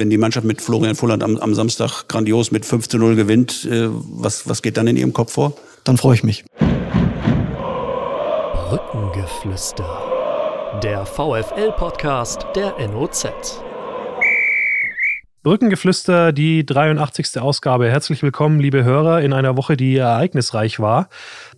wenn 0.00 0.10
die 0.10 0.18
Mannschaft 0.18 0.44
mit 0.44 0.60
Florian 0.60 0.96
Fulland 0.96 1.22
am, 1.22 1.36
am 1.36 1.54
Samstag 1.54 2.08
grandios 2.08 2.50
mit 2.50 2.66
5 2.66 2.88
zu 2.88 2.98
0 2.98 3.14
gewinnt, 3.14 3.64
äh, 3.70 3.88
was, 3.90 4.48
was 4.48 4.62
geht 4.62 4.76
dann 4.76 4.88
in 4.88 4.96
Ihrem 4.96 5.12
Kopf 5.12 5.34
vor? 5.34 5.52
Dann 5.84 5.96
freue 5.96 6.14
ich 6.14 6.24
mich. 6.24 6.44
Brückengeflüster. 8.68 9.86
Der 10.82 11.04
VFL-Podcast 11.04 12.46
der 12.54 12.74
NOZ. 12.88 13.26
Brückengeflüster, 15.42 16.32
die 16.32 16.66
83. 16.66 17.40
Ausgabe. 17.40 17.88
Herzlich 17.90 18.22
willkommen, 18.22 18.60
liebe 18.60 18.84
Hörer, 18.84 19.22
in 19.22 19.32
einer 19.32 19.56
Woche, 19.56 19.74
die 19.74 19.96
ereignisreich 19.96 20.80
war. 20.80 21.08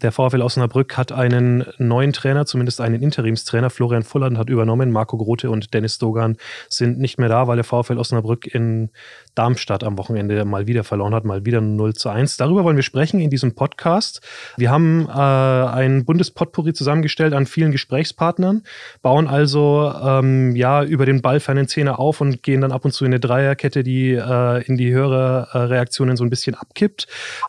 Der 0.02 0.12
VfL 0.12 0.40
Osnabrück 0.40 0.96
hat 0.96 1.10
einen 1.10 1.64
neuen 1.78 2.12
Trainer, 2.12 2.46
zumindest 2.46 2.80
einen 2.80 3.02
Interimstrainer. 3.02 3.70
Florian 3.70 4.04
Fulland 4.04 4.38
hat 4.38 4.50
übernommen. 4.50 4.92
Marco 4.92 5.16
Grote 5.16 5.50
und 5.50 5.74
Dennis 5.74 5.98
Dogan 5.98 6.36
sind 6.68 7.00
nicht 7.00 7.18
mehr 7.18 7.28
da, 7.28 7.48
weil 7.48 7.56
der 7.56 7.64
VfL 7.64 7.98
Osnabrück 7.98 8.46
in 8.46 8.90
Darmstadt 9.34 9.84
am 9.84 9.98
Wochenende 9.98 10.44
mal 10.44 10.66
wieder 10.66 10.84
verloren 10.84 11.14
hat, 11.14 11.24
mal 11.24 11.46
wieder 11.46 11.60
0 11.60 11.94
zu 11.94 12.08
1. 12.08 12.36
Darüber 12.36 12.64
wollen 12.64 12.76
wir 12.76 12.82
sprechen 12.82 13.20
in 13.20 13.30
diesem 13.30 13.54
Podcast. 13.54 14.20
Wir 14.56 14.70
haben 14.70 15.08
äh, 15.08 15.12
ein 15.12 16.04
Bundespotpourri 16.04 16.72
zusammengestellt 16.72 17.32
an 17.32 17.46
vielen 17.46 17.72
Gesprächspartnern, 17.72 18.62
bauen 19.00 19.28
also 19.28 19.92
ähm, 20.02 20.54
ja 20.54 20.84
über 20.84 21.06
den 21.06 21.22
Ball 21.22 21.40
für 21.40 21.52
einen 21.52 21.68
Zehner 21.68 21.98
auf 21.98 22.20
und 22.20 22.42
gehen 22.42 22.60
dann 22.60 22.72
ab 22.72 22.84
und 22.84 22.92
zu 22.92 23.04
in 23.04 23.12
eine 23.12 23.20
Dreierkette, 23.20 23.82
die 23.82 24.12
äh, 24.12 24.64
in 24.66 24.76
die 24.76 24.92
höhere 24.92 25.48
äh, 25.70 25.82
so 25.92 26.04
ein 26.04 26.30
bisschen 26.30 26.54
abkippt. 26.54 27.06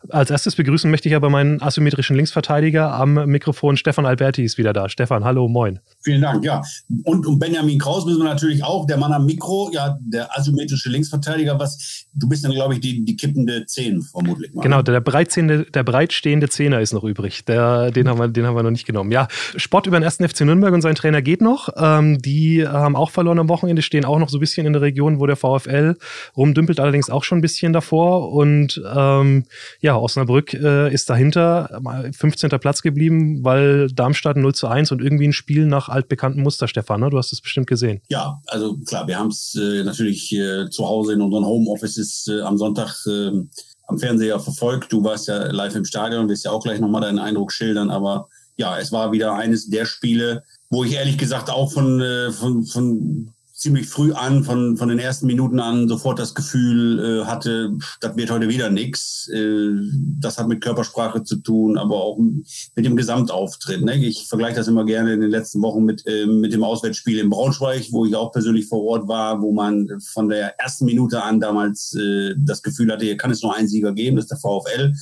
Als 0.10 0.30
erstes 0.30 0.56
begrüßen 0.56 0.90
möchte 0.90 1.10
ich 1.10 1.16
aber 1.16 1.30
meinen 1.30 1.62
asymmetrischen 1.62 2.16
Linksverteidiger 2.16 2.94
am 2.94 3.14
Mikrofon. 3.26 3.78
Stefan 3.78 4.06
Alberti 4.06 4.44
ist 4.44 4.58
wieder 4.58 4.74
da. 4.74 4.90
Stefan, 4.90 5.24
hallo, 5.24 5.48
moin. 5.48 5.80
Vielen 6.02 6.22
Dank, 6.22 6.44
ja. 6.46 6.62
Und 7.04 7.26
um 7.26 7.40
Benjamin 7.40 7.80
Kraus 7.80 8.06
müssen 8.06 8.20
wir 8.20 8.30
natürlich 8.30 8.64
auch, 8.64 8.86
der 8.86 8.98
Mann 8.98 9.12
am 9.12 9.26
Mikro, 9.26 9.70
ja, 9.74 9.98
der 10.02 10.38
asymmetrische 10.38 10.90
Linksverteidiger, 10.90 11.60
was 11.60 11.73
du 12.14 12.28
bist 12.28 12.44
dann, 12.44 12.52
glaube 12.52 12.76
ich, 12.76 12.80
die, 12.80 13.04
die 13.04 13.16
kippende 13.16 13.66
Zehn 13.66 14.02
vermutlich. 14.02 14.54
Mal. 14.54 14.62
Genau, 14.62 14.82
der, 14.82 15.02
breitstehende, 15.02 15.66
der 15.66 15.84
breitstehende 15.84 16.50
Zehner 16.50 16.82
ist 16.82 16.94
noch 16.94 17.04
übrig. 17.04 17.46
Der, 17.46 17.92
den, 17.92 18.08
haben 18.08 18.20
wir, 18.20 18.28
den 18.28 18.46
haben 18.46 18.56
wir 18.56 18.64
noch 18.64 18.72
nicht 18.72 18.86
genommen. 18.86 19.12
Ja, 19.12 19.28
Sport 19.56 19.88
über 19.88 20.00
den 20.00 20.04
ersten 20.04 20.28
FC 20.28 20.42
Nürnberg 20.42 20.74
und 20.74 20.82
sein 20.82 20.96
Trainer 20.96 21.22
geht 21.22 21.42
noch. 21.42 21.70
Ähm, 21.76 22.22
die 22.22 22.68
haben 22.68 22.96
auch 22.96 23.12
verloren 23.12 23.40
am 23.40 23.50
Wochenende, 23.50 23.82
stehen 23.82 24.06
auch 24.06 24.20
noch 24.20 24.30
so 24.30 24.38
ein 24.38 24.40
bisschen 24.40 24.66
in 24.66 24.74
der 24.74 24.82
Region, 24.82 25.20
wo 25.20 25.26
der 25.26 25.36
VfL 25.36 25.96
rumdümpelt, 26.36 26.80
allerdings 26.80 27.10
auch 27.10 27.24
schon 27.24 27.40
ein 27.40 27.42
bisschen 27.42 27.74
davor. 27.74 28.32
Und 28.32 28.82
ähm, 28.94 29.46
ja, 29.80 29.96
Osnabrück 29.96 30.54
äh, 30.54 30.94
ist 30.94 31.10
dahinter, 31.10 31.82
15. 32.12 32.50
Platz 32.60 32.82
geblieben, 32.82 33.44
weil 33.44 33.88
Darmstadt 33.88 34.38
0 34.38 34.54
zu 34.54 34.68
1 34.68 34.92
und 34.92 35.02
irgendwie 35.02 35.28
ein 35.28 35.34
Spiel 35.34 35.66
nach 35.66 35.90
altbekanntem 35.90 36.44
Muster, 36.44 36.68
Stefan. 36.68 37.02
Ne? 37.02 37.10
Du 37.10 37.18
hast 37.18 37.34
es 37.34 37.42
bestimmt 37.42 37.68
gesehen. 37.68 38.02
Ja, 38.10 38.42
also 38.48 38.78
klar, 38.78 39.08
wir 39.08 39.18
haben 39.18 39.30
es 39.30 39.56
äh, 39.56 39.84
natürlich 39.84 40.34
äh, 40.34 40.70
zu 40.70 40.88
Hause 40.88 41.14
in 41.14 41.22
unseren 41.22 41.46
Home 41.46 41.63
Homeoffice 41.64 42.28
äh, 42.28 42.42
am 42.42 42.58
Sonntag 42.58 42.96
äh, 43.08 43.32
am 43.88 44.00
Fernseher 44.00 44.40
verfolgt. 44.40 44.92
Du 44.92 45.04
warst 45.04 45.28
ja 45.28 45.52
live 45.52 45.76
im 45.76 45.86
Stadion, 45.86 46.30
wirst 46.30 46.46
ja 46.46 46.52
auch 46.52 46.64
gleich 46.64 46.80
nochmal 46.80 47.02
deinen 47.02 47.20
Eindruck 47.20 47.52
schildern. 47.52 47.90
Aber 47.90 48.28
ja, 48.58 48.78
es 48.78 48.92
war 48.92 49.12
wieder 49.12 49.34
eines 49.34 49.70
der 49.70 49.86
Spiele, 49.86 50.44
wo 50.70 50.84
ich 50.84 50.94
ehrlich 50.94 51.18
gesagt 51.18 51.50
auch 51.50 51.72
von, 51.72 52.02
äh, 52.02 52.32
von, 52.32 52.66
von 52.66 53.34
ziemlich 53.64 53.88
früh 53.88 54.12
an, 54.12 54.44
von, 54.44 54.78
von 54.78 54.90
den 54.90 55.00
ersten 55.00 55.26
Minuten 55.26 55.60
an, 55.60 55.88
sofort 55.88 56.20
das 56.20 56.36
Gefühl 56.36 57.00
äh, 57.00 57.26
hatte, 57.26 57.78
das 58.02 58.16
wird 58.18 58.30
heute 58.30 58.50
wieder 58.50 58.70
nichts. 58.70 59.30
Äh, 59.30 59.72
das 60.20 60.38
hat 60.38 60.50
mit 60.50 60.62
Körpersprache 60.62 61.24
zu 61.24 61.38
tun, 61.38 61.78
aber 61.78 61.96
auch 61.96 62.18
mit 62.18 62.86
dem 62.86 62.98
Gesamtauftritt. 62.98 63.82
Ne? 63.82 63.96
Ich 63.96 64.28
vergleiche 64.28 64.58
das 64.58 64.68
immer 64.68 64.86
gerne 64.86 65.14
in 65.14 65.22
den 65.22 65.32
letzten 65.32 65.62
Wochen 65.62 65.84
mit, 65.84 66.06
äh, 66.06 66.26
mit 66.26 66.54
dem 66.54 66.64
Auswärtsspiel 66.64 67.20
in 67.20 67.30
Braunschweig, 67.30 67.88
wo 67.92 68.06
ich 68.06 68.16
auch 68.16 68.34
persönlich 68.34 68.68
vor 68.68 68.84
Ort 68.84 69.08
war, 69.08 69.42
wo 69.42 69.54
man 69.54 69.88
von 70.02 70.28
der 70.28 70.60
ersten 70.60 70.86
Minute 70.86 71.24
an 71.24 71.40
damals 71.40 71.96
äh, 71.96 72.36
das 72.38 72.62
Gefühl 72.62 72.92
hatte, 72.92 73.06
hier 73.06 73.18
kann 73.18 73.32
es 73.32 73.42
nur 73.42 73.56
einen 73.56 73.70
Sieger 73.70 73.94
geben, 73.94 74.18
das 74.18 74.26
ist 74.26 74.32
der 74.32 74.38
VfL. 74.40 74.94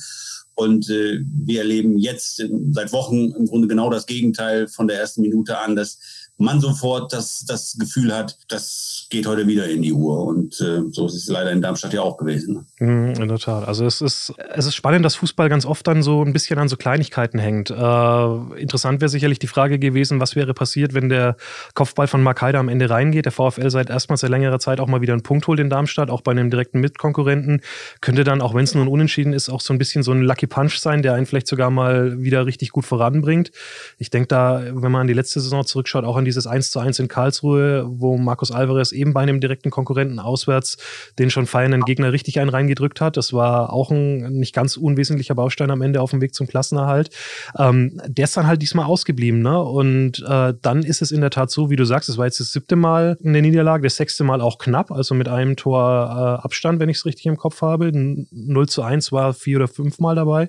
Und 0.54 0.90
äh, 0.90 1.20
wir 1.24 1.60
erleben 1.60 1.98
jetzt 1.98 2.42
seit 2.70 2.92
Wochen 2.92 3.32
im 3.32 3.46
Grunde 3.46 3.68
genau 3.68 3.88
das 3.90 4.06
Gegenteil 4.06 4.68
von 4.68 4.86
der 4.86 5.00
ersten 5.00 5.22
Minute 5.22 5.58
an, 5.58 5.74
dass 5.76 5.98
man 6.42 6.60
sofort 6.60 7.12
das, 7.12 7.44
das 7.46 7.76
Gefühl 7.78 8.14
hat, 8.14 8.36
das 8.48 9.06
geht 9.10 9.26
heute 9.26 9.46
wieder 9.46 9.68
in 9.68 9.82
die 9.82 9.92
Uhr. 9.92 10.26
Und 10.26 10.60
äh, 10.60 10.82
so 10.90 11.06
ist 11.06 11.14
es 11.14 11.28
leider 11.28 11.52
in 11.52 11.62
Darmstadt 11.62 11.92
ja 11.92 12.02
auch 12.02 12.16
gewesen. 12.16 12.66
Mhm, 12.78 13.14
in 13.14 13.28
der 13.28 13.38
Tat. 13.38 13.66
Also 13.66 13.86
es 13.86 14.00
ist, 14.00 14.32
es 14.54 14.66
ist 14.66 14.74
spannend, 14.74 15.04
dass 15.04 15.14
Fußball 15.16 15.48
ganz 15.48 15.64
oft 15.64 15.86
dann 15.86 16.02
so 16.02 16.22
ein 16.22 16.32
bisschen 16.32 16.58
an 16.58 16.68
so 16.68 16.76
Kleinigkeiten 16.76 17.38
hängt. 17.38 17.70
Äh, 17.70 18.60
interessant 18.60 19.00
wäre 19.00 19.08
sicherlich 19.08 19.38
die 19.38 19.46
Frage 19.46 19.78
gewesen, 19.78 20.20
was 20.20 20.36
wäre 20.36 20.54
passiert, 20.54 20.94
wenn 20.94 21.08
der 21.08 21.36
Kopfball 21.74 22.06
von 22.06 22.22
Mark 22.22 22.42
Heider 22.42 22.58
am 22.58 22.68
Ende 22.68 22.90
reingeht. 22.90 23.24
Der 23.24 23.32
VfL 23.32 23.70
seit 23.70 23.90
erstmals 23.90 24.20
seit 24.20 24.30
längerer 24.30 24.58
Zeit 24.58 24.80
auch 24.80 24.88
mal 24.88 25.00
wieder 25.00 25.12
einen 25.12 25.22
Punkt 25.22 25.46
holt 25.46 25.60
in 25.60 25.70
Darmstadt, 25.70 26.10
auch 26.10 26.22
bei 26.22 26.32
einem 26.32 26.50
direkten 26.50 26.80
Mitkonkurrenten. 26.80 27.60
Könnte 28.00 28.24
dann, 28.24 28.40
auch 28.40 28.54
wenn 28.54 28.64
es 28.64 28.74
nur 28.74 28.84
ein 28.84 28.88
Unentschieden 28.88 29.32
ist, 29.32 29.48
auch 29.48 29.60
so 29.60 29.72
ein 29.72 29.78
bisschen 29.78 30.02
so 30.02 30.12
ein 30.12 30.22
Lucky 30.22 30.46
Punch 30.46 30.78
sein, 30.78 31.02
der 31.02 31.14
einen 31.14 31.26
vielleicht 31.26 31.46
sogar 31.46 31.70
mal 31.70 32.22
wieder 32.22 32.46
richtig 32.46 32.70
gut 32.70 32.84
voranbringt. 32.84 33.52
Ich 33.98 34.10
denke 34.10 34.28
da, 34.28 34.62
wenn 34.64 34.90
man 34.92 35.02
an 35.02 35.06
die 35.06 35.14
letzte 35.14 35.40
Saison 35.40 35.64
zurückschaut, 35.64 36.04
auch 36.04 36.16
an 36.16 36.24
dieses 36.32 36.46
1 36.46 36.70
zu 36.70 36.80
1 36.80 36.98
in 36.98 37.08
Karlsruhe, 37.08 37.84
wo 37.86 38.16
Markus 38.16 38.50
Alvarez 38.50 38.92
eben 38.92 39.12
bei 39.12 39.20
einem 39.20 39.40
direkten 39.40 39.70
Konkurrenten 39.70 40.18
auswärts 40.18 40.78
den 41.18 41.30
schon 41.30 41.46
feiernden 41.46 41.82
Gegner 41.82 42.12
richtig 42.12 42.40
einen 42.40 42.50
reingedrückt 42.50 43.00
hat. 43.00 43.16
Das 43.16 43.32
war 43.32 43.72
auch 43.72 43.90
ein 43.90 44.32
nicht 44.32 44.54
ganz 44.54 44.76
unwesentlicher 44.76 45.34
Baustein 45.34 45.70
am 45.70 45.82
Ende 45.82 46.00
auf 46.00 46.10
dem 46.10 46.20
Weg 46.20 46.34
zum 46.34 46.46
Klassenerhalt. 46.46 47.10
Ähm, 47.58 48.00
der 48.06 48.24
ist 48.24 48.36
dann 48.36 48.46
halt 48.46 48.62
diesmal 48.62 48.86
ausgeblieben. 48.86 49.42
Ne? 49.42 49.60
Und 49.60 50.24
äh, 50.26 50.54
dann 50.60 50.82
ist 50.82 51.02
es 51.02 51.10
in 51.10 51.20
der 51.20 51.30
Tat 51.30 51.50
so, 51.50 51.70
wie 51.70 51.76
du 51.76 51.84
sagst, 51.84 52.08
es 52.08 52.16
war 52.16 52.24
jetzt 52.24 52.40
das 52.40 52.52
siebte 52.52 52.76
Mal 52.76 53.18
in 53.20 53.32
der 53.32 53.42
Niederlage, 53.42 53.84
das 53.84 53.96
sechste 53.96 54.24
Mal 54.24 54.40
auch 54.40 54.58
knapp, 54.58 54.90
also 54.90 55.14
mit 55.14 55.28
einem 55.28 55.56
Tor 55.56 55.80
äh, 55.80 56.44
Abstand, 56.44 56.80
wenn 56.80 56.88
ich 56.88 56.96
es 56.96 57.06
richtig 57.06 57.26
im 57.26 57.36
Kopf 57.36 57.60
habe. 57.60 57.90
0 57.92 58.68
zu 58.68 58.82
1 58.82 59.12
war 59.12 59.34
vier 59.34 59.58
oder 59.58 59.68
fünf 59.68 59.98
Mal 59.98 60.14
dabei. 60.14 60.48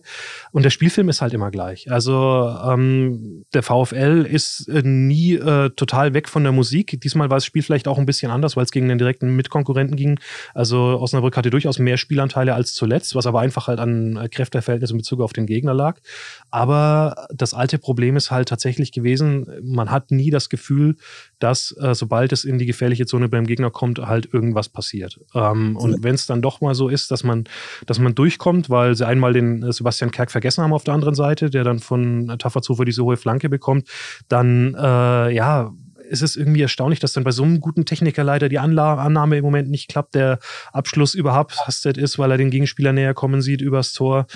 Und 0.52 0.64
der 0.64 0.70
Spielfilm 0.70 1.10
ist 1.10 1.22
halt 1.22 1.34
immer 1.34 1.52
gleich. 1.52 1.92
Also 1.92 2.56
ähm, 2.66 3.46
der 3.54 3.64
VfL 3.64 4.26
ist 4.30 4.68
äh, 4.70 4.82
nie 4.84 5.36
äh, 5.36 5.70
total 5.76 6.14
weg 6.14 6.30
von 6.30 6.44
der 6.44 6.52
Musik. 6.52 7.00
Diesmal 7.02 7.30
war 7.30 7.38
das 7.38 7.46
Spiel 7.46 7.62
vielleicht 7.62 7.88
auch 7.88 7.98
ein 7.98 8.06
bisschen 8.06 8.32
anders, 8.32 8.56
weil 8.56 8.64
es 8.64 8.72
gegen 8.72 8.90
den 8.90 8.98
direkten 8.98 9.36
Mitkonkurrenten 9.36 9.96
ging. 9.96 10.20
Also 10.54 11.00
Osnabrück 11.00 11.38
hatte 11.38 11.50
durchaus 11.50 11.80
mehr 11.80 11.98
Spielanteile 11.98 12.54
als 12.54 12.74
zuletzt, 12.74 13.16
was 13.16 13.26
aber 13.26 13.42
einfach 13.42 13.68
halt 13.68 13.80
an 13.80 14.18
äh, 14.18 14.30
Kräfteverhältnissen 14.30 14.96
in 14.96 15.00
Bezug 15.00 15.22
auf 15.22 15.34
den 15.34 15.46
Gegner 15.46 15.74
lag. 15.74 16.00
Aber 16.52 17.28
das 17.34 17.54
alte 17.54 17.78
Problem 17.78 18.16
ist 18.16 18.32
halt 18.32 18.50
tatsächlich 18.50 18.92
gewesen, 18.92 19.48
man 19.64 19.92
hat 19.92 20.12
nie 20.12 20.30
das 20.30 20.50
Gefühl, 20.50 20.96
dass 21.40 21.76
äh, 21.80 21.94
sobald 21.96 22.32
es 22.32 22.46
in 22.46 22.58
die 22.58 22.66
gefährliche 22.66 23.06
Zone 23.06 23.30
beim 23.30 23.46
Gegner 23.46 23.72
kommt, 23.72 24.00
halt 24.00 24.34
irgendwas 24.34 24.70
passiert. 24.70 25.20
Ähm, 25.34 25.76
und 25.76 26.04
wenn 26.04 26.16
es 26.16 26.26
dann 26.26 26.42
doch 26.42 26.62
mal 26.62 26.76
so 26.76 26.90
ist, 26.90 27.12
dass 27.12 27.24
man, 27.24 27.46
dass 27.86 28.00
man 28.00 28.16
durchkommt, 28.16 28.70
weil 28.70 28.96
sie 28.96 29.06
einmal 29.06 29.34
den 29.34 29.64
äh, 29.64 29.72
Sebastian 29.74 30.12
Kerk 30.12 30.32
vergessen 30.32 30.64
haben 30.64 30.74
auf 30.74 30.84
der 30.84 30.94
anderen 30.94 31.16
Seite, 31.16 31.50
der 31.50 31.64
dann 31.64 31.80
von 31.80 32.36
Tafazufer 32.40 32.86
diese 32.86 33.04
hohe 33.04 33.18
Flanke 33.18 33.50
bekommt, 33.50 33.88
dann 34.30 34.76
äh, 34.76 35.34
ja, 35.34 35.53
ist 36.10 36.22
es 36.22 36.36
irgendwie 36.36 36.62
erstaunlich, 36.62 37.00
dass 37.00 37.14
dann 37.14 37.24
bei 37.24 37.32
so 37.32 37.44
einem 37.44 37.60
guten 37.60 37.86
Techniker 37.86 38.24
leider 38.24 38.50
die 38.50 38.60
Anla 38.60 38.96
Annahme 38.96 39.38
im 39.38 39.44
Moment 39.44 39.70
nicht 39.70 39.90
klappt, 39.90 40.16
der 40.16 40.40
Abschluss 40.72 41.16
überhaupt 41.16 41.58
hastet 41.66 41.98
ist, 41.98 42.20
weil 42.20 42.32
er 42.32 42.38
den 42.38 42.52
Gegenspieler 42.52 42.94
näher 42.94 43.14
kommen 43.14 43.42
sieht 43.42 43.62
übers 43.62 43.94
Tor. 43.94 44.28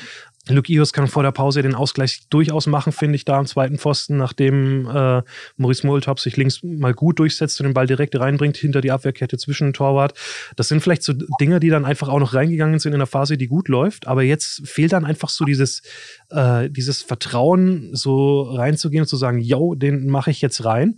Luke 0.50 0.72
Ios 0.72 0.94
kann 0.94 1.08
vor 1.08 1.24
der 1.24 1.32
Pause 1.32 1.62
den 1.62 1.76
Ausgleich 1.76 2.28
durchaus 2.30 2.68
machen, 2.68 2.92
finde 2.92 3.16
ich, 3.16 3.26
da 3.26 3.38
am 3.38 3.46
zweiten 3.46 3.78
Pfosten, 3.78 4.18
nachdem 4.18 4.88
äh, 4.88 5.22
Maurice 5.58 5.86
Multop 5.86 6.20
sich 6.20 6.38
links 6.38 6.62
mal 6.64 6.94
gut 6.94 7.20
durchsetzt 7.20 7.60
und 7.60 7.66
den 7.66 7.74
Ball 7.74 7.88
direkt 7.88 8.20
reinbringt 8.20 8.58
hinter 8.58 8.82
die 8.82 8.92
Abwehrkette 8.92 9.38
zwischen 9.38 9.68
den 9.68 9.74
Torwart. 9.74 10.18
Das 10.56 10.68
sind 10.68 10.82
vielleicht 10.82 11.04
so 11.04 11.14
Dinge, 11.40 11.60
die 11.60 11.70
dann 11.70 11.86
einfach 11.86 12.10
auch 12.10 12.20
noch 12.20 12.34
reingegangen 12.34 12.80
sind 12.80 12.94
in 12.94 13.00
der 13.00 13.08
Phase, 13.08 13.38
die 13.38 13.48
gut 13.48 13.68
läuft. 13.68 14.08
Aber 14.08 14.24
jetzt 14.24 14.68
fehlt 14.68 14.94
dann 14.94 15.06
einfach 15.06 15.30
so 15.30 15.46
dieses, 15.46 15.82
äh, 16.30 16.70
dieses 16.70 17.02
Vertrauen, 17.02 17.90
so 17.94 18.42
reinzugehen 18.42 19.02
und 19.02 19.08
zu 19.08 19.18
sagen, 19.18 19.40
yo, 19.40 19.76
den 19.76 20.10
mache 20.10 20.32
ich 20.32 20.42
jetzt 20.42 20.66
rein. 20.66 20.98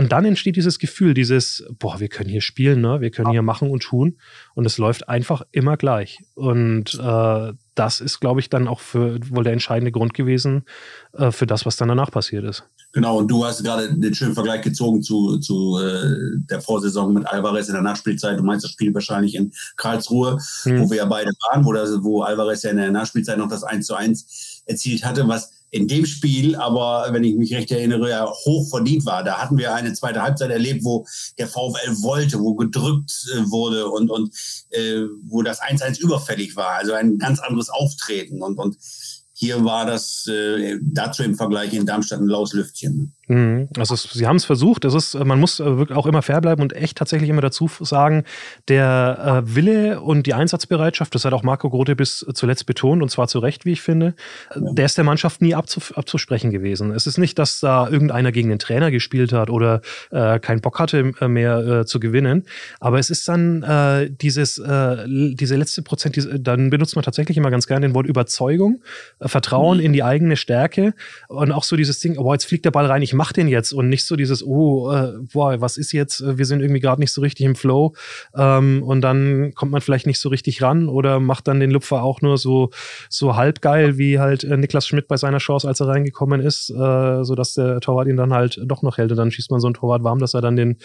Und 0.00 0.12
dann 0.12 0.24
entsteht 0.24 0.56
dieses 0.56 0.78
Gefühl, 0.78 1.12
dieses, 1.12 1.62
boah, 1.78 2.00
wir 2.00 2.08
können 2.08 2.30
hier 2.30 2.40
spielen, 2.40 2.80
ne? 2.80 3.02
wir 3.02 3.10
können 3.10 3.32
hier 3.32 3.42
machen 3.42 3.68
und 3.68 3.82
tun. 3.82 4.16
Und 4.54 4.64
es 4.64 4.78
läuft 4.78 5.10
einfach 5.10 5.42
immer 5.52 5.76
gleich. 5.76 6.20
Und 6.32 6.98
äh, 6.98 7.52
das 7.74 8.00
ist, 8.00 8.18
glaube 8.18 8.40
ich, 8.40 8.48
dann 8.48 8.66
auch 8.66 8.80
für, 8.80 9.18
wohl 9.28 9.44
der 9.44 9.52
entscheidende 9.52 9.92
Grund 9.92 10.14
gewesen 10.14 10.64
äh, 11.12 11.30
für 11.30 11.46
das, 11.46 11.66
was 11.66 11.76
dann 11.76 11.88
danach 11.88 12.10
passiert 12.10 12.44
ist. 12.44 12.64
Genau, 12.92 13.18
und 13.18 13.28
du 13.28 13.44
hast 13.44 13.62
gerade 13.62 13.94
den 13.94 14.14
schönen 14.14 14.32
Vergleich 14.32 14.62
gezogen 14.62 15.02
zu, 15.02 15.36
zu 15.36 15.78
äh, 15.78 16.38
der 16.48 16.62
Vorsaison 16.62 17.12
mit 17.12 17.26
Alvarez 17.26 17.68
in 17.68 17.74
der 17.74 17.82
Nachspielzeit. 17.82 18.38
Du 18.38 18.42
meinst 18.42 18.64
das 18.64 18.70
Spiel 18.70 18.94
wahrscheinlich 18.94 19.34
in 19.34 19.52
Karlsruhe, 19.76 20.38
hm. 20.62 20.80
wo 20.80 20.88
wir 20.88 20.96
ja 20.96 21.04
beide 21.04 21.30
waren, 21.50 21.62
wo, 21.66 21.74
das, 21.74 21.90
wo 22.02 22.22
Alvarez 22.22 22.62
ja 22.62 22.70
in 22.70 22.78
der 22.78 22.90
Nachspielzeit 22.90 23.36
noch 23.36 23.50
das 23.50 23.64
1 23.64 23.86
zu 23.86 23.94
1 23.94 24.62
erzielt 24.64 25.04
hatte, 25.04 25.28
was 25.28 25.52
in 25.70 25.86
dem 25.86 26.04
Spiel, 26.04 26.56
aber 26.56 27.06
wenn 27.12 27.24
ich 27.24 27.36
mich 27.36 27.54
recht 27.54 27.70
erinnere, 27.70 28.10
ja 28.10 28.28
hoch 28.44 28.68
verdient 28.68 29.06
war. 29.06 29.22
Da 29.22 29.38
hatten 29.38 29.56
wir 29.56 29.74
eine 29.74 29.92
zweite 29.92 30.22
Halbzeit 30.22 30.50
erlebt, 30.50 30.84
wo 30.84 31.06
der 31.38 31.46
VfL 31.46 32.02
wollte, 32.02 32.40
wo 32.40 32.54
gedrückt 32.54 33.12
äh, 33.34 33.50
wurde 33.50 33.88
und, 33.88 34.10
und 34.10 34.34
äh, 34.70 35.02
wo 35.26 35.42
das 35.42 35.62
1-1 35.62 36.00
überfällig 36.00 36.56
war. 36.56 36.70
Also 36.70 36.92
ein 36.94 37.18
ganz 37.18 37.38
anderes 37.40 37.70
Auftreten. 37.70 38.42
Und, 38.42 38.58
und 38.58 38.76
hier 39.32 39.64
war 39.64 39.86
das 39.86 40.26
äh, 40.26 40.78
dazu 40.82 41.22
im 41.22 41.36
Vergleich 41.36 41.72
in 41.72 41.86
Darmstadt 41.86 42.20
ein 42.20 42.26
laues 42.26 42.52
Lüftchen. 42.52 43.14
Mhm. 43.30 43.68
Also 43.78 43.94
es, 43.94 44.02
sie 44.02 44.26
haben 44.26 44.36
es 44.36 44.44
versucht. 44.44 44.84
Es 44.84 44.92
ist, 44.92 45.14
man 45.14 45.38
muss 45.38 45.60
äh, 45.60 45.78
wirklich 45.78 45.96
auch 45.96 46.06
immer 46.06 46.20
fair 46.20 46.40
bleiben 46.40 46.62
und 46.62 46.72
echt 46.72 46.98
tatsächlich 46.98 47.30
immer 47.30 47.42
dazu 47.42 47.70
sagen, 47.78 48.24
der 48.66 49.44
äh, 49.46 49.54
Wille 49.54 50.00
und 50.00 50.26
die 50.26 50.34
Einsatzbereitschaft, 50.34 51.14
das 51.14 51.24
hat 51.24 51.32
auch 51.32 51.44
Marco 51.44 51.70
Grote 51.70 51.94
bis 51.94 52.26
zuletzt 52.34 52.66
betont 52.66 53.02
und 53.02 53.08
zwar 53.08 53.28
zu 53.28 53.38
Recht, 53.38 53.64
wie 53.64 53.70
ich 53.70 53.82
finde, 53.82 54.14
ja. 54.52 54.72
der 54.72 54.84
ist 54.84 54.96
der 54.96 55.04
Mannschaft 55.04 55.42
nie 55.42 55.54
abzuf 55.54 55.96
abzusprechen 55.96 56.50
gewesen. 56.50 56.90
Es 56.90 57.06
ist 57.06 57.18
nicht, 57.18 57.38
dass 57.38 57.60
da 57.60 57.88
irgendeiner 57.88 58.32
gegen 58.32 58.48
den 58.48 58.58
Trainer 58.58 58.90
gespielt 58.90 59.32
hat 59.32 59.48
oder 59.48 59.80
äh, 60.10 60.40
keinen 60.40 60.60
Bock 60.60 60.80
hatte 60.80 61.12
äh, 61.20 61.28
mehr 61.28 61.58
äh, 61.58 61.86
zu 61.86 62.00
gewinnen, 62.00 62.46
aber 62.80 62.98
es 62.98 63.10
ist 63.10 63.28
dann 63.28 63.62
äh, 63.62 64.10
dieses 64.10 64.58
äh, 64.58 65.04
diese 65.06 65.54
letzte 65.54 65.82
Prozent, 65.82 66.16
die, 66.16 66.42
dann 66.42 66.70
benutzt 66.70 66.96
man 66.96 67.04
tatsächlich 67.04 67.36
immer 67.36 67.52
ganz 67.52 67.68
gerne 67.68 67.86
den 67.86 67.94
Wort 67.94 68.06
Überzeugung, 68.06 68.82
äh, 69.20 69.28
Vertrauen 69.28 69.78
mhm. 69.78 69.84
in 69.84 69.92
die 69.92 70.02
eigene 70.02 70.34
Stärke 70.34 70.94
und 71.28 71.52
auch 71.52 71.62
so 71.62 71.76
dieses 71.76 72.00
Ding, 72.00 72.18
oh, 72.18 72.32
jetzt 72.32 72.46
fliegt 72.46 72.64
der 72.64 72.72
Ball 72.72 72.86
rein, 72.86 73.02
ich 73.02 73.19
mach 73.20 73.34
den 73.34 73.48
jetzt? 73.48 73.74
Und 73.74 73.90
nicht 73.90 74.06
so 74.06 74.16
dieses, 74.16 74.42
oh, 74.42 74.90
äh, 74.90 75.12
boah, 75.30 75.60
was 75.60 75.76
ist 75.76 75.92
jetzt? 75.92 76.24
Wir 76.38 76.46
sind 76.46 76.62
irgendwie 76.62 76.80
gerade 76.80 77.02
nicht 77.02 77.12
so 77.12 77.20
richtig 77.20 77.44
im 77.44 77.54
Flow. 77.54 77.92
Ähm, 78.34 78.82
und 78.82 79.02
dann 79.02 79.52
kommt 79.54 79.72
man 79.72 79.82
vielleicht 79.82 80.06
nicht 80.06 80.18
so 80.18 80.30
richtig 80.30 80.62
ran 80.62 80.88
oder 80.88 81.20
macht 81.20 81.46
dann 81.46 81.60
den 81.60 81.70
Lupfer 81.70 82.02
auch 82.02 82.22
nur 82.22 82.38
so 82.38 82.70
so 83.10 83.36
halbgeil 83.36 83.98
wie 83.98 84.18
halt 84.18 84.42
äh, 84.44 84.56
Niklas 84.56 84.86
Schmidt 84.86 85.06
bei 85.06 85.18
seiner 85.18 85.36
Chance, 85.36 85.68
als 85.68 85.80
er 85.80 85.88
reingekommen 85.88 86.40
ist, 86.40 86.70
äh, 86.70 87.22
so 87.22 87.34
dass 87.34 87.52
der 87.52 87.80
Torwart 87.80 88.08
ihn 88.08 88.16
dann 88.16 88.32
halt 88.32 88.58
doch 88.64 88.80
noch 88.80 88.96
hält. 88.96 89.10
Und 89.10 89.18
dann 89.18 89.30
schießt 89.30 89.50
man 89.50 89.60
so 89.60 89.68
ein 89.68 89.74
Torwart 89.74 90.02
warm, 90.02 90.18
dass 90.18 90.32
er 90.32 90.40
dann 90.40 90.56
den 90.56 90.78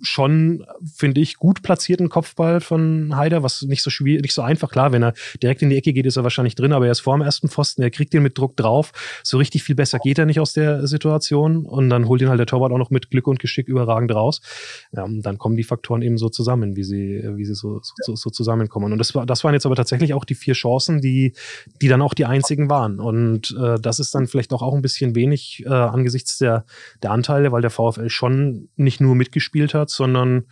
schon 0.00 0.64
finde 0.94 1.20
ich 1.20 1.36
gut 1.36 1.60
platzierten 1.60 2.08
Kopfball 2.08 2.62
von 2.62 3.14
Haider, 3.14 3.42
was 3.42 3.60
nicht 3.60 3.82
so 3.82 3.90
schwierig, 3.90 4.22
nicht 4.22 4.34
so 4.34 4.40
einfach. 4.40 4.70
Klar, 4.70 4.92
wenn 4.92 5.02
er 5.02 5.12
direkt 5.42 5.60
in 5.60 5.68
die 5.68 5.76
Ecke 5.76 5.92
geht, 5.92 6.06
ist 6.06 6.16
er 6.16 6.22
wahrscheinlich 6.22 6.54
drin, 6.54 6.72
aber 6.72 6.86
er 6.86 6.92
ist 6.92 7.00
vor 7.00 7.14
dem 7.18 7.22
ersten 7.22 7.50
Pfosten, 7.50 7.82
er 7.82 7.90
kriegt 7.90 8.14
den 8.14 8.22
mit 8.22 8.38
Druck 8.38 8.56
drauf. 8.56 8.92
So 9.22 9.36
richtig 9.36 9.62
viel 9.62 9.74
besser 9.74 9.98
geht 9.98 10.18
er 10.18 10.24
nicht 10.24 10.40
aus 10.40 10.54
der 10.54 10.86
Situation. 10.86 11.66
Und 11.66 11.81
dann 11.90 12.06
holt 12.08 12.22
ihn 12.22 12.28
halt 12.28 12.38
der 12.38 12.46
Torwart 12.46 12.72
auch 12.72 12.78
noch 12.78 12.90
mit 12.90 13.10
Glück 13.10 13.26
und 13.26 13.38
Geschick 13.38 13.68
überragend 13.68 14.14
raus. 14.14 14.40
Und 14.92 15.22
dann 15.22 15.38
kommen 15.38 15.56
die 15.56 15.62
Faktoren 15.62 16.02
eben 16.02 16.18
so 16.18 16.28
zusammen, 16.28 16.76
wie 16.76 16.84
sie, 16.84 17.22
wie 17.34 17.44
sie 17.44 17.54
so, 17.54 17.80
so, 17.82 18.16
so 18.16 18.30
zusammenkommen. 18.30 18.92
Und 18.92 18.98
das, 18.98 19.14
war, 19.14 19.26
das 19.26 19.44
waren 19.44 19.54
jetzt 19.54 19.66
aber 19.66 19.76
tatsächlich 19.76 20.14
auch 20.14 20.24
die 20.24 20.34
vier 20.34 20.54
Chancen, 20.54 21.00
die, 21.00 21.34
die 21.80 21.88
dann 21.88 22.02
auch 22.02 22.14
die 22.14 22.24
einzigen 22.24 22.70
waren. 22.70 23.00
Und 23.00 23.56
äh, 23.60 23.78
das 23.80 23.98
ist 23.98 24.14
dann 24.14 24.26
vielleicht 24.26 24.52
auch, 24.52 24.62
auch 24.62 24.74
ein 24.74 24.82
bisschen 24.82 25.14
wenig 25.14 25.64
äh, 25.66 25.68
angesichts 25.68 26.38
der, 26.38 26.64
der 27.02 27.10
Anteile, 27.10 27.52
weil 27.52 27.62
der 27.62 27.70
VfL 27.70 28.08
schon 28.08 28.68
nicht 28.76 29.00
nur 29.00 29.14
mitgespielt 29.14 29.74
hat, 29.74 29.90
sondern 29.90 30.44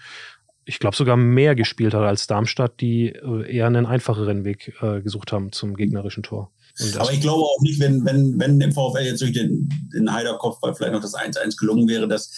ich 0.65 0.79
glaube 0.79 0.97
sogar 0.97 1.17
mehr 1.17 1.55
gespielt 1.55 1.95
hat 1.95 2.03
als 2.03 2.27
Darmstadt, 2.27 2.81
die 2.81 3.09
äh, 3.09 3.57
eher 3.57 3.67
einen 3.67 3.87
einfacheren 3.87 4.45
Weg 4.45 4.75
äh, 4.81 5.01
gesucht 5.01 5.33
haben 5.33 5.53
zum 5.53 5.75
gegnerischen 5.75 6.23
Tor. 6.23 6.53
Aber 6.99 7.13
ich 7.13 7.21
glaube 7.21 7.43
auch 7.43 7.61
nicht, 7.61 7.81
wenn, 7.81 8.05
wenn, 8.05 8.39
wenn 8.39 8.59
dem 8.59 8.73
VfL 8.73 9.03
jetzt 9.03 9.21
durch 9.21 9.33
den, 9.33 9.69
den 9.93 10.13
Heiderkopfball 10.13 10.75
vielleicht 10.75 10.93
noch 10.93 11.03
das 11.03 11.15
1-1 11.15 11.57
gelungen 11.57 11.89
wäre, 11.89 12.09
dass 12.09 12.31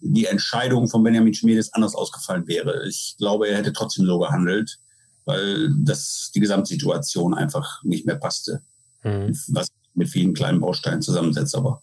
die 0.00 0.26
Entscheidung 0.26 0.88
von 0.88 1.02
Benjamin 1.02 1.34
Schmiedes 1.34 1.72
anders 1.72 1.94
ausgefallen 1.94 2.46
wäre. 2.46 2.86
Ich 2.86 3.16
glaube, 3.18 3.48
er 3.48 3.58
hätte 3.58 3.72
trotzdem 3.72 4.06
so 4.06 4.18
gehandelt, 4.18 4.78
weil 5.24 5.70
das 5.82 6.30
die 6.34 6.40
Gesamtsituation 6.40 7.34
einfach 7.34 7.82
nicht 7.82 8.06
mehr 8.06 8.16
passte. 8.16 8.62
Mhm. 9.02 9.36
Was 9.48 9.68
mit 9.94 10.08
vielen 10.08 10.34
kleinen 10.34 10.60
Bausteinen 10.60 11.02
zusammensetzt. 11.02 11.54
Aber 11.54 11.82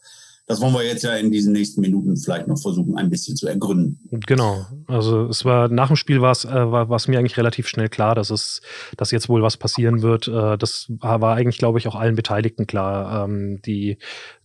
das 0.52 0.60
wollen 0.60 0.74
wir 0.74 0.84
jetzt 0.84 1.04
ja 1.04 1.16
in 1.16 1.32
diesen 1.32 1.54
nächsten 1.54 1.80
Minuten 1.80 2.18
vielleicht 2.18 2.48
noch 2.48 2.60
versuchen, 2.60 2.98
ein 2.98 3.10
bisschen 3.10 3.38
zu 3.38 3.48
ergründen. 3.48 4.00
Genau. 4.28 4.66
Also 4.88 5.28
es 5.28 5.46
war 5.46 5.70
nach 5.70 5.88
dem 5.88 5.96
Spiel 5.96 6.22
war 6.22 6.32
es, 6.32 6.44
äh, 6.44 6.50
war, 6.50 6.88
mir 7.08 7.20
eigentlich 7.20 7.38
relativ 7.38 7.70
schnell 7.70 7.88
klar, 7.88 8.16
dass 8.16 8.30
es, 8.30 8.62
dass 8.98 9.12
jetzt 9.12 9.30
wohl 9.30 9.42
was 9.42 9.56
passieren 9.56 10.02
wird. 10.02 10.28
Äh, 10.28 10.58
das 10.58 10.88
war, 10.90 11.22
war 11.22 11.36
eigentlich, 11.36 11.58
glaube 11.58 11.80
ich, 11.80 11.88
auch 11.88 11.96
allen 11.96 12.16
Beteiligten 12.16 12.68
klar, 12.68 13.24
ähm, 13.24 13.62
die 13.62 13.98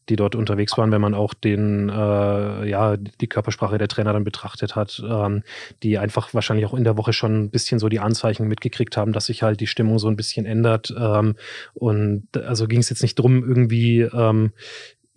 die 0.09 0.17
dort 0.17 0.37
unterwegs 0.37 0.77
waren, 0.79 0.93
wenn 0.93 1.01
man 1.01 1.15
auch 1.15 1.35
den, 1.35 1.89
äh, 1.89 2.69
ja, 2.69 2.97
die 2.97 3.27
Körpersprache 3.27 3.79
der 3.79 3.89
Trainer 3.89 4.13
dann 4.13 4.25
betrachtet 4.25 4.77
hat, 4.77 5.03
ähm, 5.05 5.43
die 5.83 5.99
einfach 5.99 6.33
wahrscheinlich 6.33 6.67
auch 6.67 6.75
in 6.75 6.85
der 6.85 6.97
Woche 6.97 7.13
schon 7.13 7.45
ein 7.45 7.51
bisschen 7.51 7.79
so 7.79 7.89
die 7.89 7.99
Anzeichen 7.99 8.47
mitgekriegt 8.47 8.97
haben, 8.97 9.13
dass 9.13 9.27
sich 9.27 9.43
halt 9.43 9.61
die 9.61 9.67
Stimmung 9.67 9.99
so 9.99 10.09
ein 10.09 10.17
bisschen 10.17 10.47
ändert. 10.47 10.95
Ähm, 10.97 11.35
und 11.75 12.29
also 12.37 12.69
ging 12.69 12.81
es 12.81 12.91
jetzt 12.91 13.03
nicht 13.03 13.17
drum, 13.17 13.43
irgendwie 13.45 14.03
ähm, 14.03 14.53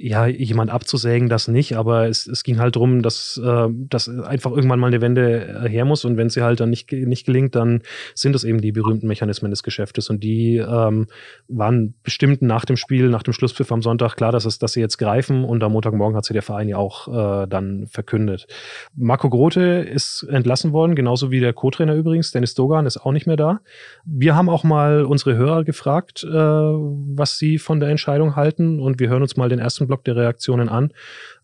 ja, 0.02 0.28
jemand 0.28 0.72
abzusägen, 0.72 1.28
das 1.28 1.50
nicht, 1.50 1.76
aber 1.76 2.08
es, 2.08 2.26
es 2.26 2.44
ging 2.44 2.58
halt 2.58 2.78
darum, 2.78 3.02
dass, 3.02 3.40
äh, 3.44 3.68
dass 3.70 4.08
einfach 4.08 4.52
irgendwann 4.52 4.80
mal 4.80 4.88
eine 4.88 5.02
Wende 5.02 5.66
äh, 5.66 5.70
her 5.70 5.84
muss 5.84 6.06
und 6.06 6.16
wenn 6.16 6.30
sie 6.30 6.42
halt 6.42 6.62
dann 6.62 6.70
nicht, 6.70 6.90
nicht 6.90 7.26
gelingt, 7.26 7.54
dann 7.54 7.82
sind 8.16 8.34
es 8.34 8.46
eben 8.46 8.62
die 8.62 8.72
berühmten 8.72 9.08
Mechanismen 9.08 9.52
des 9.52 9.62
Geschäftes 9.62 10.10
und 10.10 10.24
die 10.24 10.56
ähm, 10.56 11.08
waren 11.50 11.96
bestimmt 12.02 12.42
nach 12.42 12.64
dem 12.64 12.78
Spiel, 12.78 13.10
nach 13.10 13.24
dem 13.24 13.34
Schlusspfiff 13.34 13.74
am 13.74 13.82
Sonntag 13.82 14.16
klar, 14.16 14.32
dass, 14.32 14.46
es, 14.46 14.58
dass 14.58 14.72
sie 14.72 14.80
jetzt 14.80 15.00
greifen 15.00 15.44
und 15.44 15.62
am 15.66 15.74
Montagmorgen 15.74 16.16
hat 16.16 16.24
sie 16.24 16.34
der 16.34 16.44
Verein 16.44 16.70
ja 16.70 16.78
auch 16.78 17.44
äh, 17.44 17.48
dann 17.48 17.86
verkündet. 17.88 18.48
Marco 18.96 19.30
Grote 19.30 19.62
ist 19.62 20.24
entlassen 20.24 20.72
worden, 20.72 20.96
genauso 20.96 21.30
wie 21.30 21.42
der 21.42 21.52
Co-Trainer 21.52 21.96
übrigens, 21.96 22.32
Dennis 22.32 22.54
Dogan 22.54 22.86
ist 22.86 22.96
auch 22.96 23.12
nicht 23.12 23.28
mehr 23.28 23.36
da. 23.38 23.60
Wir 24.06 24.34
haben 24.34 24.48
auch 24.48 24.64
mal 24.64 25.04
unsere 25.04 25.36
Hörer 25.36 25.66
gefragt, 25.66 26.24
äh, 26.24 26.30
was 26.32 27.38
sie 27.38 27.58
von 27.58 27.82
der 27.82 27.90
Entscheidung 27.90 28.38
halten 28.38 28.80
und 28.80 29.02
wir 29.02 29.10
hören 29.10 29.24
uns 29.24 29.36
mal 29.36 29.50
den 29.50 29.60
ersten 29.60 29.89
Block 29.90 30.04
der 30.04 30.16
Reaktionen 30.16 30.70
an 30.70 30.94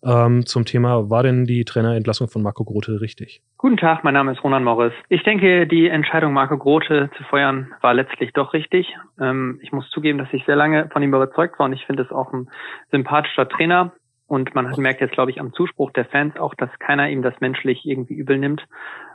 ähm, 0.03 0.45
zum 0.45 0.65
Thema, 0.65 1.09
war 1.09 1.23
denn 1.23 1.45
die 1.45 1.65
Trainerentlassung 1.65 2.27
von 2.27 2.43
Marco 2.43 2.63
Grote 2.63 3.01
richtig? 3.01 3.41
Guten 3.57 3.77
Tag, 3.77 4.03
mein 4.03 4.13
Name 4.13 4.33
ist 4.33 4.43
Ronan 4.43 4.63
Morris. 4.63 4.93
Ich 5.09 5.23
denke, 5.23 5.65
die 5.65 5.87
Entscheidung, 5.87 6.31
Marco 6.31 6.57
Grote 6.57 7.09
zu 7.17 7.23
feuern, 7.23 7.73
war 7.81 7.95
letztlich 7.95 8.31
doch 8.33 8.53
richtig. 8.53 8.95
Ähm, 9.19 9.59
ich 9.63 9.71
muss 9.71 9.89
zugeben, 9.89 10.19
dass 10.19 10.31
ich 10.31 10.45
sehr 10.45 10.55
lange 10.55 10.89
von 10.93 11.01
ihm 11.01 11.13
überzeugt 11.13 11.57
war 11.57 11.65
und 11.65 11.73
ich 11.73 11.85
finde 11.87 12.03
es 12.03 12.11
auch 12.11 12.31
ein 12.31 12.47
sympathischer 12.91 13.49
Trainer. 13.49 13.91
Und 14.27 14.55
man 14.55 14.71
merkt 14.77 15.01
jetzt, 15.01 15.13
glaube 15.13 15.31
ich, 15.31 15.39
am 15.39 15.53
Zuspruch 15.53 15.91
der 15.91 16.05
Fans 16.05 16.37
auch, 16.37 16.55
dass 16.55 16.69
keiner 16.79 17.09
ihm 17.09 17.21
das 17.21 17.33
menschlich 17.41 17.85
irgendwie 17.85 18.15
übel 18.15 18.37
nimmt, 18.37 18.63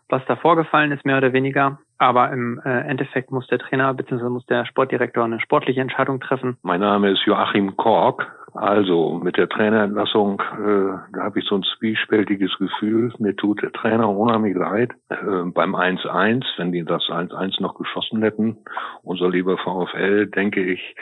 was 0.09 0.23
da 0.27 0.37
vorgefallen 0.37 0.93
ist, 0.93 1.05
mehr 1.05 1.19
oder 1.19 1.33
weniger. 1.33 1.79
Aber 1.99 2.31
im 2.33 2.61
äh, 2.65 2.89
Endeffekt 2.89 3.31
muss 3.31 3.47
der 3.49 3.59
Trainer 3.59 3.93
bzw. 3.93 4.29
muss 4.29 4.47
der 4.47 4.65
Sportdirektor 4.67 5.25
eine 5.25 5.41
sportliche 5.41 5.81
Entscheidung 5.81 6.21
treffen. 6.21 6.57
Mein 6.63 6.81
Name 6.81 7.11
ist 7.11 7.25
Joachim 7.27 7.77
Kork. 7.77 8.27
Also 8.55 9.21
mit 9.23 9.37
der 9.37 9.49
Trainerentlassung, 9.49 10.41
äh, 10.41 10.99
da 11.13 11.23
habe 11.23 11.39
ich 11.39 11.45
so 11.47 11.57
ein 11.57 11.63
zwiespältiges 11.63 12.57
Gefühl. 12.59 13.13
Mir 13.19 13.37
tut 13.37 13.63
der 13.63 13.73
Trainer 13.73 14.09
unheimlich 14.09 14.57
leid. 14.57 14.93
Äh, 15.09 15.45
beim 15.47 15.75
1-1, 15.75 16.45
wenn 16.57 16.73
die 16.73 16.85
das 16.85 17.03
1-1 17.05 17.63
noch 17.63 17.75
geschossen 17.75 18.23
hätten, 18.23 18.59
unser 19.03 19.29
lieber 19.29 19.57
VfL, 19.59 20.27
denke 20.27 20.63
ich, 20.65 20.97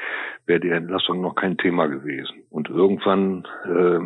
wäre 0.46 0.60
die 0.60 0.70
Entlassung 0.70 1.20
noch 1.20 1.34
kein 1.34 1.56
Thema 1.56 1.86
gewesen. 1.86 2.42
Und 2.50 2.68
irgendwann 2.68 3.46
äh, 3.64 4.00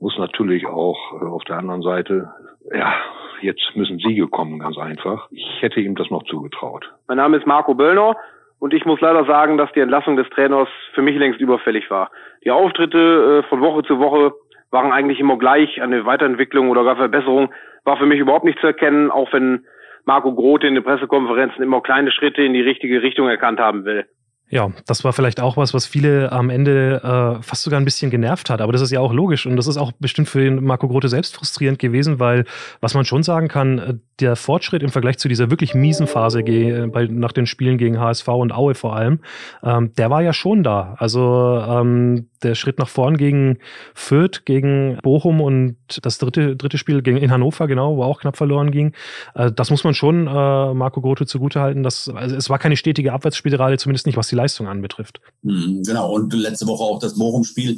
muss 0.00 0.16
natürlich 0.18 0.66
auch 0.66 0.98
äh, 1.20 1.24
auf 1.24 1.44
der 1.44 1.58
anderen 1.58 1.82
Seite, 1.82 2.30
ja, 2.72 2.94
jetzt 3.40 3.74
müssen 3.74 3.98
Siege 3.98 4.28
kommen, 4.28 4.58
ganz 4.58 4.78
einfach. 4.78 5.28
Ich 5.30 5.46
hätte 5.60 5.80
ihm 5.80 5.94
das 5.94 6.10
noch 6.10 6.24
zugetraut. 6.24 6.90
Mein 7.08 7.18
Name 7.18 7.36
ist 7.36 7.46
Marco 7.46 7.74
Böllner. 7.74 8.16
Und 8.58 8.72
ich 8.72 8.84
muss 8.84 9.00
leider 9.00 9.24
sagen, 9.26 9.58
dass 9.58 9.72
die 9.72 9.80
Entlassung 9.80 10.16
des 10.16 10.28
Trainers 10.30 10.68
für 10.94 11.02
mich 11.02 11.16
längst 11.16 11.40
überfällig 11.40 11.90
war. 11.90 12.10
Die 12.44 12.50
Auftritte 12.50 13.42
äh, 13.44 13.48
von 13.48 13.60
Woche 13.60 13.82
zu 13.82 13.98
Woche 13.98 14.32
waren 14.70 14.92
eigentlich 14.92 15.20
immer 15.20 15.38
gleich. 15.38 15.82
Eine 15.82 16.06
Weiterentwicklung 16.06 16.70
oder 16.70 16.84
gar 16.84 16.96
Verbesserung 16.96 17.52
war 17.84 17.96
für 17.96 18.06
mich 18.06 18.20
überhaupt 18.20 18.44
nicht 18.44 18.58
zu 18.58 18.66
erkennen, 18.66 19.10
auch 19.10 19.32
wenn 19.32 19.66
Marco 20.04 20.34
Grote 20.34 20.66
in 20.66 20.74
den 20.74 20.84
Pressekonferenzen 20.84 21.62
immer 21.62 21.80
kleine 21.80 22.10
Schritte 22.10 22.42
in 22.42 22.54
die 22.54 22.60
richtige 22.60 23.02
Richtung 23.02 23.28
erkannt 23.28 23.60
haben 23.60 23.84
will. 23.84 24.06
Ja, 24.50 24.70
das 24.86 25.04
war 25.04 25.14
vielleicht 25.14 25.40
auch 25.40 25.56
was, 25.56 25.72
was 25.72 25.86
viele 25.86 26.30
am 26.30 26.50
Ende 26.50 27.00
äh, 27.02 27.42
fast 27.42 27.62
sogar 27.62 27.80
ein 27.80 27.84
bisschen 27.86 28.10
genervt 28.10 28.50
hat. 28.50 28.60
Aber 28.60 28.72
das 28.72 28.82
ist 28.82 28.90
ja 28.90 29.00
auch 29.00 29.12
logisch 29.12 29.46
und 29.46 29.56
das 29.56 29.66
ist 29.66 29.78
auch 29.78 29.90
bestimmt 29.92 30.28
für 30.28 30.50
Marco 30.50 30.86
Grote 30.86 31.08
selbst 31.08 31.34
frustrierend 31.34 31.78
gewesen, 31.78 32.20
weil 32.20 32.44
was 32.80 32.92
man 32.94 33.06
schon 33.06 33.22
sagen 33.22 33.48
kann, 33.48 33.78
äh, 33.78 33.94
der 34.20 34.36
Fortschritt 34.36 34.82
im 34.82 34.90
Vergleich 34.90 35.18
zu 35.18 35.28
dieser 35.28 35.50
wirklich 35.50 35.74
miesen 35.74 36.06
Phase 36.06 36.40
äh, 36.40 36.86
bei, 36.86 37.06
nach 37.06 37.32
den 37.32 37.46
Spielen 37.46 37.78
gegen 37.78 37.98
HSV 37.98 38.28
und 38.28 38.52
Aue 38.52 38.74
vor 38.74 38.94
allem, 38.94 39.20
ähm, 39.62 39.92
der 39.96 40.10
war 40.10 40.20
ja 40.20 40.34
schon 40.34 40.62
da. 40.62 40.94
Also 40.98 41.64
ähm, 41.66 42.28
der 42.44 42.54
Schritt 42.54 42.78
nach 42.78 42.88
vorn 42.88 43.16
gegen 43.16 43.58
Fürth, 43.94 44.44
gegen 44.44 44.98
Bochum 45.02 45.40
und 45.40 45.76
das 46.02 46.18
dritte, 46.18 46.56
dritte 46.56 46.78
Spiel 46.78 47.02
gegen, 47.02 47.16
in 47.16 47.30
Hannover, 47.30 47.66
genau, 47.66 47.96
wo 47.96 48.02
auch 48.02 48.20
knapp 48.20 48.36
verloren 48.36 48.70
ging. 48.70 48.92
Äh, 49.34 49.50
das 49.52 49.70
muss 49.70 49.84
man 49.84 49.94
schon 49.94 50.26
äh, 50.26 50.74
Marco 50.74 51.00
Grote 51.00 51.26
zugutehalten. 51.26 51.82
Dass, 51.82 52.08
also 52.08 52.36
es 52.36 52.50
war 52.50 52.58
keine 52.58 52.76
stetige 52.76 53.12
Abwärtsspirale, 53.12 53.78
zumindest 53.78 54.06
nicht, 54.06 54.16
was 54.16 54.28
die 54.28 54.36
Leistung 54.36 54.68
anbetrifft. 54.68 55.20
Mhm, 55.42 55.82
genau, 55.84 56.12
und 56.12 56.32
letzte 56.32 56.66
Woche 56.66 56.82
auch 56.82 56.98
das 56.98 57.18
Bochum-Spiel, 57.18 57.76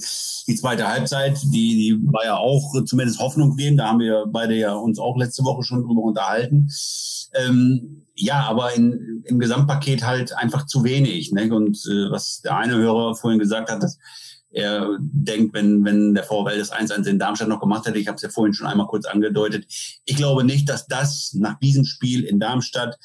die 0.48 0.54
zweite 0.54 0.88
Halbzeit, 0.88 1.38
die, 1.44 1.76
die 1.76 1.98
war 2.12 2.24
ja 2.24 2.36
auch 2.36 2.72
zumindest 2.84 3.20
Hoffnung 3.20 3.56
geben. 3.56 3.76
Da 3.76 3.88
haben 3.88 4.00
wir 4.00 4.26
beide 4.26 4.54
ja 4.54 4.74
uns 4.74 4.98
auch 4.98 5.16
letzte 5.16 5.44
Woche 5.44 5.62
schon 5.62 5.82
drüber 5.82 6.02
unterhalten. 6.02 6.68
Ähm, 7.34 8.02
ja, 8.14 8.40
aber 8.44 8.74
in, 8.74 9.22
im 9.26 9.38
Gesamtpaket 9.38 10.04
halt 10.04 10.34
einfach 10.36 10.66
zu 10.66 10.84
wenig. 10.84 11.32
Ne? 11.32 11.54
Und 11.54 11.76
äh, 11.86 12.10
was 12.10 12.40
der 12.40 12.56
eine 12.56 12.76
Hörer 12.76 13.14
vorhin 13.14 13.38
gesagt 13.38 13.70
hat, 13.70 13.82
dass 13.82 13.98
er 14.56 14.96
denkt, 14.98 15.52
wenn, 15.54 15.84
wenn 15.84 16.14
der 16.14 16.24
VfL 16.24 16.58
das 16.58 16.72
1-1 16.72 17.06
in 17.06 17.18
Darmstadt 17.18 17.48
noch 17.48 17.60
gemacht 17.60 17.86
hätte, 17.86 17.98
ich 17.98 18.08
habe 18.08 18.16
es 18.16 18.22
ja 18.22 18.30
vorhin 18.30 18.54
schon 18.54 18.66
einmal 18.66 18.86
kurz 18.86 19.04
angedeutet, 19.04 19.66
ich 20.04 20.16
glaube 20.16 20.44
nicht, 20.44 20.68
dass 20.68 20.86
das 20.86 21.34
nach 21.34 21.58
diesem 21.58 21.84
Spiel 21.84 22.24
in 22.24 22.40
Darmstadt 22.40 22.96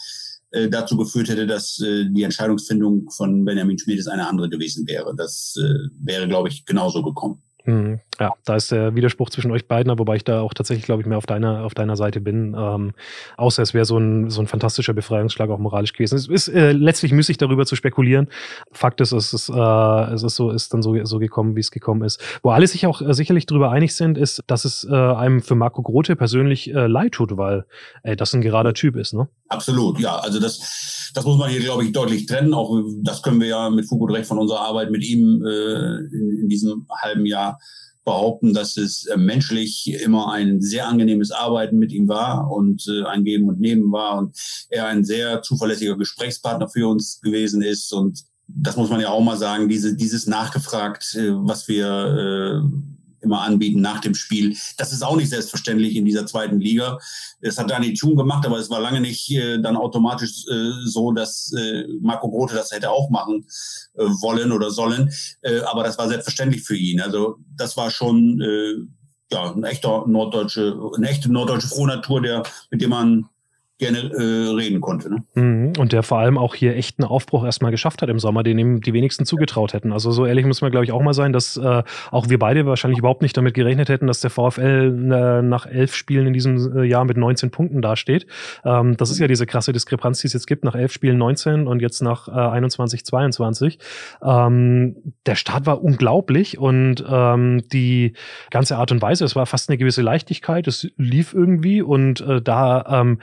äh, 0.51 0.69
dazu 0.69 0.95
geführt 0.95 1.27
hätte, 1.27 1.47
dass 1.47 1.79
äh, 1.81 2.05
die 2.09 2.23
Entscheidungsfindung 2.23 3.09
von 3.09 3.43
Benjamin 3.43 3.77
Schmiedes 3.77 4.07
eine 4.07 4.27
andere 4.27 4.49
gewesen 4.49 4.87
wäre. 4.87 5.13
Das 5.13 5.57
äh, 5.61 5.89
wäre, 5.99 6.27
glaube 6.29 6.47
ich, 6.47 6.65
genauso 6.65 7.03
gekommen. 7.03 7.43
Hm, 7.65 7.99
ja, 8.19 8.33
da 8.45 8.55
ist 8.55 8.71
der 8.71 8.95
Widerspruch 8.95 9.29
zwischen 9.29 9.51
euch 9.51 9.67
beiden, 9.67 9.97
wobei 9.99 10.15
ich 10.15 10.23
da 10.23 10.41
auch 10.41 10.53
tatsächlich, 10.53 10.85
glaube 10.85 11.01
ich, 11.01 11.07
mehr 11.07 11.17
auf 11.17 11.27
deiner, 11.27 11.63
auf 11.63 11.75
deiner 11.75 11.95
Seite 11.95 12.19
bin. 12.19 12.55
Ähm, 12.57 12.93
außer 13.37 13.61
es 13.61 13.73
wäre 13.73 13.85
so 13.85 13.97
ein, 13.97 14.29
so 14.31 14.41
ein 14.41 14.47
fantastischer 14.47 14.93
Befreiungsschlag 14.93 15.49
auch 15.49 15.59
moralisch 15.59 15.93
gewesen. 15.93 16.15
Es 16.15 16.27
ist 16.27 16.47
äh, 16.47 16.71
letztlich 16.71 17.11
müßig 17.11 17.37
darüber 17.37 17.65
zu 17.65 17.75
spekulieren. 17.75 18.29
Fakt 18.71 18.99
ist, 19.01 19.11
es 19.11 19.33
ist, 19.33 19.49
äh, 19.49 20.13
es 20.13 20.23
ist 20.23 20.35
so, 20.35 20.49
ist 20.49 20.73
dann 20.73 20.81
so, 20.81 21.03
so 21.05 21.19
gekommen, 21.19 21.55
wie 21.55 21.59
es 21.59 21.69
gekommen 21.69 22.03
ist. 22.03 22.19
Wo 22.41 22.49
alle 22.49 22.65
sich 22.65 22.87
auch 22.87 23.01
äh, 23.01 23.13
sicherlich 23.13 23.45
darüber 23.45 23.71
einig 23.71 23.95
sind, 23.95 24.17
ist, 24.17 24.43
dass 24.47 24.65
es 24.65 24.83
äh, 24.83 24.93
einem 24.93 25.41
für 25.41 25.55
Marco 25.55 25.83
Grote 25.83 26.15
persönlich 26.15 26.73
äh, 26.73 26.87
leid 26.87 27.13
tut, 27.13 27.37
weil 27.37 27.65
ey, 28.03 28.15
das 28.15 28.33
ein 28.33 28.41
gerader 28.41 28.73
Typ 28.73 28.95
ist, 28.95 29.13
ne? 29.13 29.27
Absolut, 29.49 29.99
ja. 29.99 30.17
Also 30.17 30.39
das, 30.39 31.11
das 31.13 31.25
muss 31.25 31.37
man 31.37 31.49
hier, 31.49 31.59
glaube 31.59 31.83
ich, 31.83 31.91
deutlich 31.91 32.25
trennen. 32.25 32.53
Auch 32.53 32.81
das 33.03 33.21
können 33.21 33.39
wir 33.39 33.47
ja 33.47 33.69
mit 33.69 33.87
Fug 33.87 34.01
und 34.01 34.11
Recht 34.11 34.25
von 34.25 34.39
unserer 34.39 34.61
Arbeit 34.61 34.91
mit 34.91 35.03
ihm 35.03 35.43
äh, 35.45 35.97
in, 36.11 36.39
in 36.43 36.49
diesem 36.49 36.87
halben 37.01 37.25
Jahr 37.25 37.50
behaupten, 38.03 38.53
dass 38.53 38.77
es 38.77 39.05
äh, 39.05 39.17
menschlich 39.17 39.93
immer 40.01 40.31
ein 40.31 40.61
sehr 40.61 40.87
angenehmes 40.87 41.31
Arbeiten 41.31 41.77
mit 41.77 41.91
ihm 41.91 42.07
war 42.07 42.49
und 42.51 42.87
äh, 42.87 43.03
ein 43.05 43.23
Geben 43.23 43.47
und 43.47 43.59
Nehmen 43.59 43.91
war 43.91 44.17
und 44.17 44.35
er 44.69 44.87
ein 44.87 45.03
sehr 45.03 45.41
zuverlässiger 45.41 45.97
Gesprächspartner 45.97 46.67
für 46.67 46.87
uns 46.87 47.21
gewesen 47.21 47.61
ist. 47.61 47.93
Und 47.93 48.23
das 48.47 48.75
muss 48.75 48.89
man 48.89 49.01
ja 49.01 49.09
auch 49.09 49.21
mal 49.21 49.37
sagen, 49.37 49.69
diese, 49.69 49.95
dieses 49.95 50.25
Nachgefragt, 50.25 51.15
äh, 51.15 51.31
was 51.31 51.67
wir 51.67 52.63
immer 53.21 53.41
anbieten 53.41 53.81
nach 53.81 53.99
dem 53.99 54.15
Spiel. 54.15 54.55
Das 54.77 54.91
ist 54.91 55.03
auch 55.03 55.15
nicht 55.15 55.29
selbstverständlich 55.29 55.95
in 55.95 56.05
dieser 56.05 56.25
zweiten 56.25 56.59
Liga. 56.59 56.97
Das 57.41 57.57
hat 57.57 57.69
Dani 57.69 57.93
Thun 57.93 58.15
gemacht, 58.15 58.45
aber 58.45 58.57
es 58.57 58.69
war 58.69 58.79
lange 58.79 59.01
nicht 59.01 59.29
äh, 59.31 59.59
dann 59.61 59.77
automatisch 59.77 60.45
äh, 60.49 60.71
so, 60.85 61.11
dass 61.11 61.53
äh, 61.53 61.85
Marco 62.01 62.29
Grote 62.29 62.55
das 62.55 62.71
hätte 62.71 62.91
auch 62.91 63.09
machen 63.09 63.45
äh, 63.95 64.03
wollen 64.03 64.51
oder 64.51 64.71
sollen. 64.71 65.11
Äh, 65.41 65.61
aber 65.61 65.83
das 65.83 65.97
war 65.97 66.07
selbstverständlich 66.07 66.63
für 66.63 66.75
ihn. 66.75 67.01
Also 67.01 67.37
das 67.55 67.77
war 67.77 67.89
schon 67.91 68.41
äh, 68.41 68.73
ja 69.31 69.51
ein 69.51 69.63
echter 69.63 70.05
norddeutsche, 70.07 70.77
eine 70.95 71.09
echte 71.09 71.31
norddeutsche 71.31 71.67
Frohnatur, 71.67 72.21
der 72.21 72.43
mit 72.69 72.81
dem 72.81 72.89
man 72.89 73.29
gerne 73.81 74.11
äh, 74.13 74.55
reden 74.55 74.79
konnte. 74.79 75.09
Ne? 75.09 75.23
Mhm. 75.33 75.73
Und 75.77 75.91
der 75.91 76.03
vor 76.03 76.19
allem 76.19 76.37
auch 76.37 76.53
hier 76.53 76.75
echt 76.75 76.99
einen 76.99 77.09
Aufbruch 77.09 77.43
erstmal 77.43 77.71
geschafft 77.71 78.03
hat 78.03 78.09
im 78.09 78.19
Sommer, 78.19 78.43
den 78.43 78.59
ihm 78.59 78.81
die 78.81 78.93
wenigsten 78.93 79.25
zugetraut 79.25 79.73
hätten. 79.73 79.91
Also 79.91 80.11
so 80.11 80.25
ehrlich 80.25 80.45
muss 80.45 80.61
man, 80.61 80.69
glaube 80.71 80.85
ich, 80.85 80.91
auch 80.91 81.01
mal 81.01 81.15
sein, 81.15 81.33
dass 81.33 81.57
äh, 81.57 81.83
auch 82.11 82.29
wir 82.29 82.37
beide 82.37 82.67
wahrscheinlich 82.67 82.99
überhaupt 82.99 83.23
nicht 83.23 83.35
damit 83.35 83.55
gerechnet 83.55 83.89
hätten, 83.89 84.05
dass 84.05 84.21
der 84.21 84.29
VfL 84.29 85.11
äh, 85.11 85.41
nach 85.41 85.65
elf 85.65 85.95
Spielen 85.95 86.27
in 86.27 86.33
diesem 86.33 86.77
äh, 86.77 86.83
Jahr 86.83 87.05
mit 87.05 87.17
19 87.17 87.49
Punkten 87.49 87.81
dasteht. 87.81 88.27
Ähm, 88.63 88.95
das 88.97 89.09
ist 89.09 89.17
ja 89.17 89.27
diese 89.27 89.47
krasse 89.47 89.73
Diskrepanz, 89.73 90.21
die 90.21 90.27
es 90.27 90.33
jetzt 90.33 90.45
gibt, 90.45 90.63
nach 90.63 90.75
elf 90.75 90.93
Spielen 90.93 91.17
19 91.17 91.65
und 91.65 91.81
jetzt 91.81 92.01
nach 92.01 92.27
äh, 92.27 92.31
21, 92.31 93.03
22. 93.03 93.79
Ähm, 94.23 94.95
der 95.25 95.35
Start 95.35 95.65
war 95.65 95.83
unglaublich 95.83 96.59
und 96.59 97.03
ähm, 97.09 97.63
die 97.73 98.13
ganze 98.51 98.77
Art 98.77 98.91
und 98.91 99.01
Weise, 99.01 99.25
es 99.25 99.35
war 99.35 99.47
fast 99.47 99.69
eine 99.69 99.79
gewisse 99.79 100.03
Leichtigkeit, 100.03 100.67
es 100.67 100.87
lief 100.97 101.33
irgendwie 101.33 101.81
und 101.81 102.21
äh, 102.21 102.43
da 102.43 103.01
ähm, 103.01 103.19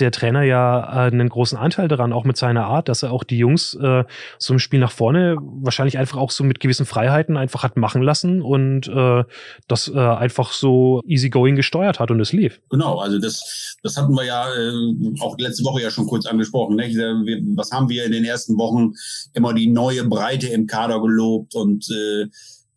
der 0.00 0.10
Trainer 0.10 0.42
ja 0.42 0.80
äh, 0.80 1.10
einen 1.10 1.28
großen 1.28 1.58
Anteil 1.58 1.88
daran, 1.88 2.12
auch 2.12 2.24
mit 2.24 2.36
seiner 2.36 2.66
Art, 2.66 2.88
dass 2.88 3.02
er 3.02 3.12
auch 3.12 3.24
die 3.24 3.38
Jungs 3.38 3.74
äh, 3.74 4.04
so 4.38 4.52
im 4.52 4.58
Spiel 4.58 4.80
nach 4.80 4.92
vorne 4.92 5.36
wahrscheinlich 5.40 5.98
einfach 5.98 6.18
auch 6.18 6.30
so 6.30 6.44
mit 6.44 6.60
gewissen 6.60 6.86
Freiheiten 6.86 7.36
einfach 7.36 7.62
hat 7.62 7.76
machen 7.76 8.02
lassen 8.02 8.42
und 8.42 8.88
äh, 8.88 9.24
das 9.68 9.88
äh, 9.88 9.98
einfach 9.98 10.52
so 10.52 11.02
easygoing 11.06 11.56
gesteuert 11.56 12.00
hat 12.00 12.10
und 12.10 12.20
es 12.20 12.32
lief. 12.32 12.60
Genau, 12.70 12.98
also 12.98 13.18
das, 13.18 13.76
das 13.82 13.96
hatten 13.96 14.14
wir 14.14 14.24
ja 14.24 14.46
äh, 14.52 15.20
auch 15.20 15.36
letzte 15.38 15.64
Woche 15.64 15.82
ja 15.82 15.90
schon 15.90 16.06
kurz 16.06 16.26
angesprochen. 16.26 16.78
Wir, 16.78 17.40
was 17.56 17.70
haben 17.72 17.88
wir 17.88 18.04
in 18.04 18.12
den 18.12 18.24
ersten 18.24 18.58
Wochen 18.58 18.92
immer 19.34 19.54
die 19.54 19.68
neue 19.68 20.04
Breite 20.04 20.48
im 20.48 20.66
Kader 20.66 21.00
gelobt 21.00 21.54
und 21.54 21.88
äh, 21.90 22.26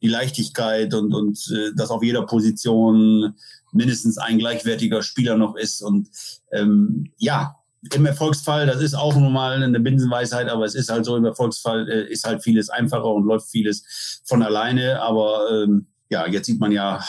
die 0.04 0.10
Leichtigkeit 0.10 0.94
und, 0.94 1.14
und 1.14 1.40
äh, 1.52 1.72
dass 1.76 1.90
auf 1.90 2.04
jeder 2.04 2.26
Position 2.26 3.34
mindestens 3.74 4.18
ein 4.18 4.40
gleichwertiger 4.40 5.02
Spieler 5.02 5.38
noch 5.38 5.56
ist. 5.56 5.82
Und 5.82 6.10
ähm, 6.52 7.12
ja, 7.18 7.56
im 7.94 8.06
Erfolgsfall, 8.06 8.66
das 8.66 8.82
ist 8.82 8.94
auch 8.94 9.16
nochmal 9.16 9.62
eine 9.62 9.80
Binsenweisheit, 9.80 10.50
aber 10.50 10.66
es 10.66 10.76
ist 10.76 10.90
halt 10.90 11.06
so, 11.06 11.18
im 11.18 11.26
Erfolgsfall 11.26 11.90
äh, 11.90 12.12
ist 12.12 12.26
halt 12.26 12.44
vieles 12.44 12.70
einfacher 12.70 13.08
und 13.08 13.26
läuft 13.26 13.50
vieles 13.50 14.22
von 14.24 14.42
alleine. 14.42 15.02
Aber 15.02 15.42
ähm, 15.52 15.88
ja, 16.10 16.28
jetzt 16.28 16.46
sieht 16.46 16.60
man 16.60 16.72
ja, 16.72 17.04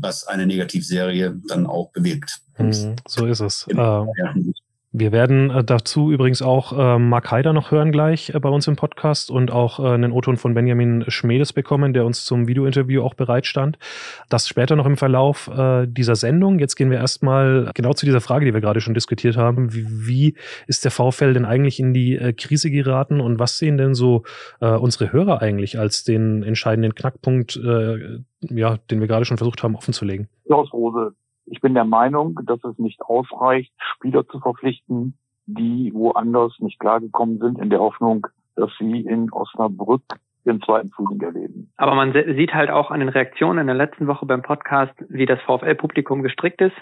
was 0.00 0.26
eine 0.26 0.46
Negativserie 0.46 1.40
dann 1.48 1.66
auch 1.66 1.92
bewirkt. 1.92 2.40
Mhm, 2.58 2.96
so 3.06 3.26
ist 3.26 3.40
es. 3.40 3.66
Äh, 3.68 3.76
wir 4.98 5.12
werden 5.12 5.50
äh, 5.50 5.62
dazu 5.62 6.10
übrigens 6.10 6.40
auch 6.40 6.72
äh, 6.72 6.98
Mark 6.98 7.30
Haider 7.30 7.52
noch 7.52 7.70
hören 7.70 7.92
gleich 7.92 8.34
äh, 8.34 8.40
bei 8.40 8.48
uns 8.48 8.66
im 8.66 8.76
Podcast 8.76 9.30
und 9.30 9.50
auch 9.50 9.78
äh, 9.78 9.88
einen 9.88 10.10
O-Ton 10.10 10.38
von 10.38 10.54
Benjamin 10.54 11.04
Schmedes 11.08 11.52
bekommen, 11.52 11.92
der 11.92 12.06
uns 12.06 12.24
zum 12.24 12.48
Videointerview 12.48 13.02
auch 13.02 13.12
bereitstand. 13.12 13.78
Das 14.30 14.48
später 14.48 14.74
noch 14.74 14.86
im 14.86 14.96
Verlauf 14.96 15.48
äh, 15.48 15.86
dieser 15.86 16.16
Sendung. 16.16 16.58
Jetzt 16.58 16.76
gehen 16.76 16.90
wir 16.90 16.96
erstmal 16.96 17.70
genau 17.74 17.92
zu 17.92 18.06
dieser 18.06 18.22
Frage, 18.22 18.46
die 18.46 18.54
wir 18.54 18.62
gerade 18.62 18.80
schon 18.80 18.94
diskutiert 18.94 19.36
haben. 19.36 19.74
Wie, 19.74 19.86
wie 19.86 20.34
ist 20.66 20.84
der 20.84 20.90
VfL 20.90 21.34
denn 21.34 21.44
eigentlich 21.44 21.78
in 21.78 21.92
die 21.92 22.16
äh, 22.16 22.32
Krise 22.32 22.70
geraten 22.70 23.20
und 23.20 23.38
was 23.38 23.58
sehen 23.58 23.76
denn 23.76 23.94
so 23.94 24.22
unsere 24.58 25.12
Hörer 25.12 25.42
eigentlich 25.42 25.78
als 25.78 26.04
den 26.04 26.42
entscheidenden 26.42 26.94
Knackpunkt, 26.94 27.56
ja, 27.56 28.76
den 28.90 29.00
wir 29.00 29.06
gerade 29.06 29.24
schon 29.24 29.36
versucht 29.36 29.62
haben 29.62 29.76
offenzulegen? 29.76 30.28
Klaus 30.46 30.72
Rose, 30.72 31.14
ich 31.46 31.60
bin 31.60 31.74
der 31.74 31.84
Meinung, 31.84 32.38
dass 32.44 32.62
es 32.64 32.78
nicht 32.78 33.02
ausreicht, 33.02 33.72
Spieler 33.78 34.26
zu 34.26 34.40
verpflichten, 34.40 35.16
die 35.46 35.92
woanders 35.94 36.58
nicht 36.58 36.78
klargekommen 36.80 37.38
sind, 37.38 37.58
in 37.58 37.70
der 37.70 37.80
Hoffnung, 37.80 38.26
dass 38.56 38.70
sie 38.78 39.00
in 39.00 39.32
Osnabrück 39.32 40.02
den 40.46 40.62
zweiten 40.62 40.90
Frühling 40.90 41.20
erleben. 41.20 41.72
Aber 41.76 41.94
man 41.94 42.12
sieht 42.12 42.54
halt 42.54 42.70
auch 42.70 42.90
an 42.90 43.00
den 43.00 43.08
Reaktionen 43.08 43.60
in 43.60 43.66
der 43.66 43.76
letzten 43.76 44.06
Woche 44.06 44.26
beim 44.26 44.42
Podcast, 44.42 44.94
wie 45.08 45.26
das 45.26 45.40
VfL-Publikum 45.42 46.22
gestrickt 46.22 46.60
ist. 46.60 46.76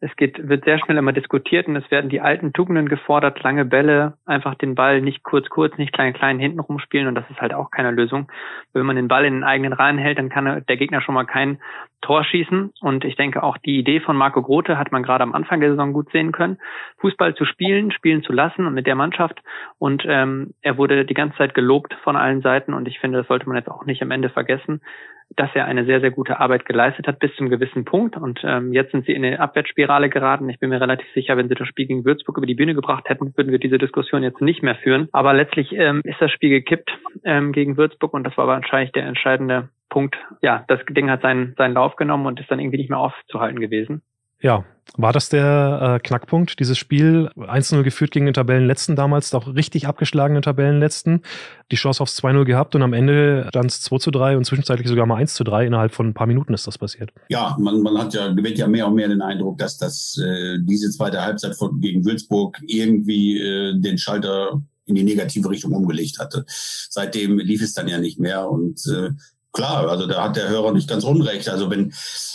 Es 0.00 0.14
geht, 0.16 0.48
wird 0.48 0.64
sehr 0.64 0.78
schnell 0.78 0.98
immer 0.98 1.12
diskutiert 1.12 1.68
und 1.68 1.76
es 1.76 1.88
werden 1.90 2.10
die 2.10 2.20
alten 2.20 2.52
Tugenden 2.52 2.88
gefordert, 2.88 3.42
lange 3.42 3.64
Bälle, 3.64 4.14
einfach 4.26 4.56
den 4.56 4.74
Ball 4.74 5.00
nicht 5.00 5.22
kurz, 5.22 5.48
kurz, 5.48 5.78
nicht 5.78 5.92
klein, 5.92 6.12
klein 6.12 6.38
hinten 6.38 6.60
rumspielen 6.60 7.06
und 7.06 7.14
das 7.14 7.28
ist 7.30 7.40
halt 7.40 7.54
auch 7.54 7.70
keine 7.70 7.92
Lösung. 7.92 8.30
Wenn 8.72 8.86
man 8.86 8.96
den 8.96 9.08
Ball 9.08 9.24
in 9.24 9.34
den 9.34 9.44
eigenen 9.44 9.72
Reihen 9.72 9.98
hält, 9.98 10.18
dann 10.18 10.30
kann 10.30 10.64
der 10.68 10.76
Gegner 10.76 11.00
schon 11.00 11.14
mal 11.14 11.24
kein 11.24 11.58
Tor 12.04 12.24
schießen 12.24 12.72
und 12.80 13.04
ich 13.04 13.16
denke 13.16 13.42
auch 13.42 13.58
die 13.58 13.78
Idee 13.78 14.00
von 14.00 14.16
Marco 14.16 14.42
Grote 14.42 14.78
hat 14.78 14.92
man 14.92 15.02
gerade 15.02 15.24
am 15.24 15.34
Anfang 15.34 15.60
der 15.60 15.70
Saison 15.70 15.92
gut 15.92 16.10
sehen 16.12 16.32
können, 16.32 16.58
Fußball 16.98 17.34
zu 17.34 17.44
spielen, 17.44 17.90
spielen 17.90 18.22
zu 18.22 18.32
lassen 18.32 18.66
und 18.66 18.74
mit 18.74 18.86
der 18.86 18.94
Mannschaft 18.94 19.40
und 19.78 20.04
ähm, 20.06 20.54
er 20.62 20.78
wurde 20.78 21.04
die 21.04 21.14
ganze 21.14 21.38
Zeit 21.38 21.54
gelobt 21.54 21.94
von 22.04 22.16
allen 22.16 22.42
Seiten 22.42 22.74
und 22.74 22.86
ich 22.86 23.00
finde, 23.00 23.18
das 23.18 23.26
sollte 23.26 23.48
man 23.48 23.56
jetzt 23.56 23.70
auch 23.70 23.84
nicht 23.84 24.02
am 24.02 24.10
Ende 24.10 24.28
vergessen 24.28 24.80
dass 25.36 25.50
er 25.54 25.64
eine 25.64 25.84
sehr, 25.84 26.00
sehr 26.00 26.10
gute 26.10 26.38
Arbeit 26.38 26.64
geleistet 26.64 27.06
hat 27.06 27.18
bis 27.18 27.34
zum 27.36 27.48
gewissen 27.48 27.84
Punkt. 27.84 28.16
Und 28.16 28.40
ähm, 28.44 28.72
jetzt 28.72 28.92
sind 28.92 29.04
sie 29.06 29.12
in 29.12 29.24
eine 29.24 29.40
Abwärtsspirale 29.40 30.08
geraten. 30.08 30.48
Ich 30.48 30.58
bin 30.58 30.70
mir 30.70 30.80
relativ 30.80 31.06
sicher, 31.12 31.36
wenn 31.36 31.48
sie 31.48 31.54
das 31.54 31.66
Spiel 31.66 31.86
gegen 31.86 32.04
Würzburg 32.04 32.36
über 32.36 32.46
die 32.46 32.54
Bühne 32.54 32.74
gebracht 32.74 33.08
hätten, 33.08 33.36
würden 33.36 33.50
wir 33.50 33.58
diese 33.58 33.78
Diskussion 33.78 34.22
jetzt 34.22 34.40
nicht 34.40 34.62
mehr 34.62 34.76
führen. 34.76 35.08
Aber 35.12 35.32
letztlich 35.32 35.72
ähm, 35.72 36.02
ist 36.04 36.20
das 36.20 36.30
Spiel 36.30 36.50
gekippt 36.50 36.90
ähm, 37.24 37.52
gegen 37.52 37.76
Würzburg 37.76 38.14
und 38.14 38.24
das 38.24 38.36
war 38.36 38.46
wahrscheinlich 38.46 38.92
der 38.92 39.06
entscheidende 39.06 39.70
Punkt. 39.94 40.16
Ja, 40.42 40.64
das 40.66 40.80
Ding 40.90 41.08
hat 41.08 41.22
seinen, 41.22 41.54
seinen 41.56 41.74
Lauf 41.74 41.94
genommen 41.94 42.26
und 42.26 42.40
ist 42.40 42.50
dann 42.50 42.58
irgendwie 42.58 42.78
nicht 42.78 42.90
mehr 42.90 42.98
aufzuhalten 42.98 43.60
gewesen. 43.60 44.02
Ja, 44.40 44.64
war 44.96 45.12
das 45.12 45.28
der 45.28 45.94
äh, 45.94 45.98
Knackpunkt, 46.00 46.58
dieses 46.58 46.76
Spiel? 46.76 47.30
1-0 47.36 47.84
geführt 47.84 48.10
gegen 48.10 48.26
den 48.26 48.34
Tabellenletzten 48.34 48.96
damals, 48.96 49.32
auch 49.34 49.46
richtig 49.54 49.86
abgeschlagenen 49.86 50.42
Tabellenletzten. 50.42 51.22
Die 51.70 51.76
Chance 51.76 52.02
aufs 52.02 52.20
2-0 52.20 52.44
gehabt 52.44 52.74
und 52.74 52.82
am 52.82 52.92
Ende 52.92 53.48
dann 53.52 53.66
es 53.66 53.88
2-3 53.88 54.36
und 54.36 54.44
zwischenzeitlich 54.44 54.88
sogar 54.88 55.06
mal 55.06 55.22
1-3. 55.22 55.66
Innerhalb 55.66 55.94
von 55.94 56.08
ein 56.08 56.14
paar 56.14 56.26
Minuten 56.26 56.52
ist 56.54 56.66
das 56.66 56.76
passiert. 56.76 57.10
Ja, 57.28 57.56
man, 57.60 57.80
man 57.80 57.96
hat 57.96 58.14
ja, 58.14 58.32
gewinnt 58.32 58.58
ja 58.58 58.66
mehr 58.66 58.88
und 58.88 58.96
mehr 58.96 59.06
den 59.06 59.22
Eindruck, 59.22 59.58
dass 59.58 59.78
das 59.78 60.18
äh, 60.18 60.58
diese 60.60 60.90
zweite 60.90 61.22
Halbzeit 61.22 61.54
von, 61.54 61.80
gegen 61.80 62.04
Würzburg 62.04 62.58
irgendwie 62.66 63.38
äh, 63.38 63.80
den 63.80 63.96
Schalter 63.96 64.60
in 64.86 64.94
die 64.96 65.04
negative 65.04 65.48
Richtung 65.48 65.72
umgelegt 65.72 66.18
hatte. 66.18 66.44
Seitdem 66.46 67.38
lief 67.38 67.62
es 67.62 67.74
dann 67.74 67.88
ja 67.88 67.98
nicht 67.98 68.18
mehr 68.18 68.50
und 68.50 68.86
äh, 68.86 69.10
klar, 69.54 69.88
also 69.88 70.06
da 70.06 70.24
hat 70.24 70.36
der 70.36 70.50
Hörer 70.50 70.72
nicht 70.72 70.88
ganz 70.88 71.04
unrecht. 71.04 71.48
Also 71.48 71.70
wenn 71.70 71.94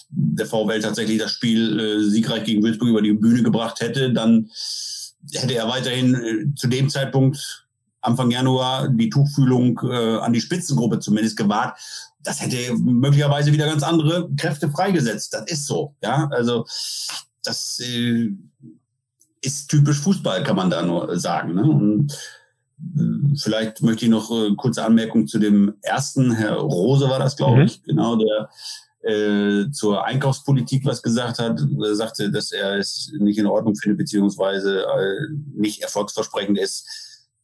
der 0.09 0.47
VfL 0.47 0.79
tatsächlich 0.81 1.19
das 1.19 1.31
Spiel 1.31 1.79
äh, 1.79 2.09
siegreich 2.09 2.45
gegen 2.45 2.63
Würzburg 2.63 2.89
über 2.89 3.01
die 3.03 3.13
Bühne 3.13 3.43
gebracht 3.43 3.81
hätte, 3.81 4.11
dann 4.11 4.49
hätte 5.33 5.53
er 5.53 5.67
weiterhin 5.67 6.15
äh, 6.15 6.55
zu 6.55 6.67
dem 6.67 6.89
Zeitpunkt 6.89 7.67
Anfang 8.01 8.31
Januar 8.31 8.87
die 8.87 9.09
Tuchfühlung 9.09 9.79
äh, 9.83 10.17
an 10.17 10.33
die 10.33 10.41
Spitzengruppe 10.41 10.99
zumindest 10.99 11.37
gewahrt. 11.37 11.77
Das 12.23 12.41
hätte 12.41 12.73
möglicherweise 12.77 13.51
wieder 13.51 13.67
ganz 13.67 13.83
andere 13.83 14.29
Kräfte 14.37 14.69
freigesetzt. 14.69 15.33
Das 15.33 15.43
ist 15.47 15.67
so. 15.67 15.95
Ja, 16.01 16.29
also 16.31 16.65
das 17.43 17.79
äh, 17.81 18.31
ist 19.41 19.69
typisch 19.69 19.99
Fußball, 19.99 20.43
kann 20.43 20.55
man 20.55 20.69
da 20.69 20.81
nur 20.81 21.17
sagen. 21.19 21.55
Ne? 21.55 21.63
Und 21.63 22.17
Vielleicht 23.41 23.81
möchte 23.81 24.05
ich 24.05 24.11
noch 24.11 24.31
eine 24.31 24.47
äh, 24.47 24.55
kurze 24.55 24.85
Anmerkung 24.85 25.27
zu 25.27 25.39
dem 25.39 25.73
ersten, 25.81 26.31
Herr 26.31 26.55
Rose 26.55 27.09
war 27.09 27.19
das, 27.19 27.35
glaube 27.35 27.57
mhm. 27.57 27.65
ich, 27.65 27.83
genau, 27.83 28.15
der 28.15 28.49
äh, 29.01 29.71
zur 29.71 30.03
Einkaufspolitik 30.05 30.85
was 30.85 31.01
gesagt 31.01 31.39
hat, 31.39 31.61
er 31.61 31.95
sagte, 31.95 32.31
dass 32.31 32.51
er 32.51 32.77
es 32.77 33.11
nicht 33.17 33.37
in 33.37 33.47
Ordnung 33.47 33.75
findet, 33.75 33.97
beziehungsweise 33.97 34.81
äh, 34.83 35.33
nicht 35.55 35.81
erfolgsversprechend 35.81 36.57
ist, 36.57 36.87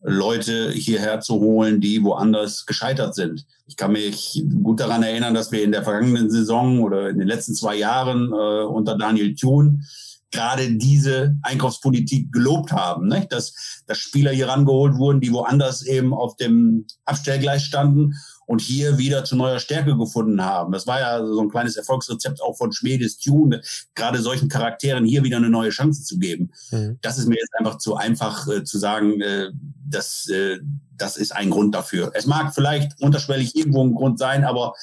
Leute 0.01 0.72
hierher 0.72 1.20
zu 1.20 1.36
holen, 1.36 1.82
die 1.82 2.04
woanders 2.04 2.65
gescheitert 2.65 3.15
sind. 3.15 3.46
Ich 3.65 3.75
kann 3.75 3.94
mich 3.94 4.44
gut 4.63 4.80
daran 4.80 5.01
erinnern, 5.01 5.34
dass 5.34 5.51
wir 5.51 5.63
in 5.63 5.72
der 5.72 5.84
vergangenen 5.84 6.30
Saison 6.30 6.82
oder 6.82 7.10
in 7.10 7.18
den 7.18 7.27
letzten 7.27 7.56
zwei 7.56 7.75
Jahren 7.75 8.32
äh, 8.32 8.65
unter 8.65 8.98
Daniel 8.98 9.34
Thun 9.34 9.84
gerade 10.32 10.72
diese 10.74 11.38
Einkaufspolitik 11.44 12.32
gelobt 12.32 12.72
haben, 12.72 13.08
ne? 13.08 13.25
dass, 13.29 13.84
dass 13.88 13.98
Spieler 13.98 14.32
hier 14.32 14.48
rangeholt 14.48 14.98
wurden, 14.98 15.22
die 15.22 15.32
woanders 15.32 15.84
eben 15.84 16.13
auf 16.13 16.36
dem 16.36 16.86
Abstellgleis 17.05 17.63
standen 17.63 18.15
und 18.46 18.62
hier 18.62 18.98
wieder 18.98 19.24
zu 19.24 19.36
neuer 19.36 19.60
Stärke 19.60 19.98
gefunden 19.98 20.44
haben. 20.44 20.72
Das 20.72 20.88
war 20.88 21.00
ja 21.00 21.25
so 21.25 21.41
ein 21.41 21.50
kleines 21.50 21.77
Erfolgsrezept 21.77 22.41
auch 22.41 22.55
von 22.58 22.72
Schmedes 22.72 23.17
Tune, 23.17 23.62
gerade 23.96 24.22
solchen 24.22 24.50
Charakteren 24.50 25.05
hier 25.05 25.24
wieder 25.24 25.38
eine 25.38 25.50
neue 25.50 25.70
Chance 25.70 26.03
zu 26.03 26.20
geben. 26.20 26.51
Mhm. 26.72 26.98
Das 27.01 27.17
ist 27.17 27.27
mir 27.27 27.36
jetzt 27.36 27.55
einfach 27.58 27.77
zu 27.77 27.96
einfach 27.96 28.48
äh, 28.48 28.63
zu 28.63 28.77
sagen, 28.77 29.22
äh, 29.22 29.50
dass 29.88 30.27
äh, 30.29 30.60
das 30.98 31.17
ist 31.17 31.36
ein 31.36 31.50
Grund 31.50 31.75
dafür. 31.75 32.12
Es 32.13 32.25
mag 32.25 32.53
vielleicht 32.53 33.01
unterschwellig 33.01 33.55
irgendwo 33.55 33.84
ein 33.84 33.96
Grund 33.96 34.20
sein, 34.20 34.46
aber 34.46 34.74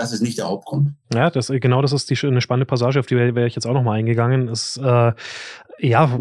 das 0.00 0.12
ist 0.12 0.22
nicht 0.22 0.38
der 0.38 0.46
Hauptgrund. 0.46 0.94
Ja, 1.14 1.30
das, 1.30 1.48
genau 1.48 1.82
das 1.82 1.92
ist 1.92 2.10
die, 2.10 2.26
eine 2.26 2.40
spannende 2.40 2.66
Passage, 2.66 3.00
auf 3.00 3.06
die 3.06 3.16
wäre 3.16 3.46
ich 3.46 3.54
jetzt 3.54 3.66
auch 3.66 3.74
nochmal 3.74 3.98
eingegangen. 3.98 4.48
Ist, 4.48 4.78
äh, 4.78 5.12
ja, 5.78 6.20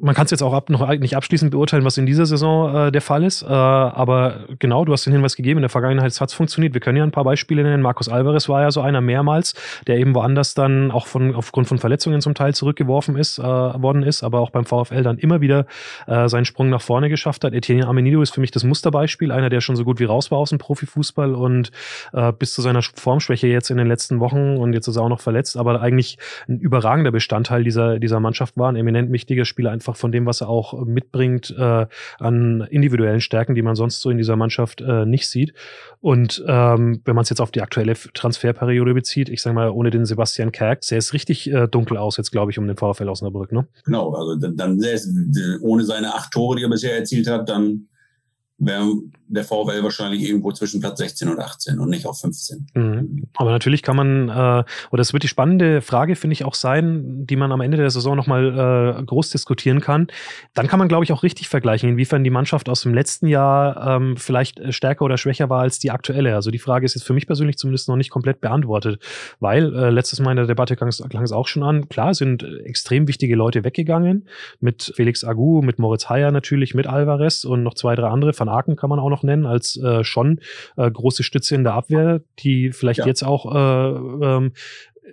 man 0.00 0.14
kann 0.14 0.26
es 0.26 0.30
jetzt 0.30 0.42
auch 0.42 0.52
ab, 0.52 0.70
noch 0.70 0.86
nicht 0.88 1.16
abschließend 1.16 1.50
beurteilen, 1.50 1.84
was 1.84 1.98
in 1.98 2.06
dieser 2.06 2.26
Saison 2.26 2.74
äh, 2.74 2.92
der 2.92 3.00
Fall 3.00 3.24
ist. 3.24 3.42
Äh, 3.42 3.46
aber 3.46 4.46
genau, 4.58 4.84
du 4.84 4.92
hast 4.92 5.06
den 5.06 5.12
Hinweis 5.12 5.36
gegeben, 5.36 5.58
in 5.58 5.62
der 5.62 5.70
Vergangenheit 5.70 6.18
hat 6.20 6.28
es 6.28 6.34
funktioniert. 6.34 6.74
Wir 6.74 6.80
können 6.80 6.96
ja 6.96 7.04
ein 7.04 7.10
paar 7.10 7.24
Beispiele 7.24 7.62
nennen. 7.62 7.82
Markus 7.82 8.08
Alvarez 8.08 8.48
war 8.48 8.62
ja 8.62 8.70
so 8.70 8.80
einer 8.80 9.00
mehrmals, 9.00 9.54
der 9.86 9.98
eben 9.98 10.14
woanders 10.14 10.54
dann 10.54 10.90
auch 10.90 11.06
von, 11.06 11.34
aufgrund 11.34 11.68
von 11.68 11.78
Verletzungen 11.78 12.20
zum 12.20 12.34
Teil 12.34 12.54
zurückgeworfen 12.54 13.16
ist, 13.16 13.38
äh, 13.38 13.42
worden 13.42 14.02
ist, 14.02 14.22
aber 14.22 14.40
auch 14.40 14.50
beim 14.50 14.64
VfL 14.64 15.02
dann 15.02 15.18
immer 15.18 15.40
wieder 15.40 15.66
äh, 16.06 16.28
seinen 16.28 16.44
Sprung 16.44 16.70
nach 16.70 16.82
vorne 16.82 17.08
geschafft 17.08 17.44
hat. 17.44 17.52
Etienne 17.52 17.86
Amenido 17.86 18.22
ist 18.22 18.34
für 18.34 18.40
mich 18.40 18.50
das 18.50 18.64
Musterbeispiel, 18.64 19.32
einer, 19.32 19.50
der 19.50 19.60
schon 19.60 19.76
so 19.76 19.84
gut 19.84 19.98
wie 20.00 20.04
raus 20.04 20.30
war 20.30 20.38
aus 20.38 20.50
dem 20.50 20.58
Profifußball 20.58 21.34
und 21.34 21.70
äh, 22.12 22.32
bis 22.32 22.52
zu 22.52 22.62
seiner 22.62 22.82
Formschwäche 22.82 23.48
jetzt 23.48 23.70
in 23.70 23.76
den 23.76 23.88
letzten 23.88 24.20
Wochen 24.20 24.56
und 24.56 24.72
jetzt 24.72 24.86
ist 24.86 24.96
er 24.96 25.02
auch 25.02 25.08
noch 25.08 25.20
verletzt, 25.20 25.56
aber 25.56 25.80
eigentlich 25.80 26.18
ein 26.48 26.58
überragender 26.58 27.10
Bestandteil 27.10 27.64
dieser, 27.64 27.98
dieser 27.98 28.20
Mannschaft 28.20 28.56
war, 28.56 28.70
ein 28.70 28.76
eminent 28.76 29.12
wichtiger 29.12 29.44
Spieler 29.44 29.72
einfach 29.72 29.87
einfach 29.88 29.98
von 29.98 30.12
dem, 30.12 30.26
was 30.26 30.40
er 30.40 30.48
auch 30.48 30.84
mitbringt 30.84 31.54
äh, 31.58 31.86
an 32.18 32.66
individuellen 32.70 33.20
Stärken, 33.20 33.54
die 33.54 33.62
man 33.62 33.74
sonst 33.74 34.00
so 34.00 34.10
in 34.10 34.18
dieser 34.18 34.36
Mannschaft 34.36 34.80
äh, 34.80 35.06
nicht 35.06 35.28
sieht. 35.28 35.54
Und 36.00 36.44
ähm, 36.46 37.00
wenn 37.04 37.14
man 37.14 37.22
es 37.22 37.30
jetzt 37.30 37.40
auf 37.40 37.50
die 37.50 37.62
aktuelle 37.62 37.94
Transferperiode 37.94 38.94
bezieht, 38.94 39.28
ich 39.28 39.42
sage 39.42 39.54
mal, 39.54 39.70
ohne 39.70 39.90
den 39.90 40.04
Sebastian 40.04 40.52
Kerk, 40.52 40.84
sähe 40.84 40.98
es 40.98 41.12
richtig 41.12 41.50
äh, 41.50 41.66
dunkel 41.66 41.96
aus 41.96 42.16
jetzt, 42.18 42.30
glaube 42.30 42.50
ich, 42.52 42.58
um 42.58 42.66
den 42.66 42.76
VfL 42.76 43.08
Osnabrück, 43.08 43.52
ne? 43.52 43.66
Genau, 43.84 44.12
also 44.12 44.36
dann, 44.36 44.56
dann 44.56 44.82
es 44.82 45.08
ohne 45.62 45.84
seine 45.84 46.14
acht 46.14 46.32
Tore, 46.32 46.56
die 46.56 46.62
er 46.62 46.70
bisher 46.70 46.94
erzielt 46.94 47.28
hat, 47.28 47.48
dann 47.48 47.87
wäre 48.58 48.92
der 49.28 49.44
VfL 49.44 49.82
wahrscheinlich 49.82 50.22
irgendwo 50.22 50.52
zwischen 50.52 50.80
Platz 50.80 50.98
16 50.98 51.28
und 51.28 51.38
18 51.38 51.78
und 51.78 51.90
nicht 51.90 52.06
auf 52.06 52.20
15. 52.20 52.66
Mhm. 52.74 53.26
Aber 53.36 53.50
natürlich 53.50 53.82
kann 53.82 53.94
man, 53.94 54.28
äh, 54.28 54.64
oder 54.90 55.00
es 55.00 55.12
wird 55.12 55.22
die 55.22 55.28
spannende 55.28 55.80
Frage, 55.80 56.16
finde 56.16 56.32
ich, 56.32 56.44
auch 56.44 56.54
sein, 56.54 57.26
die 57.26 57.36
man 57.36 57.52
am 57.52 57.60
Ende 57.60 57.76
der 57.76 57.90
Saison 57.90 58.16
nochmal 58.16 58.98
äh, 58.98 59.02
groß 59.04 59.30
diskutieren 59.30 59.80
kann. 59.80 60.08
Dann 60.54 60.66
kann 60.66 60.78
man, 60.78 60.88
glaube 60.88 61.04
ich, 61.04 61.12
auch 61.12 61.22
richtig 61.22 61.48
vergleichen, 61.48 61.90
inwiefern 61.90 62.24
die 62.24 62.30
Mannschaft 62.30 62.68
aus 62.68 62.82
dem 62.82 62.94
letzten 62.94 63.26
Jahr 63.26 63.96
ähm, 63.96 64.16
vielleicht 64.16 64.60
stärker 64.74 65.04
oder 65.04 65.18
schwächer 65.18 65.48
war 65.50 65.60
als 65.60 65.78
die 65.78 65.90
aktuelle. 65.90 66.34
Also 66.34 66.50
die 66.50 66.58
Frage 66.58 66.86
ist 66.86 66.94
jetzt 66.94 67.04
für 67.04 67.12
mich 67.12 67.26
persönlich 67.26 67.58
zumindest 67.58 67.88
noch 67.88 67.96
nicht 67.96 68.10
komplett 68.10 68.40
beantwortet, 68.40 69.00
weil 69.40 69.74
äh, 69.74 69.90
letztes 69.90 70.20
Mal 70.20 70.32
in 70.32 70.36
der 70.38 70.46
Debatte 70.46 70.74
klang 70.74 70.88
es 70.88 71.32
auch 71.32 71.46
schon 71.46 71.62
an, 71.62 71.88
klar 71.88 72.14
sind 72.14 72.42
extrem 72.64 73.06
wichtige 73.06 73.36
Leute 73.36 73.62
weggegangen, 73.62 74.26
mit 74.60 74.92
Felix 74.96 75.22
Agu, 75.22 75.62
mit 75.62 75.78
Moritz 75.78 76.08
Heyer 76.08 76.32
natürlich, 76.32 76.74
mit 76.74 76.86
Alvarez 76.86 77.44
und 77.44 77.62
noch 77.62 77.74
zwei, 77.74 77.94
drei 77.94 78.08
andere, 78.08 78.32
Van 78.36 78.47
Aken 78.48 78.76
kann 78.76 78.90
man 78.90 78.98
auch 78.98 79.10
noch 79.10 79.22
nennen, 79.22 79.46
als 79.46 79.76
äh, 79.76 80.04
schon 80.04 80.40
äh, 80.76 80.90
große 80.90 81.22
Stütze 81.22 81.54
in 81.54 81.64
der 81.64 81.74
Abwehr, 81.74 82.20
die 82.38 82.72
vielleicht 82.72 83.00
ja. 83.00 83.06
jetzt 83.06 83.22
auch 83.22 83.54
äh, 83.54 83.88
ähm, 84.26 84.52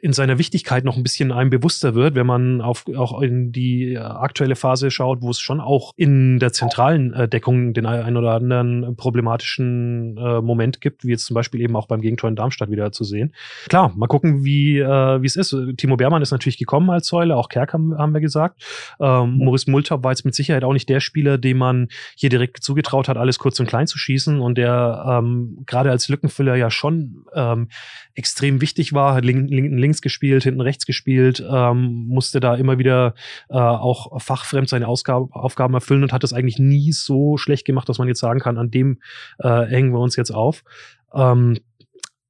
in 0.02 0.14
seiner 0.14 0.38
Wichtigkeit 0.38 0.84
noch 0.84 0.98
ein 0.98 1.04
bisschen 1.04 1.32
einem 1.32 1.50
bewusster 1.50 1.96
wird, 1.96 2.16
wenn 2.16 2.28
man 2.28 2.62
auf, 2.62 2.86
auch 2.96 3.22
in 3.22 3.52
die 3.52 3.98
aktuelle 3.98 4.56
Phase 4.56 4.92
schaut, 4.92 5.22
wo 5.22 5.30
es 5.30 5.40
schon 5.40 5.60
auch 5.60 5.92
in 5.96 6.40
der 6.40 6.52
zentralen 6.52 7.14
äh, 7.14 7.28
Deckung 7.28 7.74
den 7.74 7.86
ein 7.86 8.18
oder 8.18 8.34
anderen 8.34 8.96
problematischen 8.96 10.18
äh, 10.18 10.42
Moment 10.42 10.82
gibt, 10.82 11.06
wie 11.06 11.12
jetzt 11.12 11.26
zum 11.26 11.36
Beispiel 11.36 11.62
eben 11.62 11.76
auch 11.76 11.88
beim 11.88 12.02
Gegentor 12.02 12.30
in 12.30 12.36
Darmstadt 12.36 12.70
wieder 12.70 12.92
zu 12.92 13.04
sehen. 13.04 13.34
Klar, 13.70 13.94
mal 13.96 14.08
gucken, 14.08 14.44
wie 14.44 14.80
äh, 14.80 15.26
es 15.26 15.36
ist. 15.36 15.56
Timo 15.78 15.98
Beermann 15.98 16.22
ist 16.22 16.32
natürlich 16.32 16.58
gekommen 16.58 16.90
als 16.90 17.08
Säule, 17.08 17.36
auch 17.36 17.50
Kerk 17.50 17.74
haben, 17.74 17.98
haben 17.98 18.14
wir 18.14 18.22
gesagt. 18.22 18.64
Ähm, 19.00 19.38
Maurice 19.38 19.70
Multop 19.70 20.04
war 20.04 20.12
jetzt 20.12 20.26
mit 20.26 20.36
Sicherheit 20.36 20.64
auch 20.64 20.74
nicht 20.74 20.90
der 20.90 21.00
Spieler, 21.00 21.38
dem 21.38 21.58
man 21.58 21.88
hier 22.16 22.30
direkt 22.30 22.64
zugetraut 22.64 23.08
hat, 23.08 23.18
alles 23.18 23.40
kurz 23.40 23.60
und 23.60 23.68
klein 23.68 23.88
zu 23.88 23.98
schießen 23.98 24.40
und 24.40 24.58
der 24.58 25.06
ähm, 25.08 25.64
gerade 25.66 25.92
als 25.92 26.10
Lückenfüller 26.10 26.56
ja 26.56 26.70
schon 26.70 27.26
ähm, 27.34 27.70
extrem 28.14 28.62
wichtig 28.62 28.94
war, 28.94 29.22
linken, 29.22 29.48
linken 29.48 29.78
links 29.86 30.02
gespielt, 30.02 30.44
hinten 30.44 30.62
rechts 30.62 30.86
gespielt, 30.86 31.44
ähm, 31.48 32.08
musste 32.08 32.40
da 32.40 32.56
immer 32.56 32.80
wieder 32.80 33.14
äh, 33.50 33.58
auch 33.58 34.20
fachfremd 34.20 34.68
seine 34.68 34.88
Ausgabe, 34.88 35.34
Aufgaben 35.34 35.76
erfüllen 35.76 36.04
und 36.04 36.12
hat 36.12 36.24
das 36.24 36.34
eigentlich 36.34 36.58
nie 36.58 36.92
so 36.92 37.38
schlecht 37.38 37.66
gemacht, 37.66 37.88
dass 37.88 38.00
man 38.00 38.08
jetzt 38.08 38.20
sagen 38.20 38.40
kann, 38.40 38.58
an 38.58 38.72
dem 38.72 39.00
äh, 39.40 39.66
hängen 39.66 39.94
wir 39.94 40.00
uns 40.00 40.16
jetzt 40.16 40.32
auf. 40.32 40.64
Ähm, 41.14 41.58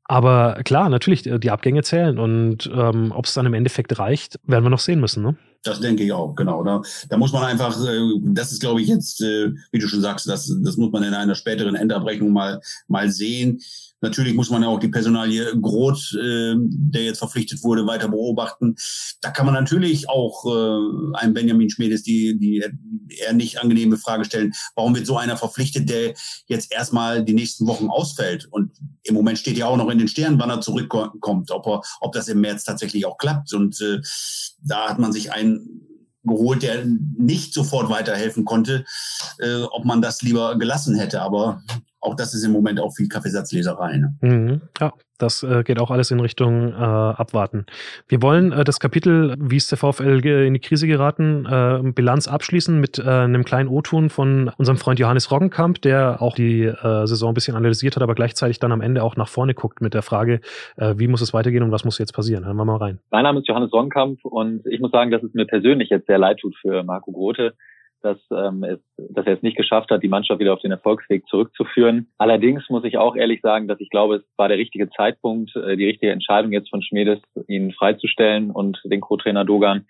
aber 0.08 0.62
klar, 0.64 0.90
natürlich, 0.90 1.24
die 1.24 1.50
Abgänge 1.50 1.82
zählen 1.82 2.20
und 2.20 2.70
ähm, 2.72 3.12
ob 3.12 3.26
es 3.26 3.34
dann 3.34 3.48
im 3.48 3.56
Endeffekt 3.56 3.98
reicht, 3.98 4.40
werden 4.44 4.64
wir 4.64 4.70
noch 4.70 4.80
sehen 4.80 5.00
müssen. 5.00 5.24
Ne? 5.24 5.36
Das 5.64 5.80
denke 5.80 6.04
ich 6.04 6.12
auch, 6.12 6.36
genau. 6.36 6.64
Da, 6.64 6.84
da 7.10 7.18
muss 7.18 7.34
man 7.34 7.44
einfach, 7.44 7.76
äh, 7.84 8.00
das 8.22 8.52
ist, 8.52 8.62
glaube 8.62 8.82
ich, 8.82 8.88
jetzt, 8.88 9.22
äh, 9.22 9.52
wie 9.72 9.80
du 9.80 9.88
schon 9.88 10.02
sagst, 10.02 10.28
das, 10.28 10.54
das 10.64 10.78
muss 10.78 10.92
man 10.92 11.02
in 11.04 11.16
einer 11.16 11.34
späteren 11.34 11.76
Endabrechnung 11.76 12.32
mal, 12.32 12.62
mal 12.88 13.10
sehen. 13.10 13.62
Natürlich 14.06 14.36
muss 14.36 14.52
man 14.52 14.62
ja 14.62 14.68
auch 14.68 14.80
die 14.80 14.88
Personalie 14.88 15.60
Groth, 15.60 16.14
äh, 16.14 16.54
der 16.58 17.06
jetzt 17.06 17.18
verpflichtet 17.18 17.64
wurde, 17.64 17.88
weiter 17.88 18.08
beobachten. 18.08 18.76
Da 19.22 19.32
kann 19.32 19.48
man 19.48 19.56
natürlich 19.56 20.08
auch 20.10 20.46
äh, 20.46 21.18
einem 21.18 21.34
Benjamin 21.34 21.72
Schmedes 21.72 22.04
die, 22.04 22.38
die 22.38 22.64
eher 23.10 23.34
nicht 23.34 23.60
angenehme 23.60 23.98
Frage 23.98 24.24
stellen, 24.24 24.54
warum 24.76 24.94
wird 24.96 25.08
so 25.08 25.18
einer 25.18 25.38
verpflichtet, 25.38 25.90
der 25.90 26.14
jetzt 26.46 26.72
erstmal 26.72 27.26
die 27.26 27.34
nächsten 27.34 27.66
Wochen 27.66 27.88
ausfällt? 27.88 28.48
Und 28.52 28.74
im 29.02 29.16
Moment 29.16 29.40
steht 29.40 29.58
ja 29.58 29.66
auch 29.66 29.78
noch 29.78 29.90
in 29.90 29.98
den 29.98 30.08
Sternen, 30.08 30.40
wann 30.40 30.52
er 30.52 30.62
zurückkommt, 30.62 31.50
ob, 31.50 31.66
er, 31.66 31.82
ob 32.00 32.14
das 32.14 32.28
im 32.28 32.42
März 32.42 32.64
tatsächlich 32.64 33.08
auch 33.08 33.18
klappt. 33.18 33.54
Und 33.54 33.82
äh, 33.82 34.02
da 34.62 34.88
hat 34.88 35.00
man 35.00 35.14
sich 35.14 35.32
einen 35.32 35.82
geholt, 36.24 36.62
der 36.62 36.86
nicht 36.86 37.56
sofort 37.56 37.90
weiterhelfen 37.90 38.46
konnte, 38.46 38.86
äh, 39.40 39.64
ob 39.64 39.86
man 39.86 40.02
das 40.02 40.22
lieber 40.22 40.58
gelassen 40.58 40.96
hätte. 40.96 41.22
Aber 41.22 41.64
auch 42.06 42.16
das 42.16 42.34
ist 42.34 42.44
im 42.44 42.52
Moment 42.52 42.80
auch 42.80 42.94
viel 42.94 43.08
Kaffeesatzleserei. 43.08 43.98
Ne? 43.98 44.16
Mhm. 44.22 44.62
Ja, 44.80 44.94
das 45.18 45.44
äh, 45.44 45.64
geht 45.64 45.80
auch 45.80 45.92
alles 45.92 46.12
in 46.12 46.20
Richtung 46.20 46.74
äh, 46.74 46.76
Abwarten. 46.76 47.66
Wir 48.08 48.22
wollen 48.22 48.52
äh, 48.52 48.64
das 48.64 48.80
Kapitel, 48.80 49.36
wie 49.40 49.56
ist 49.56 49.72
der 49.72 49.78
VfL 49.78 50.26
in 50.26 50.54
die 50.54 50.60
Krise 50.60 50.88
geraten, 50.88 51.46
äh, 51.46 51.92
Bilanz 51.92 52.28
abschließen 52.28 52.80
mit 52.80 53.00
äh, 53.00 53.04
einem 53.04 53.46
kleinen 53.46 53.70
O-Ton 53.70 54.10
von 54.10 54.52
unserem 54.58 54.78
Freund 54.78 55.00
Johannes 55.00 55.32
Roggenkamp, 55.32 55.82
der 55.82 56.22
auch 56.22 56.36
die 56.36 56.64
äh, 56.64 57.08
Saison 57.08 57.32
ein 57.32 57.34
bisschen 57.34 57.56
analysiert 57.56 57.96
hat, 57.96 58.04
aber 58.04 58.16
gleichzeitig 58.16 58.60
dann 58.60 58.72
am 58.72 58.82
Ende 58.82 59.04
auch 59.04 59.16
nach 59.16 59.30
vorne 59.30 59.54
guckt 59.54 59.82
mit 59.82 59.94
der 59.94 60.02
Frage, 60.02 60.42
wie 60.78 61.08
muss 61.08 61.22
es 61.22 61.34
weitergehen 61.34 61.64
und 61.64 61.72
was 61.72 61.86
muss 61.86 61.98
jetzt 61.98 62.14
passieren. 62.14 62.46
Hören 62.46 62.58
wir 62.58 62.66
mal 62.66 62.78
rein. 62.78 63.00
Mein 63.12 63.24
Name 63.24 63.40
ist 63.40 63.48
Johannes 63.48 63.72
Roggenkamp 63.72 64.24
und 64.24 64.66
ich 64.66 64.80
muss 64.80 64.92
sagen, 64.92 65.12
dass 65.12 65.24
es 65.24 65.34
mir 65.34 65.46
persönlich 65.46 65.90
jetzt 65.90 66.08
sehr 66.08 66.18
leid 66.18 66.40
tut 66.40 66.56
für 66.58 66.84
Marco 66.84 67.12
Grote 67.12 67.54
dass, 68.06 68.20
ähm, 68.32 68.64
es, 68.64 68.80
dass 68.98 69.26
er 69.26 69.34
es 69.34 69.42
nicht 69.42 69.58
geschafft 69.58 69.90
hat, 69.90 70.04
die 70.04 70.08
Mannschaft 70.08 70.40
wieder 70.40 70.54
auf 70.54 70.62
den 70.62 70.72
Erfolgsweg 70.72 71.28
zurückzuführen. 71.28 72.08
Allerdings 72.18 72.70
muss 72.70 72.84
ich 72.84 72.98
auch 72.98 73.16
ehrlich 73.16 73.42
sagen, 73.42 73.68
dass 73.68 73.80
ich 73.80 73.90
glaube, 73.90 74.18
es 74.18 74.24
war 74.38 74.48
der 74.48 74.58
richtige 74.58 74.90
Zeitpunkt, 74.92 75.56
äh, 75.56 75.76
die 75.76 75.88
richtige 75.88 76.12
Entscheidung 76.12 76.52
jetzt 76.52 76.70
von 76.70 76.82
Schmiedes, 76.82 77.20
ihn 77.48 77.74
freizustellen 77.74 78.52
und 78.52 78.80
den 78.86 79.02
Co-Trainer 79.02 79.44
Dogan. 79.44 79.86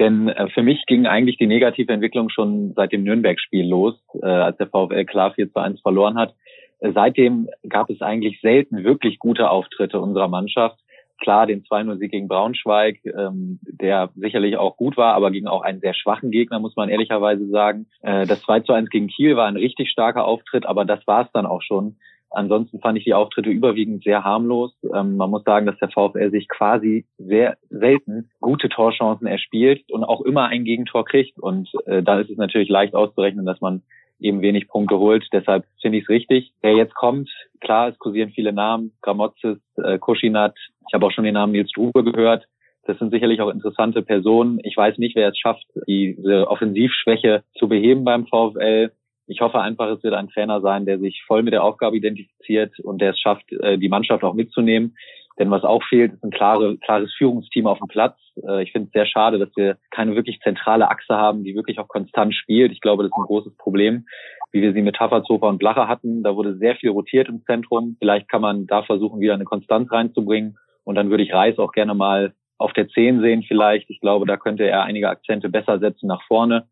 Denn 0.00 0.28
äh, 0.28 0.48
für 0.48 0.62
mich 0.62 0.84
ging 0.86 1.06
eigentlich 1.06 1.38
die 1.38 1.46
negative 1.46 1.92
Entwicklung 1.92 2.28
schon 2.28 2.72
seit 2.74 2.92
dem 2.92 3.04
Nürnberg-Spiel 3.04 3.66
los, 3.66 3.94
äh, 4.20 4.26
als 4.26 4.56
der 4.56 4.66
VfL 4.66 5.04
klar 5.04 5.32
4 5.34 5.52
zu 5.52 5.60
1 5.60 5.80
verloren 5.80 6.18
hat. 6.18 6.34
Seitdem 6.80 7.48
gab 7.68 7.90
es 7.90 8.02
eigentlich 8.02 8.40
selten 8.40 8.82
wirklich 8.82 9.20
gute 9.20 9.50
Auftritte 9.50 10.00
unserer 10.00 10.26
Mannschaft 10.26 10.80
klar 11.22 11.46
den 11.46 11.62
2-0-Sieg 11.62 12.10
gegen 12.10 12.28
Braunschweig, 12.28 12.98
ähm, 13.04 13.58
der 13.62 14.10
sicherlich 14.14 14.56
auch 14.58 14.76
gut 14.76 14.96
war, 14.96 15.14
aber 15.14 15.30
gegen 15.30 15.48
auch 15.48 15.62
einen 15.62 15.80
sehr 15.80 15.94
schwachen 15.94 16.30
Gegner, 16.30 16.58
muss 16.58 16.76
man 16.76 16.90
ehrlicherweise 16.90 17.48
sagen. 17.48 17.86
Äh, 18.02 18.26
das 18.26 18.44
2-1 18.44 18.90
gegen 18.90 19.06
Kiel 19.06 19.36
war 19.36 19.46
ein 19.46 19.56
richtig 19.56 19.90
starker 19.90 20.24
Auftritt, 20.24 20.66
aber 20.66 20.84
das 20.84 21.06
war 21.06 21.24
es 21.24 21.32
dann 21.32 21.46
auch 21.46 21.62
schon. 21.62 21.96
Ansonsten 22.34 22.80
fand 22.80 22.98
ich 22.98 23.04
die 23.04 23.14
Auftritte 23.14 23.50
überwiegend 23.50 24.04
sehr 24.04 24.24
harmlos. 24.24 24.72
Ähm, 24.94 25.16
man 25.16 25.30
muss 25.30 25.44
sagen, 25.44 25.66
dass 25.66 25.78
der 25.78 25.90
VfL 25.90 26.30
sich 26.30 26.48
quasi 26.48 27.04
sehr 27.18 27.56
selten 27.68 28.30
gute 28.40 28.68
Torchancen 28.68 29.26
erspielt 29.26 29.84
und 29.90 30.02
auch 30.02 30.22
immer 30.22 30.46
ein 30.46 30.64
Gegentor 30.64 31.04
kriegt. 31.04 31.38
Und 31.38 31.70
äh, 31.86 32.02
da 32.02 32.20
ist 32.20 32.30
es 32.30 32.38
natürlich 32.38 32.70
leicht 32.70 32.94
auszurechnen, 32.94 33.44
dass 33.44 33.60
man 33.60 33.82
eben 34.22 34.42
wenig 34.42 34.68
Punkte 34.68 34.98
holt. 34.98 35.26
Deshalb 35.32 35.64
finde 35.80 35.98
ich 35.98 36.04
es 36.04 36.08
richtig. 36.08 36.52
Wer 36.62 36.74
jetzt 36.74 36.94
kommt, 36.94 37.30
klar, 37.60 37.88
es 37.88 37.98
kursieren 37.98 38.30
viele 38.30 38.52
Namen, 38.52 38.92
Gramozis, 39.02 39.58
äh, 39.76 39.98
Kuschinat. 39.98 40.56
Ich 40.88 40.94
habe 40.94 41.06
auch 41.06 41.12
schon 41.12 41.24
den 41.24 41.34
Namen 41.34 41.52
Nils 41.52 41.70
Drube 41.72 42.04
gehört. 42.04 42.46
Das 42.84 42.98
sind 42.98 43.12
sicherlich 43.12 43.40
auch 43.40 43.50
interessante 43.50 44.02
Personen. 44.02 44.58
Ich 44.64 44.76
weiß 44.76 44.98
nicht, 44.98 45.14
wer 45.14 45.28
es 45.28 45.38
schafft, 45.38 45.64
diese 45.86 46.48
Offensivschwäche 46.48 47.44
zu 47.56 47.68
beheben 47.68 48.04
beim 48.04 48.26
VfL. 48.26 48.90
Ich 49.28 49.40
hoffe 49.40 49.60
einfach, 49.60 49.88
es 49.88 50.02
wird 50.02 50.14
ein 50.14 50.28
Trainer 50.28 50.60
sein, 50.60 50.84
der 50.84 50.98
sich 50.98 51.22
voll 51.26 51.44
mit 51.44 51.52
der 51.52 51.62
Aufgabe 51.62 51.96
identifiziert 51.96 52.78
und 52.80 53.00
der 53.00 53.10
es 53.10 53.20
schafft, 53.20 53.50
äh, 53.52 53.78
die 53.78 53.88
Mannschaft 53.88 54.24
auch 54.24 54.34
mitzunehmen. 54.34 54.96
Denn 55.38 55.50
was 55.50 55.64
auch 55.64 55.82
fehlt, 55.84 56.12
ist 56.12 56.24
ein 56.24 56.30
klare, 56.30 56.76
klares 56.78 57.12
Führungsteam 57.14 57.66
auf 57.66 57.78
dem 57.78 57.88
Platz. 57.88 58.18
Äh, 58.46 58.62
ich 58.62 58.72
finde 58.72 58.86
es 58.88 58.92
sehr 58.92 59.06
schade, 59.06 59.38
dass 59.38 59.50
wir 59.56 59.76
keine 59.90 60.14
wirklich 60.14 60.40
zentrale 60.40 60.90
Achse 60.90 61.16
haben, 61.16 61.44
die 61.44 61.54
wirklich 61.54 61.78
auch 61.78 61.88
konstant 61.88 62.34
spielt. 62.34 62.72
Ich 62.72 62.80
glaube, 62.80 63.02
das 63.02 63.10
ist 63.10 63.18
ein 63.18 63.26
großes 63.26 63.56
Problem, 63.56 64.06
wie 64.52 64.62
wir 64.62 64.72
sie 64.72 64.82
mit 64.82 64.96
Tafferzofer 64.96 65.48
und 65.48 65.58
Blacher 65.58 65.88
hatten. 65.88 66.22
Da 66.22 66.36
wurde 66.36 66.56
sehr 66.56 66.76
viel 66.76 66.90
rotiert 66.90 67.28
im 67.28 67.42
Zentrum. 67.44 67.96
Vielleicht 67.98 68.28
kann 68.28 68.42
man 68.42 68.66
da 68.66 68.82
versuchen, 68.82 69.20
wieder 69.20 69.34
eine 69.34 69.44
Konstanz 69.44 69.90
reinzubringen. 69.90 70.58
Und 70.84 70.96
dann 70.96 71.10
würde 71.10 71.22
ich 71.22 71.32
Reis 71.32 71.58
auch 71.58 71.72
gerne 71.72 71.94
mal 71.94 72.34
auf 72.58 72.72
der 72.72 72.88
10 72.88 73.20
sehen 73.20 73.44
vielleicht. 73.46 73.90
Ich 73.90 74.00
glaube, 74.00 74.26
da 74.26 74.36
könnte 74.36 74.64
er 74.64 74.82
einige 74.84 75.08
Akzente 75.08 75.48
besser 75.48 75.78
setzen 75.78 76.06
nach 76.06 76.22
vorne. 76.26 76.68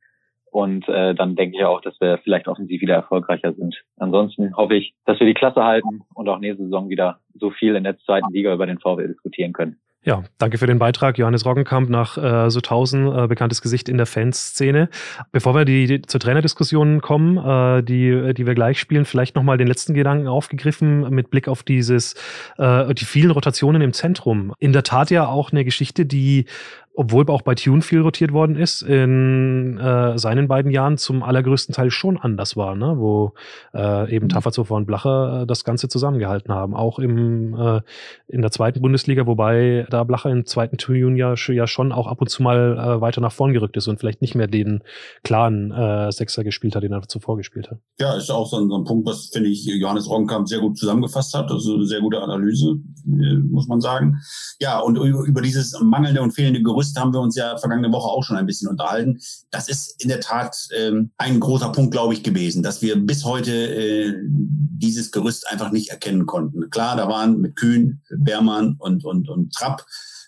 Und 0.51 0.89
äh, 0.89 1.15
dann 1.15 1.37
denke 1.37 1.57
ich 1.57 1.65
auch, 1.65 1.81
dass 1.81 2.01
wir 2.01 2.19
vielleicht 2.19 2.49
offensiv 2.49 2.81
wieder 2.81 2.95
erfolgreicher 2.95 3.53
sind. 3.53 3.83
Ansonsten 3.99 4.57
hoffe 4.57 4.75
ich, 4.75 4.95
dass 5.05 5.21
wir 5.21 5.27
die 5.27 5.35
Klasse 5.35 5.63
halten 5.65 6.03
und 6.15 6.29
auch 6.29 6.41
nächste 6.41 6.65
Saison 6.65 6.89
wieder 6.89 7.20
so 7.41 7.51
viel 7.51 7.75
in 7.75 7.85
der 7.85 7.99
zweiten 7.99 8.33
Liga 8.33 8.53
über 8.53 8.67
den 8.67 8.79
VW 8.79 9.07
diskutieren 9.07 9.53
können. 9.53 9.77
Ja, 10.03 10.23
danke 10.39 10.57
für 10.57 10.67
den 10.67 10.79
Beitrag, 10.79 11.19
Johannes 11.19 11.45
Roggenkamp 11.45 11.91
nach 11.91 12.17
äh, 12.17 12.51
Sutthausen, 12.51 13.07
äh, 13.07 13.27
bekanntes 13.27 13.61
Gesicht 13.61 13.87
in 13.87 13.99
der 13.99 14.07
Fanszene. 14.07 14.89
Bevor 15.31 15.55
wir 15.55 15.67
die, 15.67 15.87
die 15.87 16.01
zur 16.01 16.21
Trainerdiskussion 16.21 17.03
kommen, 17.03 17.37
äh, 17.37 17.83
die, 17.83 18.33
die 18.33 18.47
wir 18.47 18.55
gleich 18.55 18.81
spielen, 18.81 19.05
vielleicht 19.05 19.37
nochmal 19.37 19.59
den 19.59 19.67
letzten 19.67 19.93
Gedanken 19.93 20.27
aufgegriffen 20.27 21.11
mit 21.11 21.29
Blick 21.29 21.49
auf 21.49 21.63
dieses, 21.63 22.15
äh, 22.57 22.95
die 22.95 23.05
vielen 23.05 23.31
Rotationen 23.31 23.83
im 23.83 23.93
Zentrum. 23.93 24.55
In 24.59 24.73
der 24.73 24.85
Tat 24.85 25.11
ja 25.11 25.29
auch 25.29 25.53
eine 25.53 25.67
Geschichte, 25.67 26.07
die 26.07 26.47
obwohl 26.95 27.29
auch 27.31 27.43
bei 27.43 27.55
Tune 27.55 27.83
viel 27.83 28.01
rotiert 28.01 28.33
worden 28.33 28.57
ist, 28.57 28.83
in 28.83 29.79
äh, 29.79 30.19
seinen 30.19 30.49
beiden 30.49 30.73
Jahren 30.73 30.99
zum 30.99 31.23
allergrößten 31.23 31.75
Teil 31.75 31.91
schon 31.91 32.19
anders 32.19 32.57
war, 32.57 32.75
ne? 32.75 32.95
wo 32.97 33.33
äh, 33.73 34.15
eben 34.15 34.27
mhm. 34.27 34.31
Tafferzofer 34.31 34.75
und 34.75 34.87
Blacher 34.87 35.43
äh, 35.43 35.47
das 35.47 35.65
Ganze 35.65 35.89
zusammengehalten 35.89 36.53
haben. 36.53 36.75
Auch 36.75 36.99
im, 36.99 37.55
äh, 37.55 37.81
in 38.27 38.43
der 38.43 38.51
zweiten 38.51 38.83
Bundesliga, 38.83 39.27
wobei 39.27 39.87
da 39.89 40.03
Blacher 40.05 40.31
im 40.31 40.47
zweiten 40.47 40.79
Tune 40.79 41.17
ja, 41.17 41.35
ja 41.35 41.67
schon 41.67 41.93
auch 41.93 42.09
ab 42.09 42.21
und 42.21 42.29
zu 42.29 42.43
mal 42.43 42.77
äh, 42.77 43.01
weiter 43.01 43.21
nach 43.21 43.33
vorn 43.33 43.53
gerückt 43.53 43.77
ist 43.77 43.87
und 43.87 44.01
vielleicht 44.01 44.21
nicht 44.21 44.35
mehr 44.35 44.49
den 44.49 44.83
klaren 45.23 45.71
äh, 45.71 46.11
Sechser 46.11 46.43
gespielt 46.43 46.75
hat, 46.75 46.83
den 46.83 46.93
er 46.93 47.03
zuvor 47.09 47.37
gespielt 47.37 47.71
hat. 47.71 47.79
Ja, 48.01 48.17
ist 48.17 48.31
auch 48.31 48.47
so 48.49 48.57
ein, 48.59 48.69
so 48.69 48.77
ein 48.77 48.85
Punkt, 48.85 49.07
was, 49.07 49.31
finde 49.33 49.49
ich, 49.49 49.65
Johannes 49.65 50.09
Roggenkamp 50.09 50.49
sehr 50.49 50.61
gut 50.61 50.77
zusammengefasst 50.77 51.35
hat. 51.35 51.51
Also 51.51 51.77
eine 51.77 51.87
sehr 51.87 52.01
gute 52.01 52.21
Analyse, 52.21 52.81
äh, 53.07 53.37
muss 53.37 53.69
man 53.69 53.81
sagen. 53.81 54.19
Ja, 54.59 54.81
und 54.81 54.97
über 54.97 55.41
dieses 55.41 55.79
mangelnde 55.81 56.21
und 56.21 56.33
fehlende 56.33 56.63
Gerüst 56.63 56.80
Gerüst 56.81 56.99
haben 56.99 57.13
wir 57.13 57.21
uns 57.21 57.37
ja 57.37 57.59
vergangene 57.59 57.93
Woche 57.93 58.09
auch 58.09 58.23
schon 58.25 58.37
ein 58.37 58.47
bisschen 58.47 58.69
unterhalten. 58.69 59.21
Das 59.51 59.69
ist 59.69 60.03
in 60.03 60.09
der 60.09 60.21
Tat 60.21 60.57
ähm, 60.75 61.11
ein 61.19 61.39
großer 61.39 61.73
Punkt, 61.73 61.93
glaube 61.93 62.15
ich, 62.15 62.23
gewesen, 62.23 62.63
dass 62.63 62.81
wir 62.81 62.97
bis 62.97 63.25
heute 63.25 63.53
äh, 63.53 64.15
dieses 64.25 65.11
Gerüst 65.11 65.47
einfach 65.51 65.73
nicht 65.73 65.91
erkennen 65.91 66.25
konnten. 66.25 66.71
Klar, 66.71 66.97
da 66.97 67.07
waren 67.07 67.39
mit 67.39 67.57
Kühn, 67.57 68.01
Bermann 68.09 68.77
und, 68.79 69.05
und, 69.05 69.29
und 69.29 69.53
Trapp 69.53 69.85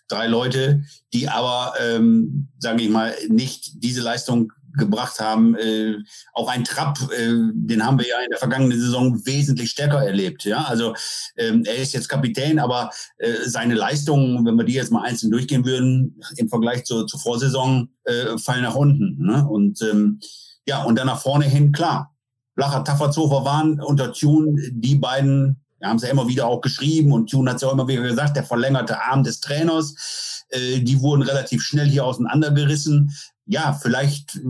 drei 0.09 0.27
Leute, 0.27 0.83
die 1.15 1.31
aber, 1.31 1.73
ähm, 1.81 2.49
sage 2.59 2.83
ich 2.83 2.91
mal, 2.91 3.15
nicht 3.29 3.83
diese 3.83 4.03
Leistung 4.03 4.53
gebracht 4.75 5.21
haben. 5.21 5.55
Äh, 5.57 5.97
auch 6.33 6.49
ein 6.49 6.65
Trapp, 6.65 6.99
äh, 7.13 7.33
den 7.53 7.85
haben 7.85 7.99
wir 7.99 8.09
ja 8.09 8.21
in 8.21 8.31
der 8.31 8.39
vergangenen 8.39 8.79
Saison 8.81 9.25
wesentlich 9.27 9.71
stärker 9.71 10.05
erlebt. 10.05 10.45
Ja, 10.45 10.65
also 10.65 10.95
ähm, 11.37 11.65
er 11.65 11.77
ist 11.77 11.93
jetzt 11.93 12.09
Kapitän, 12.09 12.59
aber 12.59 12.91
äh, 13.19 13.33
seine 13.45 13.75
Leistungen, 13.75 14.45
wenn 14.45 14.57
wir 14.57 14.65
die 14.65 14.75
jetzt 14.75 14.93
mal 14.93 15.03
einzeln 15.03 15.31
durchgehen 15.31 15.65
würden, 15.65 16.21
im 16.37 16.49
Vergleich 16.49 16.85
zur, 16.85 17.07
zur 17.07 17.21
Vorsaison, 17.21 17.89
äh, 18.05 18.39
fallen 18.39 18.63
nach 18.63 18.75
unten. 18.75 19.25
Ne? 19.25 19.47
Und 19.47 19.83
ähm, 19.83 20.21
ja, 20.67 20.83
und 20.85 20.99
dann 20.99 21.07
nach 21.07 21.21
vorne 21.21 21.45
hin, 21.45 21.73
klar. 21.73 22.15
Blacher 22.55 22.85
Tafferzofer 22.85 23.45
waren 23.45 23.81
unter 23.81 24.13
Tune 24.13 24.57
die 24.73 24.97
beiden 24.97 25.63
wir 25.83 25.89
haben 25.89 25.97
es 25.97 26.05
ja 26.05 26.11
immer 26.11 26.29
wieder 26.29 26.47
auch 26.47 26.61
geschrieben 26.61 27.11
und 27.11 27.29
Tune 27.29 27.51
hat 27.51 27.57
es 27.57 27.63
ja 27.63 27.69
auch 27.69 27.73
immer 27.73 27.89
wieder 27.89 28.03
gesagt, 28.03 28.37
der 28.37 28.45
verlängerte 28.45 29.03
Arm 29.03 29.25
des 29.25 29.41
Trainers. 29.41 30.45
Äh, 30.51 30.79
die 30.81 31.01
wurden 31.01 31.23
relativ 31.23 31.61
schnell 31.61 31.89
hier 31.89 32.05
auseinandergerissen 32.05 33.13
ja, 33.47 33.73
vielleicht 33.73 34.41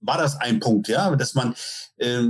war 0.00 0.18
das 0.18 0.40
ein 0.40 0.60
Punkt, 0.60 0.88
ja, 0.88 1.14
dass 1.16 1.34
man 1.34 1.54
äh, 1.98 2.22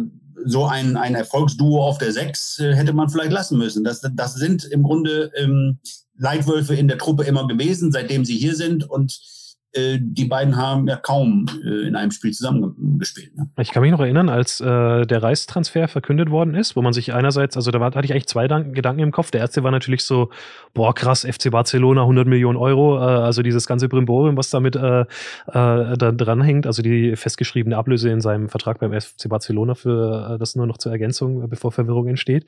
so 0.44 0.66
ein, 0.66 0.96
ein 0.96 1.14
Erfolgsduo 1.14 1.82
auf 1.82 1.98
der 1.98 2.12
Sechs 2.12 2.58
äh, 2.58 2.74
hätte 2.74 2.92
man 2.92 3.08
vielleicht 3.08 3.32
lassen 3.32 3.58
müssen. 3.58 3.84
Das, 3.84 4.00
das 4.14 4.34
sind 4.34 4.64
im 4.64 4.82
Grunde 4.82 5.30
ähm, 5.36 5.78
Leitwölfe 6.16 6.74
in 6.74 6.88
der 6.88 6.98
Truppe 6.98 7.24
immer 7.24 7.46
gewesen, 7.46 7.92
seitdem 7.92 8.24
sie 8.24 8.36
hier 8.36 8.54
sind 8.54 8.88
und 8.88 9.20
die 9.76 10.24
beiden 10.24 10.56
haben 10.56 10.88
ja 10.88 10.96
kaum 10.96 11.46
äh, 11.64 11.86
in 11.86 11.94
einem 11.94 12.10
Spiel 12.10 12.32
zusammengespielt. 12.32 13.36
Ne? 13.36 13.48
Ich 13.60 13.70
kann 13.70 13.82
mich 13.82 13.92
noch 13.92 14.00
erinnern, 14.00 14.28
als 14.28 14.60
äh, 14.60 15.06
der 15.06 15.22
Reichstransfer 15.22 15.86
verkündet 15.86 16.30
worden 16.30 16.54
ist, 16.54 16.74
wo 16.74 16.82
man 16.82 16.92
sich 16.92 17.12
einerseits, 17.12 17.56
also 17.56 17.70
da 17.70 17.78
war, 17.78 17.94
hatte 17.94 18.04
ich 18.04 18.12
eigentlich 18.12 18.26
zwei 18.26 18.48
Gedanken 18.48 19.00
im 19.00 19.12
Kopf. 19.12 19.30
Der 19.30 19.40
erste 19.40 19.62
war 19.62 19.70
natürlich 19.70 20.04
so, 20.04 20.30
boah, 20.74 20.94
krass, 20.94 21.24
FC 21.24 21.50
Barcelona, 21.50 22.02
100 22.02 22.26
Millionen 22.26 22.56
Euro, 22.56 22.98
äh, 22.98 23.00
also 23.00 23.42
dieses 23.42 23.66
ganze 23.66 23.88
Brimborium, 23.88 24.36
was 24.36 24.50
damit 24.50 24.76
äh, 24.76 25.02
äh, 25.02 25.06
da 25.46 25.94
dranhängt, 26.12 26.66
also 26.66 26.82
die 26.82 27.14
festgeschriebene 27.14 27.76
Ablöse 27.76 28.10
in 28.10 28.20
seinem 28.20 28.48
Vertrag 28.48 28.80
beim 28.80 28.92
FC 28.92 29.28
Barcelona 29.28 29.74
für 29.74 30.34
äh, 30.34 30.38
das 30.38 30.56
nur 30.56 30.66
noch 30.66 30.78
zur 30.78 30.92
Ergänzung, 30.92 31.48
bevor 31.48 31.70
Verwirrung 31.70 32.08
entsteht. 32.08 32.44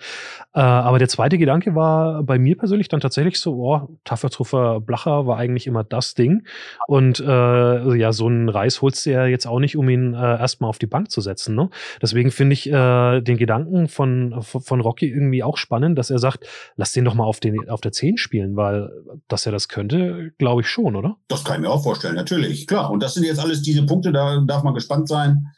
Äh, 0.54 0.60
aber 0.60 0.98
der 0.98 1.08
zweite 1.08 1.38
Gedanke 1.38 1.74
war 1.74 2.22
bei 2.22 2.38
mir 2.38 2.56
persönlich 2.56 2.88
dann 2.88 3.00
tatsächlich 3.00 3.38
so, 3.38 3.54
boah, 3.54 3.88
Taffertruffer 4.04 4.80
Blacher 4.80 5.26
war 5.26 5.38
eigentlich 5.38 5.66
immer 5.66 5.84
das 5.84 6.14
Ding 6.14 6.44
und 6.86 7.11
und 7.20 7.28
äh, 7.28 7.96
ja, 7.96 8.12
so 8.12 8.26
einen 8.26 8.48
Reis 8.48 8.80
holst 8.80 9.04
du 9.04 9.10
ja 9.10 9.26
jetzt 9.26 9.46
auch 9.46 9.58
nicht, 9.58 9.76
um 9.76 9.88
ihn 9.88 10.14
äh, 10.14 10.16
erstmal 10.16 10.70
auf 10.70 10.78
die 10.78 10.86
Bank 10.86 11.10
zu 11.10 11.20
setzen. 11.20 11.54
Ne? 11.54 11.68
Deswegen 12.00 12.30
finde 12.30 12.54
ich 12.54 12.68
äh, 12.68 13.20
den 13.20 13.36
Gedanken 13.36 13.88
von, 13.88 14.42
von 14.42 14.80
Rocky 14.80 15.08
irgendwie 15.08 15.42
auch 15.42 15.56
spannend, 15.56 15.98
dass 15.98 16.10
er 16.10 16.18
sagt, 16.18 16.46
lass 16.76 16.92
den 16.92 17.04
doch 17.04 17.14
mal 17.14 17.24
auf, 17.24 17.40
den, 17.40 17.68
auf 17.68 17.80
der 17.80 17.92
10 17.92 18.16
spielen, 18.16 18.56
weil 18.56 18.90
dass 19.28 19.46
er 19.46 19.52
das 19.52 19.68
könnte, 19.68 20.32
glaube 20.38 20.62
ich 20.62 20.68
schon, 20.68 20.96
oder? 20.96 21.16
Das 21.28 21.44
kann 21.44 21.56
ich 21.56 21.62
mir 21.62 21.70
auch 21.70 21.82
vorstellen, 21.82 22.14
natürlich, 22.14 22.66
klar. 22.66 22.90
Und 22.90 23.02
das 23.02 23.14
sind 23.14 23.24
jetzt 23.24 23.40
alles 23.40 23.62
diese 23.62 23.84
Punkte, 23.84 24.12
da 24.12 24.40
darf 24.46 24.62
man 24.62 24.74
gespannt 24.74 25.08
sein. 25.08 25.48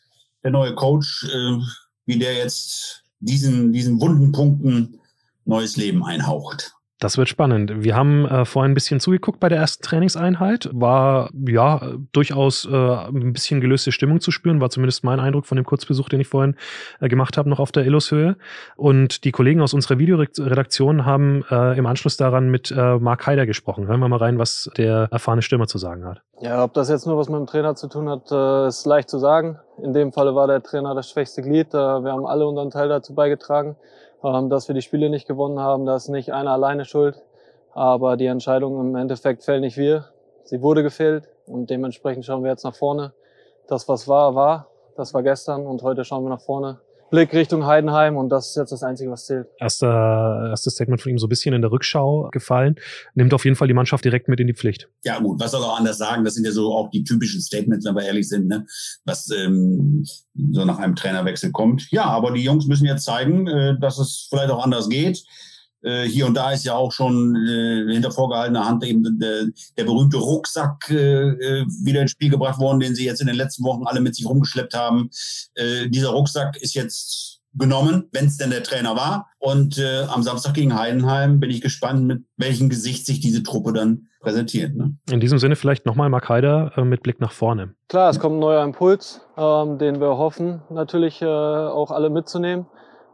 Der 0.42 0.50
neue 0.50 0.74
Coach, 0.74 1.24
äh, 1.32 1.58
wie 2.06 2.18
der 2.18 2.34
jetzt 2.34 3.04
diesen, 3.20 3.72
diesen 3.72 4.00
wunden 4.00 4.32
Punkten 4.32 5.00
neues 5.44 5.76
Leben 5.76 6.04
einhaucht. 6.04 6.72
Das 7.04 7.18
wird 7.18 7.28
spannend. 7.28 7.84
Wir 7.84 7.96
haben 7.96 8.24
äh, 8.24 8.46
vorhin 8.46 8.72
ein 8.72 8.74
bisschen 8.74 8.98
zugeguckt 8.98 9.38
bei 9.38 9.50
der 9.50 9.58
ersten 9.58 9.82
Trainingseinheit. 9.82 10.70
War 10.72 11.28
ja 11.46 11.82
durchaus 12.12 12.64
äh, 12.64 12.74
ein 12.74 13.34
bisschen 13.34 13.60
gelöste 13.60 13.92
Stimmung 13.92 14.22
zu 14.22 14.30
spüren, 14.30 14.58
war 14.62 14.70
zumindest 14.70 15.04
mein 15.04 15.20
Eindruck 15.20 15.44
von 15.44 15.56
dem 15.56 15.66
Kurzbesuch, 15.66 16.08
den 16.08 16.20
ich 16.20 16.28
vorhin 16.28 16.56
äh, 17.02 17.08
gemacht 17.08 17.36
habe, 17.36 17.50
noch 17.50 17.58
auf 17.58 17.72
der 17.72 17.84
Illushöhe. 17.84 18.36
Und 18.76 19.24
die 19.24 19.32
Kollegen 19.32 19.60
aus 19.60 19.74
unserer 19.74 19.98
Videoredaktion 19.98 21.04
haben 21.04 21.44
äh, 21.50 21.76
im 21.76 21.84
Anschluss 21.84 22.16
daran 22.16 22.50
mit 22.50 22.70
äh, 22.70 22.96
Mark 22.96 23.26
Heider 23.26 23.44
gesprochen. 23.44 23.86
Hören 23.86 24.00
wir 24.00 24.08
mal 24.08 24.16
rein, 24.16 24.38
was 24.38 24.70
der 24.78 25.08
erfahrene 25.10 25.42
Stürmer 25.42 25.66
zu 25.66 25.76
sagen 25.76 26.06
hat. 26.06 26.22
Ja, 26.40 26.64
ob 26.64 26.72
das 26.72 26.88
jetzt 26.88 27.06
nur 27.06 27.18
was 27.18 27.28
mit 27.28 27.38
dem 27.38 27.46
Trainer 27.46 27.74
zu 27.74 27.88
tun 27.88 28.08
hat, 28.08 28.32
äh, 28.32 28.68
ist 28.68 28.86
leicht 28.86 29.10
zu 29.10 29.18
sagen. 29.18 29.58
In 29.82 29.92
dem 29.92 30.10
Falle 30.10 30.34
war 30.34 30.46
der 30.46 30.62
Trainer 30.62 30.94
das 30.94 31.10
schwächste 31.10 31.42
Glied. 31.42 31.74
Wir 31.74 32.12
haben 32.12 32.24
alle 32.24 32.46
unseren 32.46 32.70
Teil 32.70 32.88
dazu 32.88 33.14
beigetragen. 33.14 33.76
Ähm, 34.24 34.48
dass 34.48 34.68
wir 34.68 34.74
die 34.74 34.82
Spiele 34.82 35.10
nicht 35.10 35.28
gewonnen 35.28 35.60
haben, 35.60 35.84
da 35.84 35.96
ist 35.96 36.08
nicht 36.08 36.32
einer 36.32 36.52
alleine 36.52 36.84
schuld. 36.86 37.22
Aber 37.72 38.16
die 38.16 38.26
Entscheidung 38.26 38.80
im 38.80 38.96
Endeffekt 38.96 39.42
fällen 39.44 39.60
nicht 39.60 39.76
wir. 39.76 40.06
Sie 40.44 40.62
wurde 40.62 40.82
gefällt 40.82 41.28
und 41.46 41.70
dementsprechend 41.70 42.24
schauen 42.24 42.42
wir 42.42 42.50
jetzt 42.50 42.64
nach 42.64 42.74
vorne. 42.74 43.12
Das, 43.66 43.88
was 43.88 44.08
war, 44.08 44.34
war. 44.34 44.68
Das 44.96 45.12
war 45.12 45.22
gestern 45.22 45.66
und 45.66 45.82
heute 45.82 46.04
schauen 46.04 46.24
wir 46.24 46.30
nach 46.30 46.40
vorne. 46.40 46.80
Blick 47.14 47.32
Richtung 47.32 47.64
Heidenheim 47.64 48.16
und 48.16 48.28
das 48.28 48.48
ist 48.48 48.56
jetzt 48.56 48.72
das 48.72 48.82
Einzige, 48.82 49.08
was 49.08 49.26
zählt. 49.26 49.46
Erster, 49.60 50.48
erstes 50.50 50.74
Statement 50.74 51.00
von 51.00 51.12
ihm 51.12 51.18
so 51.18 51.26
ein 51.26 51.28
bisschen 51.28 51.54
in 51.54 51.62
der 51.62 51.70
Rückschau 51.70 52.28
gefallen. 52.32 52.74
Nimmt 53.14 53.32
auf 53.32 53.44
jeden 53.44 53.54
Fall 53.54 53.68
die 53.68 53.74
Mannschaft 53.74 54.04
direkt 54.04 54.26
mit 54.26 54.40
in 54.40 54.48
die 54.48 54.52
Pflicht. 54.52 54.88
Ja 55.04 55.20
gut, 55.20 55.38
was 55.38 55.52
soll 55.52 55.62
er 55.62 55.68
auch 55.68 55.78
anders 55.78 55.96
sagen? 55.96 56.24
Das 56.24 56.34
sind 56.34 56.44
ja 56.44 56.50
so 56.50 56.74
auch 56.74 56.90
die 56.90 57.04
typischen 57.04 57.40
Statements, 57.40 57.86
wenn 57.86 57.94
wir 57.94 58.02
ehrlich 58.02 58.28
sind, 58.28 58.48
ne? 58.48 58.66
was 59.04 59.30
ähm, 59.30 60.04
so 60.50 60.64
nach 60.64 60.78
einem 60.78 60.96
Trainerwechsel 60.96 61.52
kommt. 61.52 61.88
Ja, 61.92 62.04
aber 62.06 62.32
die 62.32 62.42
Jungs 62.42 62.66
müssen 62.66 62.86
jetzt 62.86 63.04
zeigen, 63.04 63.46
äh, 63.46 63.78
dass 63.78 63.98
es 63.98 64.26
vielleicht 64.28 64.50
auch 64.50 64.64
anders 64.64 64.88
geht. 64.88 65.22
Äh, 65.84 66.04
hier 66.04 66.26
und 66.26 66.34
da 66.34 66.50
ist 66.50 66.64
ja 66.64 66.74
auch 66.74 66.92
schon 66.92 67.36
äh, 67.36 67.92
hinter 67.92 68.10
vorgehaltener 68.10 68.66
Hand 68.66 68.84
eben 68.84 69.18
der, 69.18 69.46
der 69.76 69.84
berühmte 69.84 70.16
Rucksack 70.16 70.90
äh, 70.90 71.28
äh, 71.28 71.66
wieder 71.82 72.00
ins 72.00 72.12
Spiel 72.12 72.30
gebracht 72.30 72.58
worden, 72.58 72.80
den 72.80 72.94
sie 72.94 73.04
jetzt 73.04 73.20
in 73.20 73.26
den 73.26 73.36
letzten 73.36 73.64
Wochen 73.64 73.86
alle 73.86 74.00
mit 74.00 74.14
sich 74.14 74.26
rumgeschleppt 74.26 74.74
haben. 74.74 75.10
Äh, 75.54 75.88
dieser 75.88 76.10
Rucksack 76.10 76.56
ist 76.56 76.74
jetzt 76.74 77.40
genommen, 77.54 78.08
wenn 78.12 78.26
es 78.26 78.36
denn 78.36 78.50
der 78.50 78.62
Trainer 78.62 78.96
war. 78.96 79.28
Und 79.38 79.78
äh, 79.78 80.04
am 80.08 80.22
Samstag 80.22 80.54
gegen 80.54 80.74
Heidenheim 80.78 81.40
bin 81.40 81.50
ich 81.50 81.60
gespannt, 81.60 82.06
mit 82.06 82.24
welchem 82.36 82.68
Gesicht 82.68 83.06
sich 83.06 83.20
diese 83.20 83.42
Truppe 83.42 83.72
dann 83.72 84.08
präsentiert. 84.20 84.74
Ne? 84.74 84.96
In 85.10 85.20
diesem 85.20 85.38
Sinne 85.38 85.54
vielleicht 85.54 85.86
nochmal 85.86 86.08
Mark 86.08 86.28
Heider 86.28 86.72
äh, 86.76 86.84
mit 86.84 87.02
Blick 87.02 87.20
nach 87.20 87.32
vorne. 87.32 87.74
Klar, 87.88 88.10
es 88.10 88.18
kommt 88.18 88.36
ein 88.36 88.40
neuer 88.40 88.64
Impuls, 88.64 89.20
ähm, 89.36 89.78
den 89.78 90.00
wir 90.00 90.16
hoffen 90.16 90.62
natürlich 90.70 91.22
äh, 91.22 91.26
auch 91.26 91.90
alle 91.90 92.10
mitzunehmen. 92.10 92.66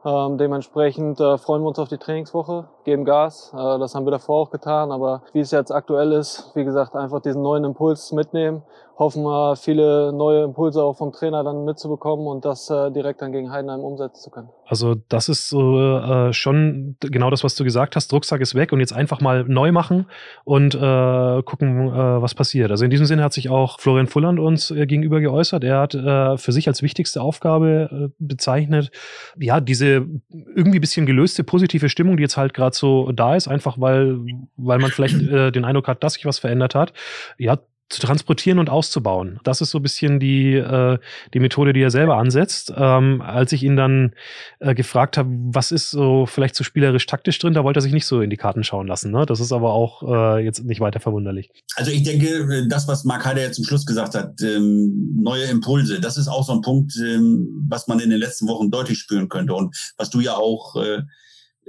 Ähm, 0.05 0.39
dementsprechend 0.39 1.21
äh, 1.21 1.37
freuen 1.37 1.63
wir 1.63 1.69
uns 1.69 1.79
auf 1.79 1.89
die 1.89 1.99
Trainingswoche. 1.99 2.69
Geben 2.85 3.05
Gas. 3.05 3.53
Äh, 3.55 3.79
das 3.79 3.95
haben 3.95 4.07
wir 4.07 4.11
davor 4.11 4.43
auch 4.43 4.51
getan, 4.51 4.93
aber 4.93 5.23
wie 5.33 5.41
es 5.41 5.51
jetzt 5.51 5.71
aktuell 5.71 6.13
ist, 6.13 6.51
wie 6.55 6.65
gesagt, 6.65 6.95
einfach 6.95 7.21
diesen 7.21 7.43
neuen 7.43 7.65
Impuls 7.65 8.13
mitnehmen, 8.13 8.63
hoffen 9.01 9.23
wir, 9.23 9.57
viele 9.57 10.13
neue 10.13 10.45
Impulse 10.45 10.83
auch 10.83 10.99
vom 10.99 11.11
Trainer 11.11 11.43
dann 11.43 11.65
mitzubekommen 11.65 12.27
und 12.27 12.45
das 12.45 12.69
äh, 12.69 12.91
direkt 12.91 13.23
dann 13.23 13.33
gegen 13.33 13.51
Heidenheim 13.51 13.81
umsetzen 13.81 14.21
zu 14.23 14.31
können. 14.31 14.51
Also 14.67 14.95
das 15.09 15.31
ist 15.31 15.49
so 15.49 15.79
äh, 15.79 16.35
schon 16.35 16.97
genau 17.01 17.31
das, 17.31 17.43
was 17.43 17.55
du 17.55 17.65
gesagt 17.65 17.97
hast. 17.97 18.13
Drucksack 18.13 18.43
ist 18.43 18.55
weg 18.55 18.73
und 18.73 18.81
jetzt 18.81 18.93
einfach 18.93 19.23
mal 19.23 19.45
neu 19.49 19.73
machen 19.73 20.05
und 20.45 20.75
äh, 20.75 21.43
gucken, 21.43 21.89
äh, 21.89 22.23
was 22.23 22.35
passiert. 22.35 22.71
Also 22.71 22.85
in 22.85 22.91
diesem 22.91 23.07
Sinne 23.07 23.25
hat 23.25 23.33
sich 23.33 23.49
auch 23.49 23.81
Florian 23.81 24.07
Fulland 24.07 24.39
uns 24.39 24.71
äh, 24.71 24.87
gegenüber 24.87 25.21
geäußert. 25.21 25.65
Er 25.65 25.81
hat 25.81 25.93
für 25.93 26.53
sich 26.53 26.69
als 26.69 26.83
wichtigste 26.83 27.23
Aufgabe 27.23 28.13
bezeichnet, 28.19 28.91
ja, 29.39 29.61
diese 29.61 30.07
irgendwie 30.55 30.79
bisschen 30.79 31.07
gelöste 31.07 31.43
positive 31.43 31.89
Stimmung, 31.89 32.19
die 32.19 32.23
jetzt 32.23 32.37
halt 32.37 32.53
gerade 32.53 32.77
so 32.81 33.13
da 33.13 33.37
ist, 33.37 33.47
einfach 33.47 33.81
weil, 33.81 34.19
weil 34.57 34.79
man 34.79 34.91
vielleicht 34.91 35.15
äh, 35.21 35.53
den 35.53 35.65
Eindruck 35.65 35.87
hat, 35.87 36.03
dass 36.03 36.15
sich 36.15 36.25
was 36.25 36.39
verändert 36.39 36.75
hat. 36.75 36.93
Ja, 37.39 37.59
zu 37.91 38.01
transportieren 38.01 38.61
und 38.61 38.71
auszubauen. 38.71 39.41
Das 39.43 39.61
ist 39.61 39.71
so 39.71 39.79
ein 39.81 39.83
bisschen 39.83 40.21
die, 40.21 40.55
äh, 40.55 40.99
die 41.35 41.41
Methode, 41.41 41.73
die 41.73 41.83
er 41.83 41.91
selber 41.91 42.17
ansetzt. 42.19 42.73
Ähm, 42.77 43.21
als 43.21 43.51
ich 43.51 43.65
ihn 43.65 43.75
dann 43.75 44.15
äh, 44.61 44.77
gefragt 44.77 45.19
habe, 45.19 45.29
was 45.29 45.73
ist 45.73 45.91
so 45.91 46.25
vielleicht 46.25 46.55
so 46.55 46.63
spielerisch-taktisch 46.63 47.41
drin, 47.41 47.53
da 47.53 47.65
wollte 47.65 47.81
er 47.81 47.83
sich 47.83 47.93
nicht 47.93 48.07
so 48.07 48.21
in 48.21 48.31
die 48.31 48.37
Karten 48.37 48.63
schauen 48.63 48.87
lassen. 48.87 49.11
Ne? 49.11 49.27
Das 49.27 49.41
ist 49.41 49.51
aber 49.51 49.73
auch 49.73 50.05
äh, 50.05 50.45
jetzt 50.45 50.65
nicht 50.65 50.81
weiter 50.81 51.01
verwunderlich. 51.01 51.51
Also 51.75 51.91
ich 51.91 52.05
denke, 52.05 52.69
das, 52.69 52.87
was 52.87 53.05
Mark 53.05 53.25
Heider 53.25 53.43
jetzt 53.43 53.57
zum 53.57 53.65
Schluss 53.65 53.85
gesagt 53.85 54.15
hat, 54.15 54.41
ähm, 54.41 55.19
neue 55.21 55.45
Impulse, 55.47 56.01
das 56.01 56.17
ist 56.17 56.29
auch 56.29 56.47
so 56.47 56.53
ein 56.53 56.61
Punkt, 56.61 56.97
ähm, 56.97 57.67
was 57.69 57.89
man 57.89 57.99
in 57.99 58.11
den 58.11 58.21
letzten 58.21 58.47
Wochen 58.47 58.71
deutlich 58.71 58.99
spüren 58.99 59.29
könnte 59.29 59.53
und 59.55 59.75
was 59.99 60.11
du 60.11 60.21
ja 60.21 60.35
auch 60.35 60.77
äh, 60.77 61.03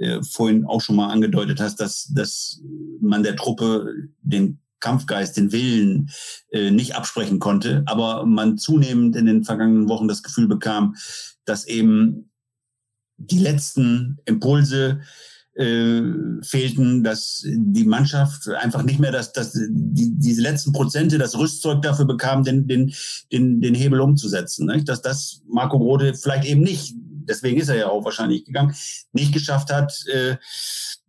äh 0.02 0.22
vorhin 0.22 0.66
auch 0.66 0.80
schon 0.80 0.96
mal 0.96 1.08
angedeutet 1.08 1.60
hast, 1.60 1.76
dass, 1.76 2.10
dass 2.14 2.60
man 3.00 3.22
der 3.22 3.36
Truppe 3.36 3.86
den 4.22 4.58
Kampfgeist, 4.80 5.36
den 5.36 5.52
Willen 5.52 6.10
äh, 6.50 6.70
nicht 6.70 6.94
absprechen 6.94 7.38
konnte, 7.38 7.82
aber 7.86 8.26
man 8.26 8.58
zunehmend 8.58 9.16
in 9.16 9.26
den 9.26 9.44
vergangenen 9.44 9.88
Wochen 9.88 10.08
das 10.08 10.22
Gefühl 10.22 10.48
bekam, 10.48 10.96
dass 11.44 11.66
eben 11.66 12.30
die 13.16 13.38
letzten 13.38 14.18
Impulse 14.26 15.00
äh, 15.54 16.02
fehlten, 16.42 17.04
dass 17.04 17.44
die 17.46 17.84
Mannschaft 17.84 18.48
einfach 18.48 18.82
nicht 18.82 18.98
mehr 18.98 19.12
das, 19.12 19.32
das, 19.32 19.52
die, 19.52 20.12
diese 20.18 20.42
letzten 20.42 20.72
Prozente, 20.72 21.18
das 21.18 21.38
Rüstzeug 21.38 21.82
dafür 21.82 22.06
bekam, 22.06 22.42
den, 22.42 22.66
den, 22.66 22.92
den, 23.30 23.60
den 23.60 23.74
Hebel 23.74 24.00
umzusetzen. 24.00 24.66
Nicht? 24.66 24.88
Dass 24.88 25.02
das 25.02 25.42
Marco 25.48 25.76
Rode 25.76 26.14
vielleicht 26.14 26.46
eben 26.46 26.62
nicht, 26.62 26.94
deswegen 27.26 27.60
ist 27.60 27.68
er 27.68 27.76
ja 27.76 27.88
auch 27.88 28.04
wahrscheinlich 28.04 28.44
gegangen, 28.44 28.74
nicht 29.12 29.32
geschafft 29.32 29.72
hat, 29.72 29.92
äh, 30.06 30.36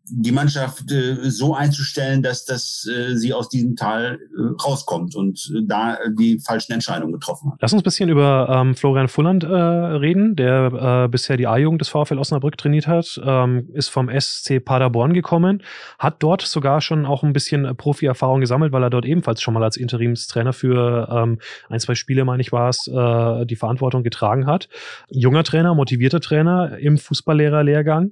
die 0.10 0.32
Mannschaft 0.32 0.92
äh, 0.92 1.30
so 1.30 1.56
einzustellen, 1.56 2.22
dass, 2.22 2.44
dass 2.44 2.86
äh, 2.88 3.16
sie 3.16 3.34
aus 3.34 3.48
diesem 3.48 3.76
Tal 3.76 4.20
äh, 4.20 4.64
rauskommt 4.64 5.16
und 5.16 5.50
äh, 5.56 5.62
da 5.66 5.98
die 6.20 6.40
falschen 6.40 6.74
Entscheidungen 6.74 7.14
getroffen 7.14 7.52
hat. 7.52 7.60
Lass 7.62 7.72
uns 7.72 7.82
ein 7.82 7.86
bisschen 7.86 8.10
über 8.10 8.50
ähm, 8.50 8.76
Florian 8.76 9.08
Fulland 9.08 9.46
äh, 9.46 9.48
reden, 9.48 10.36
der 10.36 11.06
äh, 11.06 11.08
bisher 11.08 11.38
die 11.38 11.48
A-Jugend 11.48 11.80
des 11.80 11.90
VfL 11.90 12.18
Osnabrück 12.18 12.58
trainiert 12.58 12.88
hat, 12.88 13.20
ähm, 13.24 13.70
ist 13.74 13.90
vom 13.90 14.10
SC 14.10 14.64
Paderborn 14.64 15.14
gekommen, 15.14 15.64
hat 16.00 16.22
dort 16.22 16.42
sogar 16.42 16.82
schon 16.82 17.06
auch 17.06 17.24
ein 17.24 17.32
bisschen 17.32 17.76
Profi-Erfahrung 17.78 18.42
gesammelt, 18.42 18.74
weil 18.74 18.84
er 18.84 18.90
dort 18.90 19.06
ebenfalls 19.06 19.42
schon 19.42 19.54
mal 19.54 19.64
als 19.64 19.78
Interimstrainer 19.78 20.52
für 20.52 21.08
ähm, 21.12 21.40
ein, 21.70 21.80
zwei 21.80 21.96
Spiele, 21.96 22.26
meine 22.26 22.42
ich 22.42 22.52
war 22.52 22.68
es, 22.68 22.88
äh, 22.88 23.46
die 23.46 23.56
Verantwortung 23.56 24.04
getragen 24.04 24.48
hat. 24.48 24.68
Junger 25.10 25.44
Trainer, 25.44 25.74
motivierter 25.76 26.20
Trainer 26.20 26.78
im 26.78 26.98
Fußballlehrerlehrgang. 26.98 28.12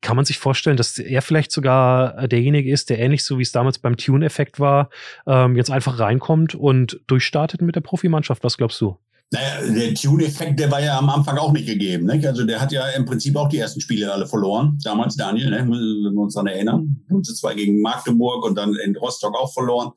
Kann 0.00 0.16
man 0.16 0.24
sich 0.24 0.38
vorstellen, 0.38 0.76
dass 0.76 0.98
er 0.98 1.22
vielleicht 1.22 1.52
sogar 1.52 2.16
äh, 2.18 2.28
derjenige 2.28 2.72
ist, 2.72 2.90
der 2.90 2.98
ähnlich 2.98 3.24
so 3.24 3.38
wie 3.38 3.42
es 3.42 3.52
damals 3.52 3.78
beim 3.78 3.96
Tune-Effekt 3.96 4.58
war, 4.58 4.90
ähm, 5.26 5.56
jetzt 5.56 5.70
einfach 5.70 5.98
reinkommt 5.98 6.54
und 6.54 7.00
durchstartet 7.06 7.60
mit 7.62 7.76
der 7.76 7.80
Profimannschaft? 7.80 8.42
Was 8.42 8.56
glaubst 8.56 8.80
du? 8.80 8.96
Naja, 9.32 9.72
der 9.72 9.94
Tune-Effekt, 9.94 10.58
der 10.58 10.70
war 10.72 10.82
ja 10.82 10.98
am 10.98 11.08
Anfang 11.08 11.38
auch 11.38 11.52
nicht 11.52 11.66
gegeben. 11.66 12.06
Nicht? 12.06 12.26
Also 12.26 12.44
der 12.44 12.60
hat 12.60 12.72
ja 12.72 12.88
im 12.88 13.04
Prinzip 13.04 13.36
auch 13.36 13.48
die 13.48 13.58
ersten 13.58 13.80
Spiele 13.80 14.12
alle 14.12 14.26
verloren. 14.26 14.78
Damals 14.82 15.14
Daniel, 15.14 15.50
ne? 15.50 15.58
wenn 15.58 16.14
wir 16.14 16.20
uns 16.20 16.34
daran 16.34 16.48
erinnern. 16.48 17.04
0 17.08 17.22
2 17.22 17.54
gegen 17.54 17.80
Magdeburg 17.80 18.44
und 18.44 18.56
dann 18.56 18.74
in 18.74 18.96
Rostock 18.96 19.36
auch 19.36 19.52
verloren. 19.52 19.92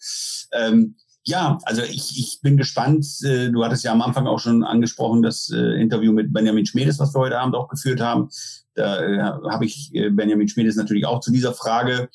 Ähm, 0.51 0.95
ja, 1.25 1.57
also 1.63 1.81
ich, 1.83 2.17
ich 2.17 2.39
bin 2.41 2.57
gespannt. 2.57 3.05
Äh, 3.23 3.49
du 3.49 3.63
hattest 3.63 3.83
ja 3.83 3.91
am 3.91 4.01
Anfang 4.01 4.27
auch 4.27 4.39
schon 4.39 4.63
angesprochen, 4.63 5.21
das 5.21 5.49
äh, 5.49 5.81
Interview 5.81 6.11
mit 6.11 6.33
Benjamin 6.33 6.65
Schmedes, 6.65 6.99
was 6.99 7.13
wir 7.13 7.19
heute 7.19 7.39
Abend 7.39 7.55
auch 7.55 7.69
geführt 7.69 8.01
haben. 8.01 8.29
Da 8.75 9.01
äh, 9.01 9.19
habe 9.49 9.65
ich 9.65 9.91
Benjamin 10.11 10.47
Schmedes 10.47 10.75
natürlich 10.75 11.05
auch 11.05 11.19
zu 11.19 11.31
dieser 11.31 11.53
Frage 11.53 12.09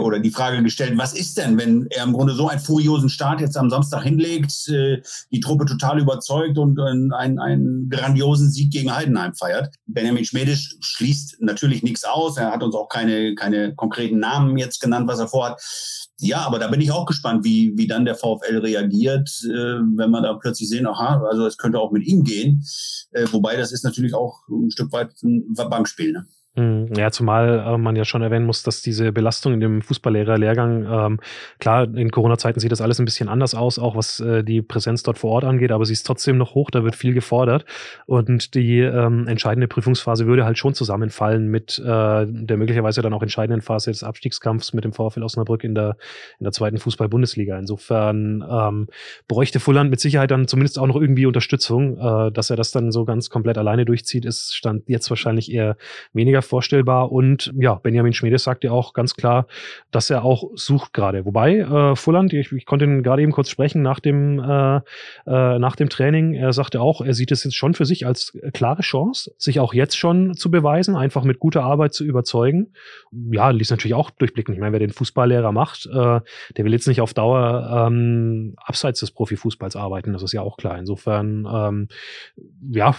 oder 0.00 0.18
die 0.18 0.30
Frage 0.30 0.62
gestellt, 0.62 0.98
was 0.98 1.14
ist 1.14 1.38
denn, 1.38 1.56
wenn 1.56 1.86
er 1.90 2.04
im 2.04 2.12
Grunde 2.12 2.34
so 2.34 2.48
einen 2.48 2.60
furiosen 2.60 3.08
Start 3.08 3.40
jetzt 3.40 3.56
am 3.56 3.70
Samstag 3.70 4.02
hinlegt, 4.02 4.68
die 4.68 5.40
Truppe 5.40 5.64
total 5.64 5.98
überzeugt 5.98 6.58
und 6.58 6.78
einen, 6.78 7.38
einen 7.38 7.88
grandiosen 7.88 8.50
Sieg 8.50 8.70
gegen 8.70 8.94
Heidenheim 8.94 9.34
feiert. 9.34 9.74
Benjamin 9.86 10.26
Schmedes 10.26 10.76
schließt 10.80 11.36
natürlich 11.40 11.82
nichts 11.82 12.04
aus. 12.04 12.36
Er 12.36 12.50
hat 12.50 12.62
uns 12.62 12.74
auch 12.74 12.88
keine, 12.88 13.34
keine 13.34 13.74
konkreten 13.74 14.18
Namen 14.18 14.58
jetzt 14.58 14.80
genannt, 14.80 15.08
was 15.08 15.20
er 15.20 15.28
vorhat 15.28 15.58
ja, 16.22 16.46
aber 16.46 16.60
da 16.60 16.68
bin 16.68 16.80
ich 16.80 16.92
auch 16.92 17.04
gespannt, 17.04 17.44
wie, 17.44 17.76
wie 17.76 17.88
dann 17.88 18.04
der 18.04 18.14
VfL 18.14 18.58
reagiert, 18.58 19.28
äh, 19.44 19.80
wenn 19.96 20.10
man 20.10 20.22
da 20.22 20.34
plötzlich 20.34 20.68
sehen, 20.68 20.86
aha, 20.86 21.20
also 21.28 21.46
es 21.46 21.56
könnte 21.56 21.80
auch 21.80 21.90
mit 21.90 22.06
ihm 22.06 22.22
gehen. 22.22 22.64
Äh, 23.10 23.26
wobei 23.32 23.56
das 23.56 23.72
ist 23.72 23.82
natürlich 23.82 24.14
auch 24.14 24.38
ein 24.48 24.70
Stück 24.70 24.92
weit 24.92 25.20
ein 25.24 25.52
Bankspiel. 25.52 26.12
Ne? 26.12 26.26
Mhm. 26.54 26.88
Ja, 26.94 27.10
zumal 27.10 27.60
äh, 27.66 27.78
man 27.78 27.96
ja 27.96 28.04
schon 28.04 28.20
erwähnen 28.20 28.44
muss, 28.44 28.62
dass 28.62 28.82
diese 28.82 29.10
Belastung 29.10 29.54
in 29.54 29.60
dem 29.60 29.80
Fußballlehrerlehrgang, 29.80 30.86
ähm, 30.86 31.20
klar, 31.58 31.84
in 31.84 32.10
Corona-Zeiten 32.10 32.60
sieht 32.60 32.70
das 32.70 32.82
alles 32.82 32.98
ein 32.98 33.06
bisschen 33.06 33.30
anders 33.30 33.54
aus, 33.54 33.78
auch 33.78 33.96
was 33.96 34.20
äh, 34.20 34.44
die 34.44 34.60
Präsenz 34.60 35.02
dort 35.02 35.18
vor 35.18 35.30
Ort 35.30 35.44
angeht, 35.44 35.72
aber 35.72 35.86
sie 35.86 35.94
ist 35.94 36.06
trotzdem 36.06 36.36
noch 36.36 36.54
hoch, 36.54 36.70
da 36.70 36.84
wird 36.84 36.94
viel 36.94 37.14
gefordert 37.14 37.64
und 38.04 38.54
die 38.54 38.80
ähm, 38.80 39.26
entscheidende 39.28 39.66
Prüfungsphase 39.66 40.26
würde 40.26 40.44
halt 40.44 40.58
schon 40.58 40.74
zusammenfallen 40.74 41.48
mit 41.48 41.78
äh, 41.78 41.82
der 42.26 42.56
möglicherweise 42.58 43.00
dann 43.00 43.14
auch 43.14 43.22
entscheidenden 43.22 43.62
Phase 43.62 43.90
des 43.90 44.02
Abstiegskampfs 44.02 44.74
mit 44.74 44.84
dem 44.84 44.92
VfL 44.92 45.22
Osnabrück 45.22 45.64
in 45.64 45.74
der, 45.74 45.96
in 46.38 46.44
der 46.44 46.52
zweiten 46.52 46.76
Fußball-Bundesliga. 46.76 47.58
Insofern 47.58 48.44
ähm, 48.46 48.88
bräuchte 49.26 49.58
Fulland 49.58 49.88
mit 49.88 50.00
Sicherheit 50.00 50.30
dann 50.30 50.46
zumindest 50.46 50.78
auch 50.78 50.86
noch 50.86 50.96
irgendwie 50.96 51.24
Unterstützung, 51.24 51.96
äh, 51.96 52.30
dass 52.30 52.50
er 52.50 52.56
das 52.56 52.72
dann 52.72 52.92
so 52.92 53.06
ganz 53.06 53.30
komplett 53.30 53.56
alleine 53.56 53.86
durchzieht, 53.86 54.26
ist 54.26 54.54
stand 54.54 54.86
jetzt 54.90 55.08
wahrscheinlich 55.08 55.50
eher 55.50 55.78
weniger 56.12 56.41
vorstellbar. 56.42 57.12
Und 57.12 57.52
ja, 57.58 57.74
Benjamin 57.74 58.12
Schmiedes 58.12 58.44
sagt 58.44 58.64
ja 58.64 58.70
auch 58.72 58.92
ganz 58.92 59.14
klar, 59.14 59.46
dass 59.90 60.10
er 60.10 60.24
auch 60.24 60.50
sucht 60.54 60.92
gerade. 60.92 61.24
Wobei, 61.24 61.58
äh, 61.58 61.96
Fulland, 61.96 62.32
ich, 62.32 62.52
ich 62.52 62.66
konnte 62.66 62.84
ihn 62.84 63.02
gerade 63.02 63.22
eben 63.22 63.32
kurz 63.32 63.48
sprechen 63.48 63.82
nach 63.82 64.00
dem, 64.00 64.38
äh, 64.38 64.76
äh, 65.26 65.58
nach 65.58 65.76
dem 65.76 65.88
Training, 65.88 66.34
er 66.34 66.52
sagte 66.52 66.80
auch, 66.80 67.00
er 67.00 67.14
sieht 67.14 67.32
es 67.32 67.44
jetzt 67.44 67.56
schon 67.56 67.74
für 67.74 67.84
sich 67.84 68.06
als 68.06 68.38
klare 68.52 68.82
Chance, 68.82 69.32
sich 69.38 69.60
auch 69.60 69.74
jetzt 69.74 69.96
schon 69.96 70.34
zu 70.34 70.50
beweisen, 70.50 70.96
einfach 70.96 71.24
mit 71.24 71.38
guter 71.38 71.62
Arbeit 71.62 71.94
zu 71.94 72.04
überzeugen. 72.04 72.72
Ja, 73.30 73.50
ließ 73.50 73.70
natürlich 73.70 73.94
auch 73.94 74.10
durchblicken. 74.10 74.54
Ich 74.54 74.60
meine, 74.60 74.72
wer 74.72 74.80
den 74.80 74.90
Fußballlehrer 74.90 75.52
macht, 75.52 75.86
äh, 75.86 76.20
der 76.56 76.64
will 76.64 76.72
jetzt 76.72 76.88
nicht 76.88 77.00
auf 77.00 77.14
Dauer 77.14 77.86
ähm, 77.86 78.54
abseits 78.56 79.00
des 79.00 79.10
Profifußballs 79.10 79.76
arbeiten, 79.76 80.12
das 80.12 80.22
ist 80.22 80.32
ja 80.32 80.42
auch 80.42 80.56
klar. 80.56 80.78
Insofern, 80.78 81.46
ähm, 81.52 81.88
ja, 82.70 82.94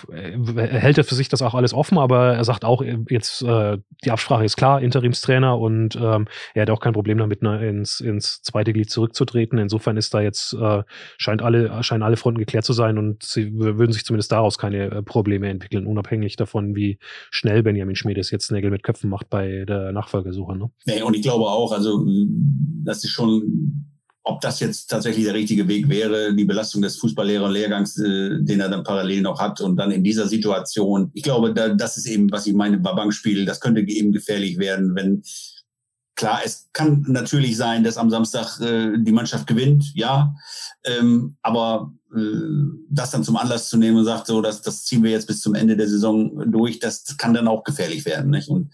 hält 0.56 0.98
er 0.98 1.04
für 1.04 1.16
sich 1.16 1.30
das 1.30 1.42
auch 1.42 1.54
alles 1.54 1.74
offen, 1.74 1.98
aber 1.98 2.34
er 2.34 2.44
sagt 2.44 2.66
auch, 2.66 2.84
jetzt 3.10 3.33
äh, 3.42 3.78
die 4.04 4.12
Absprache 4.12 4.46
ist 4.46 4.58
klar, 4.58 4.82
Interimstrainer 4.82 5.58
und 5.58 5.96
ähm, 5.96 6.28
er 6.54 6.64
hat 6.64 6.70
auch 6.70 6.80
kein 6.80 6.94
Problem 6.94 7.18
damit, 7.18 7.42
ne, 7.42 7.68
ins, 7.68 8.00
ins 8.00 8.42
zweite 8.42 8.74
Glied 8.74 8.90
zurückzutreten. 8.90 9.58
Insofern 9.58 9.98
ist 9.98 10.14
da 10.14 10.22
jetzt, 10.22 10.54
äh, 10.54 10.84
scheint 11.18 11.42
alle, 11.42 11.84
scheinen 11.84 12.04
alle 12.04 12.18
Fronten 12.18 12.40
geklärt 12.40 12.66
zu 12.66 12.74
sein 12.74 12.98
und 12.98 13.24
sie 13.24 13.54
würden 13.58 13.92
sich 13.92 14.06
zumindest 14.06 14.32
daraus 14.32 14.58
keine 14.58 14.86
äh, 14.86 15.04
Probleme 15.04 15.50
entwickeln, 15.50 15.88
unabhängig 15.88 16.36
davon, 16.36 16.76
wie 16.76 17.00
schnell 17.32 17.64
Benjamin 17.64 17.96
Schmiedes 17.96 18.32
jetzt 18.32 18.52
Nägel 18.52 18.72
mit 18.72 18.84
Köpfen 18.84 19.10
macht 19.10 19.30
bei 19.30 19.66
der 19.66 19.92
Nachfolgesuche. 19.92 20.58
Ne? 20.58 20.70
Nee, 20.86 21.02
und 21.02 21.16
ich 21.16 21.22
glaube 21.22 21.46
auch, 21.46 21.72
also 21.72 22.06
das 22.84 23.04
ist 23.04 23.12
schon 23.12 23.93
ob 24.26 24.40
das 24.40 24.60
jetzt 24.62 24.90
tatsächlich 24.90 25.26
der 25.26 25.34
richtige 25.34 25.68
Weg 25.68 25.90
wäre, 25.90 26.34
die 26.34 26.46
Belastung 26.46 26.82
des 26.82 26.98
Fußballlehrer-Lehrgangs, 26.98 27.98
äh, 28.00 28.40
den 28.40 28.62
er 28.62 28.70
dann 28.70 28.84
parallel 28.84 29.22
noch 29.22 29.40
hat 29.40 29.60
und 29.60 29.76
dann 29.76 29.92
in 29.92 30.04
dieser 30.04 30.28
Situation. 30.28 31.12
Ich 31.14 31.24
glaube, 31.24 31.54
da, 31.54 31.70
das 31.70 31.98
ist 31.98 32.06
eben, 32.06 32.32
was 32.32 32.48
ich 32.48 32.54
meine, 32.54 32.78
Bankspiel. 32.78 33.46
Das 33.46 33.60
könnte 33.60 33.82
eben 33.82 34.12
gefährlich 34.14 34.58
werden, 34.58 34.96
wenn 34.96 35.24
klar, 36.16 36.40
es 36.46 36.70
kann 36.74 37.04
natürlich 37.08 37.58
sein, 37.58 37.84
dass 37.84 37.98
am 37.98 38.10
Samstag 38.10 38.60
äh, 38.62 38.98
die 38.98 39.12
Mannschaft 39.12 39.48
gewinnt, 39.48 39.92
ja, 39.96 40.34
ähm, 40.86 41.36
aber 41.42 41.92
äh, 42.16 42.20
das 42.90 43.12
dann 43.12 43.24
zum 43.24 43.36
Anlass 43.36 43.70
zu 43.70 43.78
nehmen 43.78 43.98
und 43.98 44.06
sagt, 44.06 44.28
so, 44.28 44.42
das, 44.42 44.62
das 44.62 44.86
ziehen 44.86 45.04
wir 45.04 45.12
jetzt 45.12 45.28
bis 45.28 45.42
zum 45.42 45.56
Ende 45.56 45.76
der 45.76 45.90
Saison 45.90 46.52
durch, 46.52 46.80
das 46.80 47.18
kann 47.18 47.34
dann 47.34 47.48
auch 47.48 47.64
gefährlich 47.64 48.06
werden. 48.06 48.30
Nicht? 48.30 48.48
Und 48.48 48.72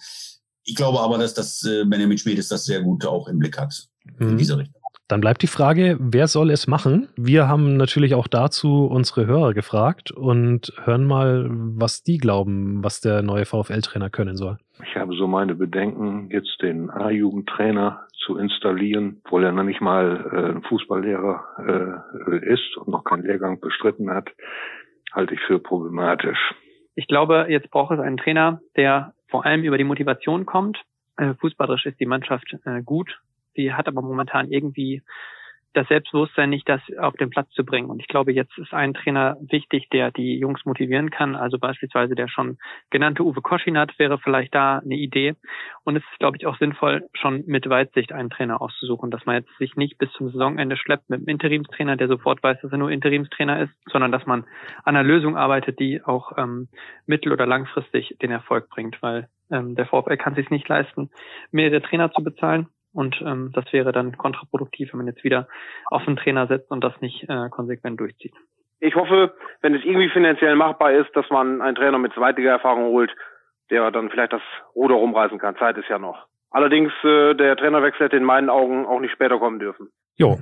ich 0.63 0.75
glaube 0.75 0.99
aber, 0.99 1.17
dass 1.17 1.33
das 1.33 1.63
äh, 1.63 1.85
Benjamin 1.85 2.17
Schmiedes 2.17 2.49
das 2.49 2.65
sehr 2.65 2.81
gut 2.81 3.05
auch 3.05 3.27
im 3.27 3.39
Blick 3.39 3.57
hat 3.57 3.87
in 4.19 4.33
mhm. 4.33 4.37
dieser 4.37 4.57
Richtung. 4.57 4.78
Dann 5.09 5.21
bleibt 5.21 5.41
die 5.41 5.47
Frage, 5.47 5.97
wer 5.99 6.27
soll 6.27 6.51
es 6.51 6.67
machen? 6.67 7.09
Wir 7.17 7.47
haben 7.47 7.77
natürlich 7.77 8.13
auch 8.13 8.27
dazu 8.27 8.85
unsere 8.85 9.25
Hörer 9.25 9.55
gefragt 9.55 10.11
und 10.11 10.71
hören 10.83 11.05
mal, 11.05 11.47
was 11.49 12.03
die 12.03 12.19
glauben, 12.19 12.83
was 12.83 13.01
der 13.01 13.23
neue 13.23 13.45
VfL-Trainer 13.45 14.11
können 14.11 14.37
soll. 14.37 14.59
Ich 14.85 14.95
habe 14.95 15.15
so 15.15 15.25
meine 15.25 15.55
Bedenken, 15.55 16.29
jetzt 16.29 16.61
den 16.61 16.91
A-Jugendtrainer 16.91 18.05
zu 18.23 18.37
installieren, 18.37 19.19
obwohl 19.25 19.45
er 19.45 19.51
noch 19.51 19.63
nicht 19.63 19.81
mal 19.81 20.29
äh, 20.31 20.55
ein 20.55 20.61
Fußballlehrer 20.61 22.03
äh, 22.27 22.53
ist 22.53 22.77
und 22.77 22.89
noch 22.89 23.03
keinen 23.03 23.23
Lehrgang 23.23 23.59
bestritten 23.59 24.11
hat, 24.11 24.29
halte 25.11 25.33
ich 25.33 25.39
für 25.41 25.57
problematisch. 25.57 26.53
Ich 26.93 27.07
glaube, 27.07 27.47
jetzt 27.49 27.71
braucht 27.71 27.93
es 27.93 27.99
einen 27.99 28.17
Trainer, 28.17 28.61
der 28.75 29.13
vor 29.27 29.43
allem 29.43 29.63
über 29.63 29.79
die 29.79 29.83
Motivation 29.85 30.45
kommt. 30.45 30.79
Äh, 31.17 31.33
fußballerisch 31.33 31.87
ist 31.87 31.99
die 31.99 32.05
Mannschaft 32.05 32.55
äh, 32.65 32.83
gut. 32.83 33.19
Sie 33.55 33.73
hat 33.73 33.87
aber 33.87 34.01
momentan 34.01 34.51
irgendwie 34.51 35.01
das 35.73 35.87
Selbstbewusstsein 35.87 36.49
nicht, 36.49 36.67
das 36.67 36.81
auf 36.97 37.13
den 37.15 37.29
Platz 37.29 37.49
zu 37.51 37.63
bringen. 37.63 37.89
Und 37.89 37.99
ich 37.99 38.07
glaube, 38.07 38.33
jetzt 38.33 38.57
ist 38.57 38.73
ein 38.73 38.93
Trainer 38.93 39.37
wichtig, 39.39 39.87
der 39.89 40.11
die 40.11 40.37
Jungs 40.39 40.65
motivieren 40.65 41.11
kann. 41.11 41.35
Also 41.35 41.59
beispielsweise 41.59 42.15
der 42.15 42.27
schon 42.27 42.57
genannte 42.89 43.23
Uwe 43.23 43.41
Koschinat 43.41 43.97
wäre 43.99 44.17
vielleicht 44.17 44.55
da 44.55 44.79
eine 44.79 44.95
Idee. 44.95 45.35
Und 45.83 45.95
es 45.95 46.03
ist, 46.11 46.19
glaube 46.19 46.37
ich, 46.37 46.47
auch 46.47 46.57
sinnvoll, 46.57 47.07
schon 47.13 47.43
mit 47.45 47.69
Weitsicht 47.69 48.11
einen 48.11 48.31
Trainer 48.31 48.61
auszusuchen, 48.61 49.11
dass 49.11 49.25
man 49.25 49.35
jetzt 49.35 49.57
sich 49.59 49.75
nicht 49.75 49.97
bis 49.99 50.11
zum 50.13 50.29
Saisonende 50.29 50.75
schleppt 50.75 51.09
mit 51.09 51.19
einem 51.19 51.27
Interimstrainer, 51.27 51.97
der 51.97 52.07
sofort 52.07 52.41
weiß, 52.41 52.61
dass 52.61 52.71
er 52.71 52.77
nur 52.77 52.89
Interimstrainer 52.89 53.61
ist, 53.61 53.73
sondern 53.91 54.11
dass 54.11 54.25
man 54.25 54.45
an 54.83 54.95
einer 54.95 55.03
Lösung 55.03 55.37
arbeitet, 55.37 55.79
die 55.79 56.03
auch 56.03 56.37
ähm, 56.37 56.67
mittel- 57.05 57.31
oder 57.31 57.45
langfristig 57.45 58.17
den 58.21 58.31
Erfolg 58.31 58.69
bringt, 58.69 59.01
weil 59.03 59.27
ähm, 59.51 59.75
der 59.75 59.85
VfL 59.85 60.17
kann 60.17 60.35
sich 60.35 60.49
nicht 60.49 60.67
leisten, 60.67 61.11
mehrere 61.51 61.81
Trainer 61.81 62.11
zu 62.11 62.23
bezahlen. 62.23 62.67
Und 62.99 63.21
ähm, 63.21 63.51
das 63.53 63.63
wäre 63.71 63.93
dann 63.93 64.17
kontraproduktiv, 64.17 64.91
wenn 64.91 64.97
man 64.97 65.07
jetzt 65.07 65.23
wieder 65.23 65.47
auf 65.85 66.05
einen 66.05 66.17
Trainer 66.17 66.47
setzt 66.47 66.69
und 66.69 66.83
das 66.83 66.99
nicht 66.99 67.23
äh, 67.29 67.47
konsequent 67.49 67.97
durchzieht. 67.97 68.33
Ich 68.81 68.93
hoffe, 68.95 69.33
wenn 69.61 69.73
es 69.73 69.85
irgendwie 69.85 70.09
finanziell 70.09 70.57
machbar 70.57 70.91
ist, 70.91 71.09
dass 71.15 71.29
man 71.29 71.61
einen 71.61 71.75
Trainer 71.75 71.97
mit 71.97 72.13
zweitiger 72.13 72.51
Erfahrung 72.51 72.91
holt, 72.91 73.09
der 73.69 73.89
dann 73.91 74.09
vielleicht 74.09 74.33
das 74.33 74.41
Ruder 74.75 74.95
rumreißen 74.95 75.39
kann. 75.39 75.55
Zeit 75.55 75.77
ist 75.77 75.87
ja 75.87 75.97
noch. 75.97 76.27
Allerdings, 76.51 76.91
äh, 77.05 77.35
der 77.35 77.55
Trainerwechsel 77.55 78.07
hätte 78.07 78.17
in 78.17 78.25
meinen 78.25 78.49
Augen 78.49 78.85
auch 78.85 78.99
nicht 78.99 79.13
später 79.13 79.39
kommen 79.39 79.59
dürfen. 79.59 79.87
Jo, 80.19 80.37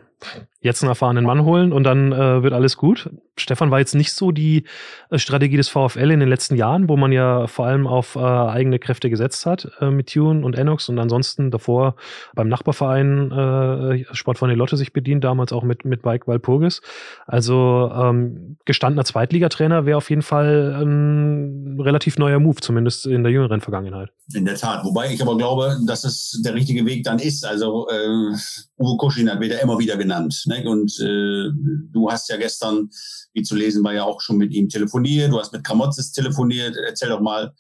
jetzt 0.60 0.82
einen 0.82 0.90
erfahrenen 0.90 1.24
Mann 1.24 1.46
holen 1.46 1.72
und 1.72 1.84
dann 1.84 2.12
äh, 2.12 2.44
wird 2.44 2.54
alles 2.54 2.78
gut. 2.78 3.10
Stefan 3.38 3.70
war 3.70 3.80
jetzt 3.80 3.94
nicht 3.94 4.12
so 4.12 4.32
die 4.32 4.64
äh, 5.12 5.20
Strategie 5.20 5.56
des 5.56 5.70
VfL 5.70 6.12
in 6.12 6.20
den 6.20 6.28
letzten 6.28 6.56
Jahren, 6.56 6.90
wo 6.90 6.98
man 6.98 7.12
ja 7.12 7.46
vor 7.46 7.68
allem 7.68 7.86
auf 7.86 8.16
äh, 8.16 8.20
eigene 8.20 8.80
Kräfte 8.80 9.10
gesetzt 9.10 9.46
hat 9.46 9.70
äh, 9.80 9.92
mit 9.92 10.12
Tune 10.12 10.44
und 10.44 10.58
Enox 10.58 10.90
und 10.90 10.98
ansonsten 10.98 11.52
davor 11.52 11.96
beim 12.34 12.50
Nachbarverein 12.50 13.32
äh, 13.32 14.16
Sportverein 14.16 14.58
Lotte 14.58 14.76
sich 14.76 14.92
bedient, 14.92 15.24
damals 15.24 15.54
auch 15.54 15.64
mit, 15.64 15.86
mit 15.86 16.02
Bike 16.02 16.28
Walpurgis. 16.28 16.82
Also 17.28 17.92
ähm, 17.94 18.58
gestandener 18.66 19.06
Zweitligatrainer 19.06 19.86
wäre 19.86 19.98
auf 19.98 20.10
jeden 20.10 20.24
Fall 20.24 20.76
ein 20.82 21.80
relativ 21.80 22.18
neuer 22.18 22.40
Move, 22.40 22.60
zumindest 22.60 23.06
in 23.06 23.24
der 23.24 23.32
jüngeren 23.32 23.62
Vergangenheit. 23.62 24.10
In 24.34 24.46
der 24.46 24.56
Tat, 24.56 24.84
wobei 24.84 25.14
ich 25.14 25.22
aber 25.22 25.38
glaube, 25.38 25.78
dass 25.86 26.04
es 26.04 26.42
der 26.44 26.56
richtige 26.56 26.86
Weg 26.86 27.04
dann 27.04 27.20
ist. 27.20 27.46
Also 27.46 27.88
äh, 27.90 28.36
Uwe 28.80 28.98
Kuschin 28.98 29.28
wird 29.40 29.52
ja 29.52 29.60
immer 29.68 29.80
wieder 29.80 29.98
genannt. 29.98 30.44
Ne? 30.46 30.64
Und 30.68 30.98
äh, 31.00 31.52
du 31.92 32.10
hast 32.10 32.30
ja 32.30 32.38
gestern, 32.38 32.90
wie 33.34 33.44
zu 33.44 33.56
lesen 33.56 33.84
war, 33.84 33.94
ja 33.94 34.04
auch 34.04 34.22
schon 34.22 34.38
mit 34.38 34.54
ihm 34.54 34.70
telefoniert. 34.70 35.32
Du 35.32 35.40
hast 35.40 35.52
mit 35.52 35.64
Kramotzes 35.64 36.12
telefoniert. 36.14 36.76
Erzähl 36.88 37.10
doch 37.10 37.20
mal, 37.20 37.54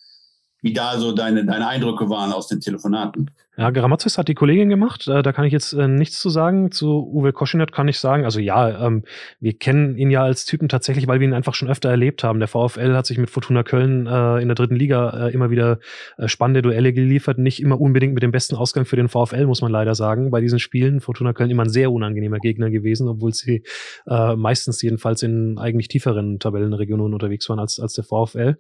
wie 0.62 0.74
da 0.74 0.98
so 1.00 1.12
deine, 1.12 1.46
deine 1.46 1.68
Eindrücke 1.68 2.10
waren 2.10 2.32
aus 2.32 2.48
den 2.48 2.62
Telefonaten. 2.62 3.30
Ja, 3.60 3.72
Grammatzis 3.72 4.20
hat 4.20 4.28
die 4.28 4.36
Kollegin 4.36 4.70
gemacht. 4.70 5.08
Äh, 5.08 5.24
da 5.24 5.34
kann 5.34 5.44
ich 5.44 5.52
jetzt 5.52 5.74
äh, 5.74 5.88
nichts 5.88 6.20
zu 6.20 6.30
sagen. 6.30 6.72
Zu 6.72 7.10
Uwe 7.12 7.34
Koschinat 7.34 7.72
kann 7.72 7.88
ich 7.88 7.98
sagen, 7.98 8.24
also 8.24 8.40
ja, 8.40 8.86
ähm, 8.86 9.04
wir 9.40 9.54
kennen 9.58 9.98
ihn 9.98 10.12
ja 10.12 10.22
als 10.22 10.46
Typen 10.46 10.70
tatsächlich, 10.70 11.08
weil 11.08 11.20
wir 11.20 11.28
ihn 11.28 11.34
einfach 11.34 11.56
schon 11.56 11.68
öfter 11.68 11.90
erlebt 11.90 12.24
haben. 12.24 12.38
Der 12.38 12.48
VfL 12.48 12.94
hat 12.94 13.08
sich 13.08 13.18
mit 13.18 13.32
Fortuna 13.32 13.64
Köln 13.64 14.06
äh, 14.06 14.38
in 14.44 14.48
der 14.48 14.54
dritten 14.54 14.76
Liga 14.76 15.28
äh, 15.28 15.34
immer 15.34 15.50
wieder 15.50 15.80
äh, 16.20 16.28
spannende 16.28 16.62
Duelle 16.62 16.94
geliefert. 16.94 17.40
Nicht 17.40 17.60
immer 17.60 17.82
unbedingt 17.82 18.14
mit 18.14 18.22
dem 18.22 18.32
besten 18.32 18.56
Ausgang 18.56 18.86
für 18.86 18.96
den 18.96 19.10
VfL, 19.10 19.48
muss 19.48 19.62
man 19.62 19.72
leider 19.72 19.96
sagen. 19.96 20.30
Bei 20.30 20.40
diesen 20.40 20.60
Spielen 20.60 21.02
Fortuna 21.02 21.34
Köln 21.34 21.50
immer 21.50 21.64
ein 21.64 21.70
sehr 21.70 21.92
unangenehmer 21.92 22.38
Gegner 22.38 22.70
gewesen, 22.70 23.08
obwohl 23.08 23.34
sie 23.34 23.64
äh, 24.06 24.36
meistens 24.36 24.84
jedenfalls 24.84 25.24
in 25.24 25.58
eigentlich 25.58 25.88
tieferen 25.88 26.38
Tabellenregionen 26.38 27.12
unterwegs 27.12 27.50
waren 27.50 27.58
als, 27.58 27.80
als 27.80 27.94
der 27.94 28.04
VfL. 28.04 28.58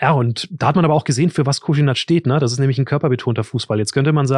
Ja, 0.00 0.10
und 0.10 0.48
da 0.50 0.66
hat 0.66 0.76
man 0.76 0.84
aber 0.84 0.94
auch 0.94 1.04
gesehen, 1.04 1.30
für 1.30 1.46
was 1.46 1.60
Koschinat 1.60 1.98
steht. 1.98 2.26
Ne? 2.26 2.40
Das 2.40 2.50
ist 2.50 2.58
nämlich 2.58 2.78
ein 2.78 2.84
körperbetonter 2.84 3.44
Fußball. 3.44 3.78
Jetzt 3.78 3.92
könnte 3.92 4.12
man 4.12 4.26
sagen, 4.26 4.33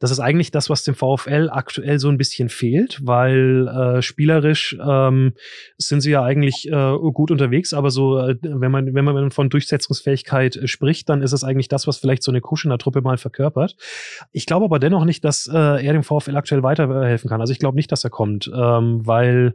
das 0.00 0.10
ist 0.10 0.20
eigentlich 0.20 0.50
das, 0.50 0.70
was 0.70 0.82
dem 0.84 0.94
VfL 0.94 1.48
aktuell 1.50 1.98
so 1.98 2.08
ein 2.08 2.18
bisschen 2.18 2.48
fehlt, 2.48 3.00
weil 3.04 3.68
äh, 3.68 4.02
spielerisch 4.02 4.76
ähm, 4.84 5.34
sind 5.76 6.00
sie 6.00 6.10
ja 6.10 6.22
eigentlich 6.22 6.68
äh, 6.68 6.96
gut 7.12 7.30
unterwegs, 7.30 7.72
aber 7.72 7.90
so, 7.90 8.18
äh, 8.18 8.36
wenn 8.42 8.70
man, 8.70 8.94
wenn 8.94 9.04
man 9.04 9.30
von 9.30 9.50
Durchsetzungsfähigkeit 9.50 10.56
äh, 10.56 10.66
spricht, 10.66 11.08
dann 11.08 11.22
ist 11.22 11.32
es 11.32 11.44
eigentlich 11.44 11.68
das, 11.68 11.86
was 11.86 11.98
vielleicht 11.98 12.22
so 12.22 12.32
eine 12.32 12.40
Kuschener-Truppe 12.40 13.00
mal 13.00 13.18
verkörpert. 13.18 13.76
Ich 14.32 14.46
glaube 14.46 14.64
aber 14.64 14.78
dennoch 14.78 15.04
nicht, 15.04 15.24
dass 15.24 15.46
äh, 15.46 15.56
er 15.56 15.92
dem 15.92 16.02
VfL 16.02 16.36
aktuell 16.36 16.62
weiterhelfen 16.62 17.28
kann. 17.28 17.40
Also 17.40 17.52
ich 17.52 17.58
glaube 17.58 17.76
nicht, 17.76 17.92
dass 17.92 18.04
er 18.04 18.10
kommt, 18.10 18.50
ähm, 18.54 19.06
weil 19.06 19.54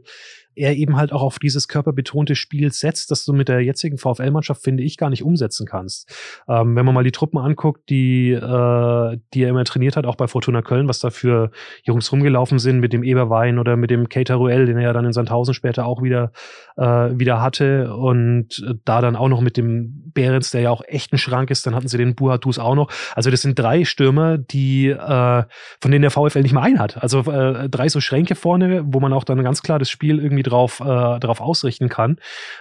er 0.56 0.76
eben 0.76 0.96
halt 0.96 1.12
auch 1.12 1.22
auf 1.22 1.38
dieses 1.38 1.68
körperbetonte 1.68 2.34
Spiel 2.36 2.72
setzt, 2.72 3.10
das 3.10 3.24
du 3.24 3.32
mit 3.32 3.48
der 3.48 3.60
jetzigen 3.60 3.98
VfL-Mannschaft, 3.98 4.62
finde 4.62 4.82
ich, 4.82 4.96
gar 4.96 5.10
nicht 5.10 5.22
umsetzen 5.22 5.66
kannst. 5.66 6.12
Ähm, 6.48 6.76
wenn 6.76 6.84
man 6.84 6.94
mal 6.94 7.04
die 7.04 7.12
Truppen 7.12 7.38
anguckt, 7.38 7.88
die, 7.88 8.30
äh, 8.30 9.18
die 9.34 9.42
er 9.42 9.48
immer 9.48 9.64
trainiert 9.64 9.96
hat, 9.96 10.06
auch 10.06 10.16
bei 10.16 10.28
Fortuna 10.28 10.62
Köln, 10.62 10.88
was 10.88 11.00
da 11.00 11.10
für 11.10 11.50
Jungs 11.82 12.10
rumgelaufen 12.12 12.58
sind 12.58 12.80
mit 12.80 12.92
dem 12.92 13.02
Eberwein 13.02 13.58
oder 13.58 13.76
mit 13.76 13.90
dem 13.90 14.08
Keita 14.08 14.34
Ruel, 14.34 14.66
den 14.66 14.76
er 14.76 14.84
ja 14.84 14.92
dann 14.92 15.04
in 15.04 15.12
Sandhausen 15.12 15.54
später 15.54 15.86
auch 15.86 16.02
wieder, 16.02 16.32
äh, 16.76 16.84
wieder 16.84 17.40
hatte 17.40 17.94
und 17.94 18.64
da 18.84 19.00
dann 19.00 19.16
auch 19.16 19.28
noch 19.28 19.40
mit 19.40 19.56
dem 19.56 20.12
Behrens, 20.14 20.50
der 20.50 20.62
ja 20.62 20.70
auch 20.70 20.82
echt 20.86 21.12
ein 21.12 21.18
Schrank 21.18 21.50
ist, 21.50 21.66
dann 21.66 21.74
hatten 21.74 21.88
sie 21.88 21.98
den 21.98 22.14
Buhatus 22.14 22.58
auch 22.58 22.74
noch. 22.74 22.90
Also 23.14 23.30
das 23.30 23.42
sind 23.42 23.58
drei 23.58 23.84
Stürmer, 23.84 24.38
die, 24.38 24.88
äh, 24.88 25.42
von 25.80 25.90
denen 25.90 26.02
der 26.02 26.10
VfL 26.10 26.42
nicht 26.42 26.52
mehr 26.52 26.62
ein 26.62 26.78
hat. 26.78 27.02
Also 27.02 27.20
äh, 27.30 27.68
drei 27.68 27.88
so 27.88 28.00
Schränke 28.00 28.34
vorne, 28.34 28.84
wo 28.86 29.00
man 29.00 29.12
auch 29.12 29.24
dann 29.24 29.42
ganz 29.42 29.62
klar 29.62 29.78
das 29.78 29.90
Spiel 29.90 30.20
irgendwie 30.20 30.43
drauf, 30.44 30.80
äh, 30.80 30.84
drauf 31.18 31.40
ausrichten 31.40 31.88
kann. 31.88 32.18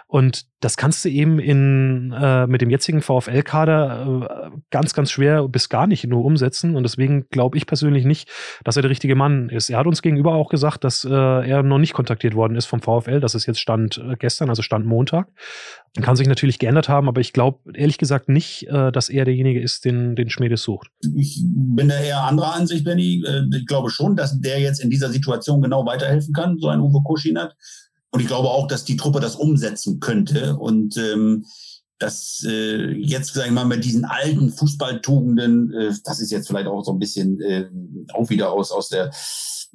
Und 0.08 0.46
das 0.60 0.78
kannst 0.78 1.04
du 1.04 1.10
eben 1.10 1.40
in, 1.40 2.14
äh, 2.14 2.48
mit 2.48 2.62
dem 2.62 2.70
jetzigen 2.70 3.02
VfL-Kader 3.02 4.52
äh, 4.54 4.58
ganz, 4.70 4.94
ganz 4.94 5.12
schwer 5.12 5.48
bis 5.48 5.70
gar 5.70 5.88
nicht 5.88 6.06
nur 6.08 6.24
umsetzen. 6.24 6.76
Und 6.76 6.84
deswegen 6.84 7.28
glaube 7.30 7.58
ich 7.58 7.68
persönlich 7.68 8.06
nicht, 8.06 8.30
dass 8.64 8.78
er 8.78 8.82
der 8.82 8.92
richtige 8.92 9.16
Mann 9.16 9.50
ist. 9.50 9.70
Er 9.70 9.80
hat 9.80 9.88
uns 9.88 10.02
gegenüber 10.02 10.34
auch 10.36 10.50
gesagt, 10.50 10.84
dass 10.84 11.04
äh, 11.04 11.10
er 11.10 11.64
noch 11.64 11.80
nicht 11.80 11.94
kontaktiert 11.94 12.34
worden 12.34 12.56
ist 12.56 12.66
vom 12.66 12.82
VfL. 12.82 13.20
Das 13.20 13.36
ist 13.36 13.46
jetzt 13.46 13.60
Stand 13.60 13.98
äh, 13.98 14.16
gestern, 14.18 14.50
also 14.50 14.62
Stand 14.62 14.86
Montag. 14.86 15.28
Kann 16.02 16.16
sich 16.16 16.28
natürlich 16.28 16.58
geändert 16.58 16.90
haben, 16.90 17.08
aber 17.08 17.22
ich 17.22 17.34
glaube 17.34 17.72
ehrlich 17.74 18.00
gesagt 18.00 18.28
nicht, 18.28 18.68
äh, 18.68 18.92
dass 18.92 19.10
er 19.10 19.26
derjenige 19.26 19.62
ist, 19.62 19.86
den, 19.86 20.16
den 20.16 20.30
Schmedes 20.30 20.64
sucht. 20.64 20.88
Ich 21.16 21.44
bin 21.46 21.90
da 21.90 22.00
eher 22.00 22.24
anderer 22.24 22.56
Ansicht, 22.56 22.84
Benny. 22.84 23.24
Äh, 23.26 23.44
ich 23.56 23.68
glaube 23.68 23.92
schon, 23.92 24.16
dass 24.16 24.40
der 24.42 24.60
jetzt 24.60 24.80
in 24.80 24.90
dieser 24.90 25.12
Situation 25.12 25.62
genau 25.62 25.86
weiterhelfen 25.86 26.34
kann, 26.34 26.58
so 26.58 26.70
ein 26.70 26.82
Uwe 26.82 27.04
Koschinat. 27.04 27.56
Und 28.10 28.22
ich 28.22 28.28
glaube 28.28 28.50
auch, 28.50 28.68
dass 28.68 28.86
die 28.86 28.98
Truppe 28.98 29.20
das 29.20 29.36
umsetzen 29.36 30.00
könnte. 30.00 30.56
Und 30.58 30.98
ähm, 30.98 31.46
dass 32.00 32.44
äh, 32.48 32.92
jetzt, 32.92 33.34
sag 33.34 33.46
ich 33.46 33.52
mal, 33.52 33.66
mit 33.66 33.86
diesen 33.86 34.06
alten 34.06 34.52
Fußballtugenden, 34.52 35.74
äh, 35.74 35.94
das 36.04 36.20
ist 36.20 36.32
jetzt 36.32 36.48
vielleicht 36.48 36.68
auch 36.68 36.84
so 36.84 36.92
ein 36.92 37.00
bisschen 37.00 37.40
äh, 37.42 37.70
auch 38.14 38.30
wieder 38.30 38.52
aus, 38.52 38.72
aus 38.72 38.90
der 38.90 39.12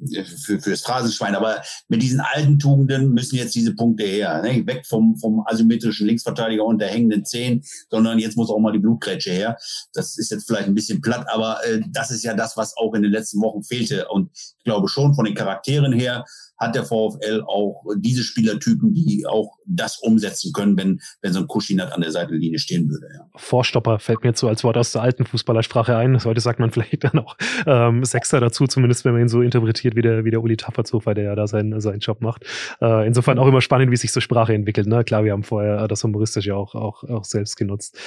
für, 0.07 0.59
für 0.59 0.69
das 0.69 0.81
Phrasenschwein, 0.81 1.35
aber 1.35 1.61
mit 1.87 2.01
diesen 2.01 2.19
alten 2.19 2.59
Tugenden 2.59 3.13
müssen 3.13 3.35
jetzt 3.35 3.55
diese 3.55 3.75
Punkte 3.75 4.03
her. 4.03 4.41
Ne? 4.41 4.65
Weg 4.65 4.85
vom, 4.85 5.17
vom 5.17 5.43
asymmetrischen 5.45 6.07
Linksverteidiger 6.07 6.63
und 6.63 6.79
der 6.79 6.89
hängenden 6.89 7.25
Zehn, 7.25 7.63
sondern 7.89 8.19
jetzt 8.19 8.37
muss 8.37 8.49
auch 8.49 8.59
mal 8.59 8.71
die 8.71 8.79
Blutgrätsche 8.79 9.31
her. 9.31 9.57
Das 9.93 10.17
ist 10.17 10.31
jetzt 10.31 10.47
vielleicht 10.47 10.67
ein 10.67 10.75
bisschen 10.75 11.01
platt, 11.01 11.25
aber 11.29 11.59
äh, 11.65 11.81
das 11.91 12.11
ist 12.11 12.23
ja 12.23 12.33
das, 12.33 12.55
was 12.57 12.75
auch 12.77 12.93
in 12.93 13.01
den 13.01 13.11
letzten 13.11 13.41
Wochen 13.41 13.63
fehlte. 13.63 14.07
Und 14.09 14.29
glaube 14.69 14.87
schon 14.87 15.15
von 15.15 15.25
den 15.25 15.33
Charakteren 15.33 15.91
her, 15.93 16.25
hat 16.59 16.75
der 16.75 16.83
VfL 16.83 17.41
auch 17.47 17.83
diese 17.97 18.23
Spielertypen, 18.23 18.93
die 18.93 19.25
auch 19.25 19.55
das 19.65 19.97
umsetzen 19.99 20.51
können, 20.51 20.77
wenn, 20.77 20.99
wenn 21.21 21.31
so 21.31 21.39
ein 21.39 21.47
Kuschinat 21.47 21.93
an 21.93 22.01
der 22.01 22.11
Seitenlinie 22.11 22.59
stehen 22.59 22.89
würde. 22.89 23.07
Ja. 23.13 23.25
Vorstopper 23.35 23.99
fällt 23.99 24.23
mir 24.23 24.29
jetzt 24.29 24.39
so 24.39 24.49
als 24.49 24.63
Wort 24.63 24.75
aus 24.77 24.91
der 24.91 25.01
alten 25.01 25.25
Fußballersprache 25.25 25.95
ein. 25.95 26.21
Heute 26.23 26.41
sagt 26.41 26.59
man 26.59 26.71
vielleicht 26.71 27.03
dann 27.03 27.19
auch 27.19 27.37
ähm, 27.65 28.03
Sechster 28.03 28.41
dazu, 28.41 28.67
zumindest 28.67 29.05
wenn 29.05 29.13
man 29.13 29.21
ihn 29.21 29.29
so 29.29 29.41
interpretiert 29.41 29.95
wie 29.95 30.01
der, 30.01 30.25
wie 30.25 30.31
der 30.31 30.43
Uli 30.43 30.57
Tapferzofer, 30.57 31.13
der 31.13 31.23
ja 31.23 31.35
da 31.35 31.47
seinen, 31.47 31.79
seinen 31.79 31.99
Job 31.99 32.21
macht. 32.21 32.45
Äh, 32.81 33.07
insofern 33.07 33.39
auch 33.39 33.47
immer 33.47 33.61
spannend, 33.61 33.91
wie 33.91 33.97
sich 33.97 34.11
so 34.11 34.19
Sprache 34.19 34.53
entwickelt. 34.53 34.87
Ne? 34.87 35.03
Klar, 35.03 35.23
wir 35.23 35.31
haben 35.31 35.43
vorher 35.43 35.87
das 35.87 36.03
humoristisch 36.03 36.47
ja 36.47 36.55
auch, 36.55 36.75
auch, 36.75 37.03
auch 37.03 37.23
selbst 37.23 37.55
genutzt. 37.55 37.97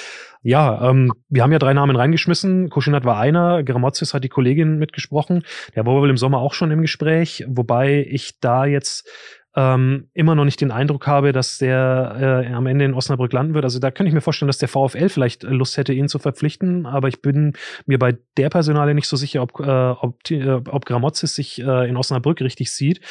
Ja, 0.43 0.89
ähm, 0.89 1.11
wir 1.29 1.41
haben 1.41 1.51
ja 1.51 1.59
drei 1.59 1.73
Namen 1.73 1.95
reingeschmissen. 1.95 2.69
Kuschinat 2.69 3.05
war 3.05 3.17
einer, 3.17 3.63
Gramozis 3.63 4.13
hat 4.13 4.23
die 4.23 4.29
Kollegin 4.29 4.77
mitgesprochen. 4.77 5.43
Der 5.75 5.85
war 5.85 5.93
wohl 5.93 6.09
im 6.09 6.17
Sommer 6.17 6.39
auch 6.39 6.52
schon 6.53 6.71
im 6.71 6.81
Gespräch, 6.81 7.43
wobei 7.47 8.05
ich 8.09 8.39
da 8.39 8.65
jetzt 8.65 9.09
ähm, 9.55 10.09
immer 10.13 10.35
noch 10.35 10.45
nicht 10.45 10.61
den 10.61 10.71
Eindruck 10.71 11.05
habe, 11.05 11.31
dass 11.31 11.57
der 11.57 12.43
äh, 12.49 12.53
am 12.53 12.65
Ende 12.65 12.85
in 12.85 12.93
Osnabrück 12.93 13.31
landen 13.33 13.53
wird. 13.53 13.65
Also 13.65 13.79
da 13.79 13.91
könnte 13.91 14.07
ich 14.07 14.13
mir 14.13 14.21
vorstellen, 14.21 14.47
dass 14.47 14.57
der 14.57 14.67
VfL 14.67 15.09
vielleicht 15.09 15.43
Lust 15.43 15.77
hätte, 15.77 15.93
ihn 15.93 16.07
zu 16.07 16.17
verpflichten, 16.17 16.85
aber 16.85 17.07
ich 17.07 17.21
bin 17.21 17.53
mir 17.85 17.99
bei 17.99 18.17
der 18.37 18.49
Personale 18.49 18.95
nicht 18.95 19.07
so 19.07 19.15
sicher, 19.15 19.41
ob, 19.43 19.59
äh, 19.59 19.63
ob, 19.63 20.19
äh, 20.31 20.51
ob 20.51 20.85
Gramozis 20.85 21.35
sich 21.35 21.61
äh, 21.61 21.87
in 21.87 21.97
Osnabrück 21.97 22.41
richtig 22.41 22.71
sieht. 22.71 23.01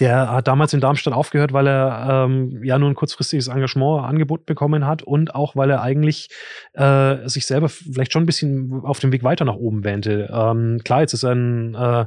Der 0.00 0.30
hat 0.30 0.48
damals 0.48 0.72
in 0.72 0.80
Darmstadt 0.80 1.12
aufgehört, 1.12 1.52
weil 1.52 1.66
er 1.66 2.24
ähm, 2.24 2.64
ja 2.64 2.78
nur 2.78 2.88
ein 2.88 2.94
kurzfristiges 2.94 3.48
Engagement 3.48 4.04
angeboten 4.04 4.44
bekommen 4.46 4.86
hat 4.86 5.02
und 5.02 5.34
auch, 5.34 5.56
weil 5.56 5.68
er 5.68 5.82
eigentlich 5.82 6.30
äh, 6.72 7.28
sich 7.28 7.44
selber 7.44 7.68
vielleicht 7.68 8.12
schon 8.12 8.22
ein 8.22 8.26
bisschen 8.26 8.80
auf 8.82 9.00
dem 9.00 9.12
Weg 9.12 9.22
weiter 9.22 9.44
nach 9.44 9.56
oben 9.56 9.84
wähnte. 9.84 10.30
Ähm, 10.32 10.80
klar, 10.82 11.02
jetzt 11.02 11.12
ist 11.12 11.24
ein 11.24 11.74
äh, 11.74 12.06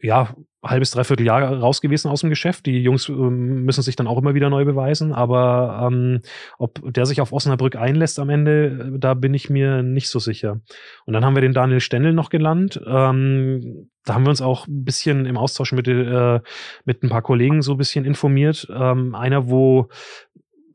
ja, 0.00 0.34
halbes, 0.62 0.90
dreiviertel 0.90 1.24
Jahr 1.26 1.42
raus 1.58 1.80
gewesen 1.80 2.08
aus 2.08 2.20
dem 2.20 2.30
Geschäft. 2.30 2.66
Die 2.66 2.82
Jungs 2.82 3.08
ähm, 3.08 3.64
müssen 3.64 3.82
sich 3.82 3.96
dann 3.96 4.06
auch 4.06 4.18
immer 4.18 4.34
wieder 4.34 4.50
neu 4.50 4.64
beweisen. 4.64 5.12
Aber 5.12 5.88
ähm, 5.90 6.20
ob 6.58 6.80
der 6.92 7.06
sich 7.06 7.20
auf 7.20 7.32
Osnabrück 7.32 7.76
einlässt 7.76 8.18
am 8.18 8.30
Ende, 8.30 8.92
da 8.98 9.14
bin 9.14 9.34
ich 9.34 9.50
mir 9.50 9.82
nicht 9.82 10.08
so 10.08 10.18
sicher. 10.18 10.60
Und 11.06 11.14
dann 11.14 11.24
haben 11.24 11.34
wir 11.34 11.42
den 11.42 11.54
Daniel 11.54 11.80
Stendel 11.80 12.12
noch 12.12 12.30
gelernt. 12.30 12.80
Ähm, 12.86 13.88
da 14.04 14.14
haben 14.14 14.24
wir 14.24 14.30
uns 14.30 14.40
auch 14.40 14.66
ein 14.66 14.84
bisschen 14.84 15.26
im 15.26 15.36
Austausch 15.36 15.72
mit, 15.72 15.86
äh, 15.86 16.40
mit 16.84 17.02
ein 17.02 17.10
paar 17.10 17.22
Kollegen 17.22 17.60
so 17.62 17.72
ein 17.72 17.78
bisschen 17.78 18.04
informiert. 18.04 18.66
Ähm, 18.74 19.14
einer, 19.14 19.50
wo 19.50 19.88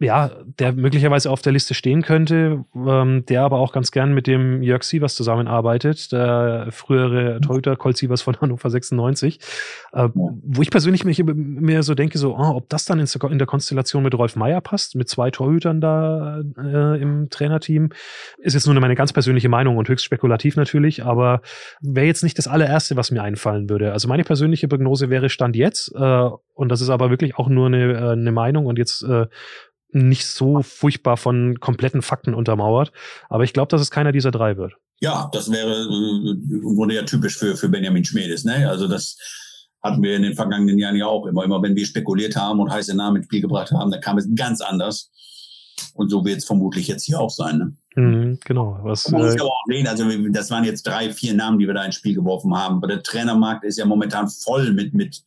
ja, 0.04 0.32
der 0.60 0.74
möglicherweise 0.74 1.32
auf 1.32 1.42
der 1.42 1.54
Liste 1.54 1.74
stehen 1.74 2.02
könnte, 2.02 2.66
ähm, 2.76 3.26
der 3.26 3.44
aber 3.44 3.60
auch 3.60 3.72
ganz 3.72 3.92
gern 3.92 4.14
mit 4.14 4.28
dem 4.28 4.62
Jörg 4.62 4.84
Sievers 4.84 5.16
zusammenarbeitet, 5.16 6.12
der 6.12 6.68
frühere 6.72 7.40
Torhüter 7.42 7.76
Colt 7.76 7.98
Sievers 7.98 8.22
von 8.22 8.36
Hannover 8.42 8.70
96, 8.70 9.40
äh, 9.94 10.10
wo 10.14 10.62
ich 10.62 10.70
persönlich 10.70 11.06
mir, 11.06 11.16
mir 11.34 11.84
so 11.84 11.96
denke, 11.96 12.18
so, 12.18 12.36
oh, 12.36 12.56
ob 12.56 12.70
das 12.70 12.86
dann 12.86 13.00
in, 13.00 13.08
in, 13.30 13.38
der 13.38 13.48
Konstellation 13.48 14.04
mit 14.04 14.16
Rolf 14.16 14.36
Meier 14.36 14.62
passt, 14.62 14.96
mit 14.96 15.10
zwei 15.10 15.32
Torhütern 15.32 15.80
da 15.80 16.42
äh, 16.58 17.02
im 17.02 17.30
Trainerteam, 17.30 17.90
ist 18.38 18.54
jetzt 18.54 18.68
nur 18.68 18.80
meine 18.80 18.96
ganz 18.96 19.14
persönliche 19.14 19.50
Meinung 19.50 19.78
und 19.78 19.88
höchst 19.88 20.06
spekulativ 20.06 20.58
natürlich, 20.58 21.06
aber 21.06 21.42
wäre 21.82 22.08
jetzt 22.08 22.24
nicht 22.24 22.38
das 22.38 22.48
allererste, 22.48 22.98
was 22.98 23.12
mir 23.12 23.24
einfallen 23.24 23.70
würde. 23.70 23.94
Also 23.94 24.08
meine 24.08 24.24
persönliche 24.24 24.68
Prognose 24.68 25.10
wäre 25.10 25.30
Stand 25.30 25.56
jetzt, 25.56 25.94
äh, 25.96 26.30
und 26.56 26.70
das 26.70 26.82
ist 26.82 26.90
aber 26.90 27.10
wirklich 27.10 27.36
auch 27.38 27.48
nur 27.48 27.68
eine, 27.68 27.94
äh, 27.94 28.12
eine 28.12 28.32
Meinung 28.32 28.66
und 28.66 28.78
jetzt 28.78 29.04
äh, 29.04 29.28
nicht 29.94 30.26
so 30.26 30.62
furchtbar 30.62 31.18
von 31.18 31.60
kompletten 31.60 32.02
Fakten 32.02 32.34
untermauert. 32.34 32.92
Aber 33.30 33.44
ich 33.44 33.54
glaube, 33.54 33.70
dass 33.70 33.82
es 33.82 33.92
keiner 33.92 34.12
dieser 34.12 34.32
drei 34.32 34.58
wird. 34.58 34.74
Ja, 35.00 35.30
das 35.34 35.52
wäre 35.52 35.72
äh, 35.72 36.64
wurde 36.64 36.96
ja 36.96 37.04
typisch 37.04 37.38
für, 37.38 37.56
für 37.56 37.70
Benjamin 37.70 38.06
Schmedes. 38.06 38.44
Ne? 38.44 38.70
Also 38.70 38.88
das 38.88 39.18
hatten 39.82 40.02
wir 40.02 40.16
in 40.16 40.24
den 40.24 40.36
vergangenen 40.36 40.80
Jahren 40.80 40.96
ja 40.96 41.08
auch 41.08 41.26
immer. 41.26 41.44
Immer 41.44 41.62
wenn 41.62 41.76
wir 41.76 41.86
spekuliert 41.86 42.36
haben 42.36 42.60
und 42.60 42.72
heiße 42.72 42.96
Namen 42.96 43.18
ins 43.18 43.26
Spiel 43.26 43.42
gebracht 43.42 43.72
haben, 43.72 43.92
dann 43.92 44.02
kam 44.02 44.18
es 44.18 44.28
ganz 44.34 44.62
anders. 44.62 45.12
Und 45.94 46.10
so 46.10 46.24
wird 46.26 46.38
es 46.38 46.46
vermutlich 46.46 46.88
jetzt 46.88 47.04
hier 47.04 47.20
auch 47.20 47.30
sein. 47.30 47.58
Ne? 47.58 47.76
Mhm, 47.96 48.40
genau. 48.46 48.80
Was, 48.84 49.10
Man 49.10 49.22
muss 49.22 49.36
äh, 49.36 49.40
aber 49.40 49.50
auch 49.50 49.64
sehen, 49.68 49.88
also 49.88 50.06
das 50.30 50.50
waren 50.50 50.64
jetzt 50.64 50.88
drei, 50.88 51.12
vier 51.12 51.34
Namen, 51.34 51.60
die 51.60 51.68
wir 51.68 51.74
da 51.74 51.84
ins 51.84 51.96
Spiel 51.96 52.16
geworfen 52.16 52.56
haben. 52.56 52.78
Aber 52.78 52.88
der 52.88 53.04
Trainermarkt 53.04 53.64
ist 53.64 53.78
ja 53.78 53.86
momentan 53.86 54.30
voll 54.30 54.72
mit, 54.74 54.94
mit 54.94 55.22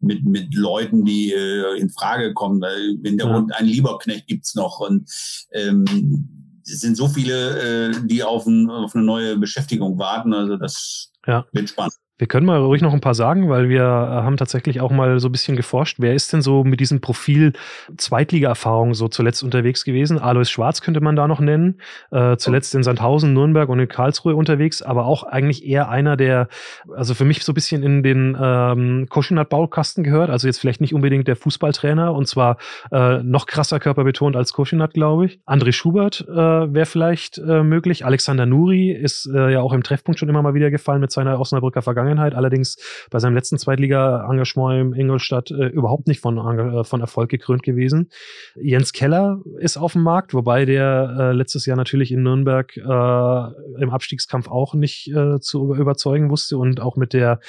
mit, 0.00 0.24
mit 0.24 0.54
Leuten, 0.54 1.04
die 1.04 1.32
äh, 1.32 1.78
in 1.78 1.90
Frage 1.90 2.34
kommen. 2.34 2.60
Weil 2.60 2.98
in 3.02 3.18
der 3.18 3.26
ja. 3.26 3.34
Hund 3.34 3.54
ein 3.54 3.66
Lieberknecht 3.66 4.26
gibt's 4.26 4.54
noch. 4.54 4.80
Und 4.80 5.08
ähm, 5.52 6.60
es 6.64 6.80
sind 6.80 6.96
so 6.96 7.08
viele, 7.08 7.90
äh, 7.90 7.94
die 8.04 8.22
auf, 8.22 8.46
ein, 8.46 8.70
auf 8.70 8.94
eine 8.94 9.04
neue 9.04 9.36
Beschäftigung 9.36 9.98
warten. 9.98 10.32
Also 10.32 10.56
das 10.56 11.12
ja. 11.26 11.46
wird 11.52 11.70
spannend. 11.70 11.94
Wir 12.20 12.26
können 12.26 12.44
mal 12.44 12.58
ruhig 12.58 12.82
noch 12.82 12.92
ein 12.92 13.00
paar 13.00 13.14
sagen, 13.14 13.48
weil 13.48 13.70
wir 13.70 13.80
äh, 13.80 13.84
haben 13.86 14.36
tatsächlich 14.36 14.82
auch 14.82 14.90
mal 14.90 15.18
so 15.20 15.28
ein 15.28 15.32
bisschen 15.32 15.56
geforscht. 15.56 15.96
Wer 16.00 16.12
ist 16.12 16.34
denn 16.34 16.42
so 16.42 16.64
mit 16.64 16.78
diesem 16.78 17.00
Profil 17.00 17.54
Zweitliga-Erfahrung 17.96 18.92
so 18.92 19.08
zuletzt 19.08 19.42
unterwegs 19.42 19.86
gewesen? 19.86 20.18
Alois 20.18 20.50
Schwarz 20.50 20.82
könnte 20.82 21.00
man 21.00 21.16
da 21.16 21.26
noch 21.26 21.40
nennen. 21.40 21.80
Äh, 22.10 22.36
zuletzt 22.36 22.74
in 22.74 22.82
Sandhausen, 22.82 23.32
Nürnberg 23.32 23.70
und 23.70 23.78
in 23.78 23.88
Karlsruhe 23.88 24.36
unterwegs, 24.36 24.82
aber 24.82 25.06
auch 25.06 25.22
eigentlich 25.22 25.66
eher 25.66 25.88
einer, 25.88 26.18
der, 26.18 26.48
also 26.94 27.14
für 27.14 27.24
mich 27.24 27.42
so 27.42 27.52
ein 27.52 27.54
bisschen 27.54 27.82
in 27.82 28.02
den 28.02 28.36
ähm, 28.38 29.06
Koschinat-Baukasten 29.08 30.04
gehört. 30.04 30.28
Also 30.28 30.46
jetzt 30.46 30.58
vielleicht 30.58 30.82
nicht 30.82 30.92
unbedingt 30.92 31.26
der 31.26 31.36
Fußballtrainer 31.36 32.12
und 32.12 32.28
zwar 32.28 32.58
äh, 32.92 33.22
noch 33.22 33.46
krasser 33.46 33.80
körperbetont 33.80 34.36
als 34.36 34.52
Koschinat, 34.52 34.92
glaube 34.92 35.24
ich. 35.24 35.40
André 35.46 35.72
Schubert 35.72 36.26
äh, 36.28 36.34
wäre 36.34 36.84
vielleicht 36.84 37.38
äh, 37.38 37.62
möglich. 37.62 38.04
Alexander 38.04 38.44
Nuri 38.44 38.90
ist 38.90 39.24
äh, 39.34 39.52
ja 39.52 39.62
auch 39.62 39.72
im 39.72 39.82
Treffpunkt 39.82 40.20
schon 40.20 40.28
immer 40.28 40.42
mal 40.42 40.52
wieder 40.52 40.70
gefallen 40.70 41.00
mit 41.00 41.12
seiner 41.12 41.40
Osnabrücker 41.40 41.80
Vergangenheit. 41.80 42.09
Vergangenheit, 42.10 42.34
allerdings 42.34 42.76
bei 43.10 43.18
seinem 43.18 43.34
letzten 43.34 43.58
Zweitliga-Engagement 43.58 44.80
im 44.80 44.94
Ingolstadt 44.94 45.50
äh, 45.50 45.66
überhaupt 45.66 46.08
nicht 46.08 46.20
von, 46.20 46.38
äh, 46.38 46.84
von 46.84 47.00
Erfolg 47.00 47.30
gekrönt 47.30 47.62
gewesen. 47.62 48.10
Jens 48.56 48.92
Keller 48.92 49.40
ist 49.58 49.76
auf 49.76 49.92
dem 49.92 50.02
Markt, 50.02 50.34
wobei 50.34 50.64
der 50.64 51.16
äh, 51.18 51.32
letztes 51.32 51.66
Jahr 51.66 51.76
natürlich 51.76 52.12
in 52.12 52.22
Nürnberg 52.22 52.76
äh, 52.76 53.82
im 53.82 53.90
Abstiegskampf 53.90 54.48
auch 54.48 54.74
nicht 54.74 55.08
äh, 55.14 55.40
zu 55.40 55.74
überzeugen 55.74 56.30
wusste 56.30 56.58
und 56.58 56.80
auch 56.80 56.96
mit 56.96 57.12
der 57.12 57.40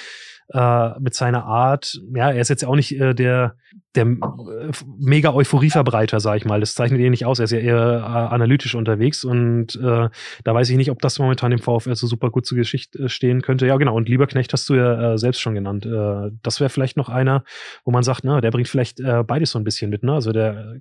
äh, 0.54 1.00
mit 1.00 1.14
seiner 1.14 1.46
Art, 1.46 2.00
ja, 2.14 2.32
er 2.32 2.42
ist 2.42 2.50
jetzt 2.50 2.66
auch 2.66 2.76
nicht 2.76 3.00
äh, 3.00 3.14
der, 3.14 3.56
der 3.96 4.06
äh, 4.06 4.72
mega 5.00 5.34
Euphorieverbreiter, 5.34 6.20
sag 6.20 6.38
ich 6.38 6.46
mal. 6.46 6.60
Das 6.60 6.76
zeichnet 6.76 7.00
ihn 7.00 7.12
nicht 7.12 7.26
aus. 7.26 7.40
Er 7.40 7.46
ist 7.46 7.52
ja 7.52 7.60
eher 7.60 8.00
äh, 8.00 8.34
analytisch 8.34 8.76
unterwegs 8.76 9.24
und 9.24 9.76
äh, 9.76 10.10
da 10.44 10.54
weiß 10.54 10.70
ich 10.70 10.78
nicht, 10.78 10.92
ob 10.92 11.02
das 11.02 11.20
momentan 11.20 11.52
dem 11.52 11.60
VfL 11.60 11.96
so 11.96 12.08
super 12.08 12.30
gut 12.30 12.46
zu 12.46 12.56
Geschichte 12.56 13.04
äh, 13.04 13.10
stehen 13.10 13.42
könnte. 13.42 13.66
Ja, 13.66 13.78
genau. 13.78 13.96
Und 13.96 14.10
Lieberknecht 14.10 14.52
hast 14.54 14.68
du 14.70 14.76
ja 14.76 15.14
äh, 15.14 15.18
selbst 15.18 15.42
schon 15.42 15.56
genannt. 15.56 15.86
Äh, 15.86 16.32
das 16.44 16.60
wäre 16.60 16.70
vielleicht 16.70 16.98
noch 16.98 17.10
einer, 17.10 17.44
wo 17.86 17.92
man 17.92 18.04
sagt, 18.04 18.24
na, 18.24 18.42
der 18.42 18.52
bringt 18.52 18.68
vielleicht 18.68 19.00
äh, 19.00 19.24
beides 19.26 19.52
so 19.52 19.60
ein 19.60 19.64
bisschen 19.64 19.90
mit. 19.90 20.04
Ne? 20.04 20.14
Also 20.14 20.32
der 20.32 20.78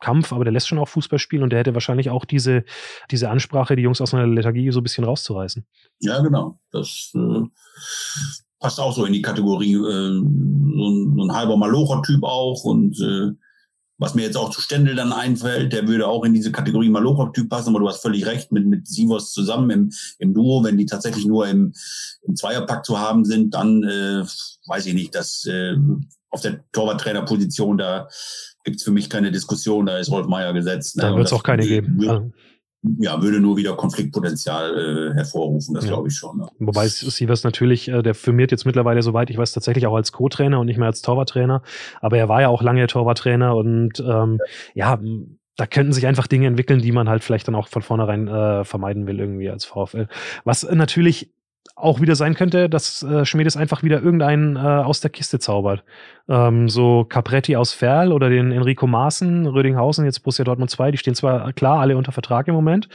Kampf, 0.00 0.32
aber 0.32 0.44
der 0.44 0.52
lässt 0.52 0.68
schon 0.68 0.78
auch 0.78 0.88
Fußball 0.88 1.18
spielen 1.18 1.42
und 1.42 1.50
der 1.50 1.60
hätte 1.60 1.74
wahrscheinlich 1.74 2.10
auch 2.10 2.24
diese, 2.24 2.64
diese 3.10 3.30
Ansprache, 3.30 3.76
die 3.76 3.82
Jungs 3.82 4.00
aus 4.00 4.12
einer 4.12 4.26
Lethargie 4.26 4.70
so 4.70 4.80
ein 4.80 4.84
bisschen 4.84 5.04
rauszureißen. 5.04 5.64
Ja, 6.00 6.20
genau. 6.20 6.58
Das 6.70 7.12
äh, 7.14 7.42
passt 8.64 8.80
auch 8.80 8.96
so 8.96 9.04
in 9.04 9.12
die 9.12 9.20
Kategorie, 9.20 9.74
äh, 9.74 9.76
so, 9.76 10.88
ein, 10.88 11.14
so 11.16 11.22
ein 11.22 11.32
halber 11.34 11.58
Malocher-Typ 11.58 12.24
auch. 12.24 12.64
Und 12.64 12.98
äh, 12.98 13.32
was 13.98 14.14
mir 14.14 14.22
jetzt 14.22 14.38
auch 14.38 14.48
zu 14.48 14.62
Stendel 14.62 14.94
dann 14.94 15.12
einfällt, 15.12 15.74
der 15.74 15.86
würde 15.86 16.08
auch 16.08 16.24
in 16.24 16.32
diese 16.32 16.50
Kategorie 16.50 16.88
Malocher-Typ 16.88 17.50
passen, 17.50 17.68
aber 17.68 17.80
du 17.80 17.88
hast 17.88 18.00
völlig 18.00 18.24
recht, 18.24 18.52
mit, 18.52 18.66
mit 18.66 18.88
Sivos 18.88 19.34
zusammen 19.34 19.68
im, 19.68 19.92
im 20.18 20.32
Duo, 20.32 20.64
wenn 20.64 20.78
die 20.78 20.86
tatsächlich 20.86 21.26
nur 21.26 21.46
im, 21.46 21.74
im 22.22 22.36
Zweierpack 22.36 22.86
zu 22.86 22.98
haben 22.98 23.26
sind, 23.26 23.52
dann 23.52 23.82
äh, 23.82 24.24
weiß 24.66 24.86
ich 24.86 24.94
nicht, 24.94 25.14
dass 25.14 25.44
äh, 25.44 25.76
auf 26.30 26.40
der 26.40 26.64
Torwarttrainerposition, 26.72 27.76
da 27.76 28.08
gibt's 28.64 28.82
für 28.82 28.92
mich 28.92 29.10
keine 29.10 29.30
Diskussion, 29.30 29.84
da 29.84 29.98
ist 29.98 30.10
Rolf 30.10 30.26
Meier 30.26 30.54
gesetzt. 30.54 30.96
Ne? 30.96 31.02
Da 31.02 31.14
wird 31.14 31.26
es 31.26 31.34
auch 31.34 31.42
keine 31.42 31.66
geben. 31.66 32.00
Würde, 32.00 32.32
ja, 32.98 33.22
würde 33.22 33.40
nur 33.40 33.56
wieder 33.56 33.74
Konfliktpotenzial 33.76 35.12
äh, 35.12 35.14
hervorrufen, 35.14 35.74
das 35.74 35.84
ja. 35.84 35.92
glaube 35.92 36.08
ich 36.08 36.16
schon. 36.16 36.40
Ja. 36.40 36.48
Wobei 36.58 36.86
Sievers 36.88 37.44
natürlich, 37.44 37.88
äh, 37.88 38.02
der 38.02 38.14
firmiert 38.14 38.50
jetzt 38.50 38.66
mittlerweile, 38.66 39.02
soweit 39.02 39.30
ich 39.30 39.38
weiß, 39.38 39.52
tatsächlich 39.52 39.86
auch 39.86 39.94
als 39.94 40.12
Co-Trainer 40.12 40.60
und 40.60 40.66
nicht 40.66 40.78
mehr 40.78 40.88
als 40.88 41.02
Torwarttrainer. 41.02 41.62
Aber 42.00 42.18
er 42.18 42.28
war 42.28 42.42
ja 42.42 42.48
auch 42.48 42.62
lange 42.62 42.86
Torwarttrainer 42.86 43.56
und 43.56 44.00
ähm, 44.00 44.38
ja. 44.74 44.94
ja 44.94 45.00
da 45.56 45.66
könnten 45.66 45.92
sich 45.92 46.06
einfach 46.06 46.26
Dinge 46.26 46.48
entwickeln, 46.48 46.80
die 46.80 46.92
man 46.92 47.08
halt 47.08 47.22
vielleicht 47.22 47.46
dann 47.46 47.54
auch 47.54 47.68
von 47.68 47.82
vornherein 47.82 48.26
äh, 48.26 48.64
vermeiden 48.64 49.06
will, 49.06 49.20
irgendwie 49.20 49.50
als 49.50 49.64
VfL. 49.64 50.08
Was 50.42 50.64
natürlich 50.64 51.32
auch 51.76 52.00
wieder 52.00 52.14
sein 52.14 52.34
könnte, 52.34 52.68
dass 52.68 53.02
äh, 53.02 53.24
Schmiedes 53.24 53.56
einfach 53.56 53.82
wieder 53.82 54.00
irgendeinen 54.02 54.56
äh, 54.56 54.60
aus 54.60 55.00
der 55.00 55.10
Kiste 55.10 55.38
zaubert. 55.38 55.82
Ähm, 56.26 56.68
so 56.70 57.04
Capretti 57.04 57.56
aus 57.56 57.72
Ferl 57.72 58.10
oder 58.10 58.30
den 58.30 58.50
Enrico 58.50 58.86
Maaßen, 58.86 59.46
Rödinghausen, 59.46 60.06
jetzt 60.06 60.20
Borussia 60.20 60.44
Dortmund 60.44 60.70
2, 60.70 60.90
die 60.90 60.96
stehen 60.96 61.14
zwar 61.14 61.52
klar 61.52 61.80
alle 61.80 61.98
unter 61.98 62.12
Vertrag 62.12 62.48
im 62.48 62.54
Moment, 62.54 62.88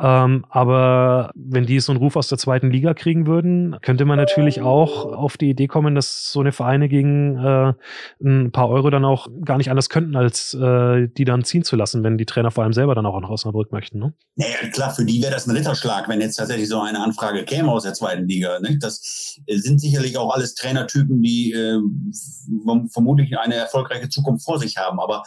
ähm, 0.00 0.44
aber 0.48 1.30
wenn 1.36 1.64
die 1.64 1.78
so 1.78 1.92
einen 1.92 2.00
Ruf 2.00 2.16
aus 2.16 2.28
der 2.28 2.38
zweiten 2.38 2.70
Liga 2.70 2.92
kriegen 2.94 3.28
würden, 3.28 3.76
könnte 3.82 4.04
man 4.04 4.18
natürlich 4.18 4.62
auch 4.62 5.04
auf 5.04 5.36
die 5.36 5.50
Idee 5.50 5.68
kommen, 5.68 5.94
dass 5.94 6.32
so 6.32 6.40
eine 6.40 6.50
Vereine 6.50 6.88
gegen 6.88 7.36
äh, 7.38 7.72
ein 8.20 8.50
paar 8.50 8.68
Euro 8.68 8.90
dann 8.90 9.04
auch 9.04 9.28
gar 9.44 9.58
nicht 9.58 9.70
anders 9.70 9.88
könnten, 9.88 10.16
als 10.16 10.54
äh, 10.54 11.06
die 11.06 11.24
dann 11.24 11.44
ziehen 11.44 11.62
zu 11.62 11.76
lassen, 11.76 12.02
wenn 12.02 12.18
die 12.18 12.26
Trainer 12.26 12.50
vor 12.50 12.64
allem 12.64 12.72
selber 12.72 12.96
dann 12.96 13.06
auch 13.06 13.20
nach 13.20 13.30
Osnabrück 13.30 13.70
möchten. 13.70 14.00
Ne? 14.00 14.12
Naja, 14.34 14.56
klar, 14.72 14.92
für 14.92 15.04
die 15.04 15.22
wäre 15.22 15.32
das 15.32 15.46
ein 15.46 15.56
Ritterschlag, 15.56 16.08
wenn 16.08 16.20
jetzt 16.20 16.36
tatsächlich 16.36 16.68
so 16.68 16.80
eine 16.80 17.00
Anfrage 17.00 17.44
käme 17.44 17.70
aus 17.70 17.84
der 17.84 17.94
zweiten 17.94 18.26
Liga. 18.26 18.58
Ne? 18.58 18.76
Das 18.80 19.38
sind 19.46 19.80
sicherlich 19.80 20.18
auch 20.18 20.34
alles 20.34 20.54
Trainertypen, 20.54 21.22
die 21.22 21.52
äh, 21.52 21.78
vermutlich 22.88 23.38
eine 23.38 23.54
erfolgreiche 23.54 24.08
Zukunft 24.08 24.44
vor 24.44 24.58
sich 24.58 24.76
haben. 24.76 25.00
Aber 25.00 25.22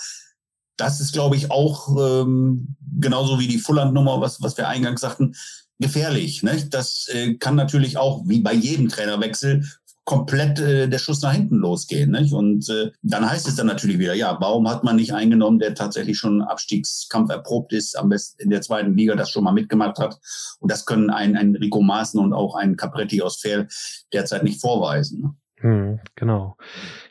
das 0.78 1.00
ist, 1.00 1.14
glaube 1.14 1.36
ich, 1.36 1.52
auch 1.52 1.96
ähm, 1.98 2.76
genauso 3.00 3.40
wie 3.40 3.48
die 3.48 3.60
Fulland-Nummer, 3.60 4.22
was, 4.22 4.42
was 4.42 4.58
wir 4.58 4.68
eingangs 4.68 5.02
sagten, 5.02 5.36
gefährlich. 5.80 6.44
Ne? 6.44 6.68
Das 6.70 7.08
äh, 7.10 7.36
kann 7.36 7.56
natürlich 7.56 7.98
auch, 7.98 8.24
wie 8.26 8.42
bei 8.42 8.54
jedem 8.54 8.90
Trainerwechsel, 8.90 9.64
komplett 10.06 10.60
äh, 10.60 10.88
der 10.88 11.00
Schuss 11.00 11.22
nach 11.22 11.34
hinten 11.34 11.58
losgehen. 11.58 12.12
Nicht? 12.12 12.32
Und 12.32 12.70
äh, 12.70 12.92
dann 13.02 13.28
heißt 13.28 13.48
es 13.48 13.56
dann 13.56 13.68
natürlich 13.68 13.98
wieder, 13.98 14.14
ja, 14.14 14.38
warum 14.40 14.70
hat 14.70 14.84
man 14.84 14.96
nicht 14.96 15.14
eingenommen, 15.14 15.60
der 15.60 15.74
tatsächlich 15.74 16.18
schon 16.18 16.44
Abstiegskampf 16.44 17.32
erprobt 17.32 17.74
ist, 17.74 17.98
am 17.98 18.10
besten 18.10 18.44
in 18.44 18.52
der 18.52 18.62
zweiten 18.62 18.96
Liga 18.96 19.16
das 19.16 19.32
schon 19.32 19.44
mal 19.44 19.52
mitgemacht 19.52 19.98
hat. 19.98 20.20
Und 20.60 20.72
das 20.72 20.86
können 20.86 21.10
ein, 21.10 21.36
ein 21.36 21.56
Rico 21.56 21.82
Maaßen 21.82 22.20
und 22.20 22.34
auch 22.34 22.56
ein 22.56 22.78
Capretti 22.78 23.22
aus 23.22 23.38
Fair 23.38 23.68
derzeit 24.14 24.44
nicht 24.44 24.62
vorweisen. 24.62 25.22
Ne? 25.22 25.36
Hm, 25.62 26.00
genau. 26.16 26.56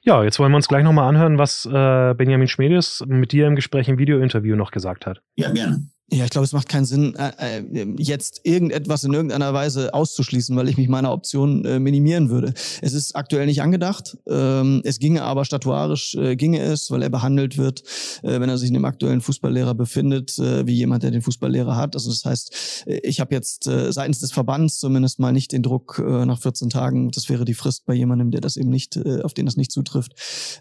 Ja, 0.07 0.23
jetzt 0.23 0.39
wollen 0.39 0.53
wir 0.53 0.57
uns 0.57 0.69
gleich 0.69 0.85
nochmal 0.85 1.09
anhören, 1.09 1.39
was 1.39 1.65
äh, 1.65 2.15
Benjamin 2.15 2.47
Schmedes 2.47 3.03
mit 3.07 3.33
dir 3.33 3.47
im 3.47 3.57
Gespräch 3.57 3.89
im 3.89 3.99
Videointerview 3.99 4.55
noch 4.55 4.71
gesagt 4.71 5.07
hat. 5.07 5.23
Ja, 5.35 5.51
gerne. 5.51 5.89
Ja, 6.15 6.23
ich 6.25 6.31
glaube, 6.31 6.45
es 6.45 6.53
macht 6.53 6.69
keinen 6.69 6.85
Sinn, 6.85 7.17
äh, 7.17 7.59
äh, 7.59 7.95
jetzt 7.99 8.43
irgendetwas 8.45 9.03
in 9.03 9.13
irgendeiner 9.13 9.53
Weise 9.53 9.93
auszuschließen, 9.93 10.55
weil 10.55 10.69
ich 10.69 10.77
mich 10.77 10.89
meiner 10.89 11.13
Option 11.13 11.65
äh, 11.65 11.81
minimieren 11.81 12.31
würde. 12.31 12.55
Es 12.83 12.93
ist 12.93 13.17
aktuell 13.17 13.47
nicht 13.47 13.63
angedacht. 13.63 14.17
Ähm, 14.29 14.81
es 14.85 15.01
ginge 15.01 15.25
aber 15.25 15.45
statuarisch 15.45 16.17
ginge 16.37 16.61
es, 16.61 16.91
weil 16.93 17.03
er 17.03 17.11
behandelt 17.11 17.59
wird, 17.59 17.83
wenn 18.23 18.49
er 18.49 18.59
sich 18.59 18.69
in 18.69 18.75
dem 18.75 18.85
aktuellen 18.85 19.21
Fußballlehrer 19.21 19.75
befindet, 19.75 20.39
wie 20.39 20.75
jemand, 20.75 21.03
der 21.03 21.11
den 21.11 21.23
Fußballlehrer 21.23 21.77
hat. 21.77 21.95
Also 21.95 22.11
das 22.11 22.25
heißt, 22.25 22.87
ich 22.87 23.21
habe 23.21 23.35
jetzt 23.35 23.65
seitens 23.65 24.21
des 24.21 24.33
Verbands 24.33 24.79
zumindest 24.79 25.19
mal 25.19 25.33
nicht 25.33 25.53
den 25.53 25.63
Druck 25.63 25.99
nach 25.99 26.41
14 26.41 26.71
Tagen, 26.71 27.11
das 27.11 27.29
wäre 27.29 27.45
die 27.45 27.55
Frist 27.55 27.87
bei 27.87 27.95
jemandem, 27.95 28.31
der 28.31 28.41
das 28.41 28.57
eben 28.57 28.71
nicht, 28.71 28.99
auf 29.23 29.35
den 29.35 29.47
das 29.47 29.57
nicht 29.57 29.73
zutrifft, 29.73 30.13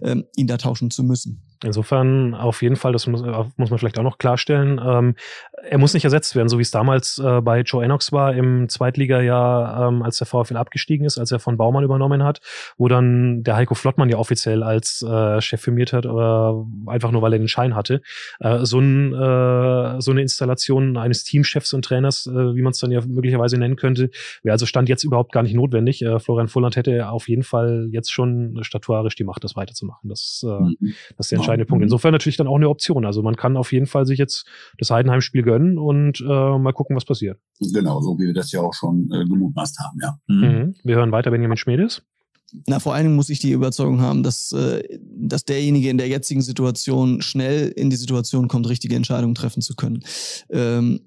äh, 0.02 0.16
ihn 0.36 0.48
da 0.48 0.58
tauschen 0.58 0.90
zu 0.92 1.04
müssen. 1.04 1.42
Insofern 1.64 2.34
auf 2.34 2.62
jeden 2.62 2.76
Fall, 2.76 2.92
das 2.92 3.08
muss, 3.08 3.22
muss 3.22 3.70
man 3.70 3.80
vielleicht 3.80 3.98
auch 4.00 4.04
noch 4.04 4.18
klarstellen. 4.18 4.82
Ähm, 4.84 5.16
er 5.64 5.78
muss 5.78 5.94
nicht 5.94 6.04
ersetzt 6.04 6.36
werden, 6.36 6.50
so 6.50 6.58
wie 6.58 6.64
es 6.64 6.72
damals 6.72 7.20
äh, 7.20 7.42
bei 7.42 7.62
Joe 7.62 7.84
Enox 7.84 8.12
war 8.12 8.34
im 8.34 8.70
Zweitliga-Jahr, 8.70 9.88
ähm, 9.88 10.04
als 10.04 10.18
der 10.18 10.28
VfL 10.28 10.58
abgestiegen 10.58 11.06
ist, 11.06 11.18
als 11.18 11.32
er 11.32 11.40
von 11.40 11.58
Baumann 11.58 11.84
übernommen 11.84 12.24
hat, 12.24 12.42
wo 12.78 12.88
dann 12.88 13.44
der 13.44 13.56
Heiko 13.56 13.76
Flottmann 13.76 14.10
ja 14.10 14.18
offiziell 14.18 14.64
als 14.64 15.02
äh, 15.02 15.42
Chef 15.42 15.62
firmiert 15.62 15.94
hat, 15.94 16.06
aber 16.06 16.66
einfach 16.88 17.12
nur, 17.12 17.22
weil 17.22 17.34
er 17.34 17.40
den 17.40 17.48
Schein 17.48 17.76
hatte. 17.76 18.02
Äh, 18.40 18.66
so, 18.66 18.80
ein, 18.80 19.14
äh, 19.14 20.02
so 20.02 20.12
eine 20.12 20.22
Installation 20.22 20.98
eines 20.98 21.24
Teamchefs 21.24 21.74
und 21.74 21.86
Trainers, 21.86 22.28
äh, 22.28 22.56
wie 22.56 22.62
man 22.62 22.72
es 22.72 22.80
dann 22.80 22.92
ja 22.92 23.02
möglicherweise 23.06 23.58
nennen 23.58 23.76
könnte, 23.76 24.10
wäre 24.44 24.54
also 24.54 24.66
Stand 24.66 24.90
jetzt 24.90 25.04
überhaupt 25.04 25.32
gar 25.32 25.44
nicht 25.44 25.56
notwendig. 25.56 26.02
Äh, 26.02 26.20
Florian 26.20 26.48
Fulland 26.48 26.76
hätte 26.76 27.10
auf 27.10 27.30
jeden 27.30 27.44
Fall 27.44 27.88
jetzt 27.92 28.12
schon 28.12 28.60
statuarisch 28.64 29.16
die 29.16 29.24
Macht, 29.24 29.44
das 29.44 29.56
weiterzumachen. 29.56 30.10
Das, 30.10 30.46
äh, 30.46 30.48
mhm. 30.48 30.78
das 31.18 31.28
ist 31.28 31.32
der 31.32 31.38
entscheidende 31.38 31.53
ja. 31.62 31.66
Punkt. 31.66 31.84
Insofern 31.84 32.12
natürlich 32.12 32.38
dann 32.38 32.48
auch 32.48 32.56
eine 32.56 32.70
Option. 32.70 33.06
Also 33.06 33.22
man 33.22 33.36
kann 33.36 33.58
auf 33.58 33.72
jeden 33.72 33.86
Fall 33.86 34.06
sich 34.06 34.18
jetzt 34.18 34.48
das 34.78 34.90
Heidenheim-Spiel 34.90 35.44
gönnen 35.44 35.78
und 35.78 36.22
äh, 36.22 36.58
mal 36.58 36.74
gucken, 36.74 36.96
was 36.96 37.06
passiert. 37.06 37.40
Genau, 37.60 38.02
so 38.02 38.18
wie 38.20 38.26
wir 38.26 38.34
das 38.34 38.52
ja 38.52 38.62
auch 38.62 38.74
schon 38.74 39.10
äh, 39.12 39.26
gemutmaßt 39.26 39.80
haben, 39.80 40.00
ja. 40.02 40.20
Mhm. 40.28 40.42
Mhm. 40.42 40.76
Wir 40.84 40.96
hören 40.96 41.12
weiter 41.12 41.32
Benjamin 41.32 41.58
Schmedes. 41.58 42.04
Na, 42.68 42.80
vor 42.80 42.94
allen 42.94 43.06
Dingen 43.06 43.16
muss 43.16 43.30
ich 43.30 43.40
die 43.40 43.52
Überzeugung 43.52 44.02
haben, 44.02 44.22
dass, 44.22 44.52
äh, 44.52 44.84
dass 45.00 45.44
derjenige 45.46 45.90
in 45.90 45.98
der 45.98 46.08
jetzigen 46.08 46.42
Situation 46.42 47.22
schnell 47.22 47.70
in 47.70 47.90
die 47.90 47.96
Situation 47.96 48.48
kommt, 48.48 48.70
richtige 48.70 48.96
Entscheidungen 48.96 49.34
treffen 49.34 49.62
zu 49.62 49.76
können. 49.76 50.04
Ähm, 50.50 51.02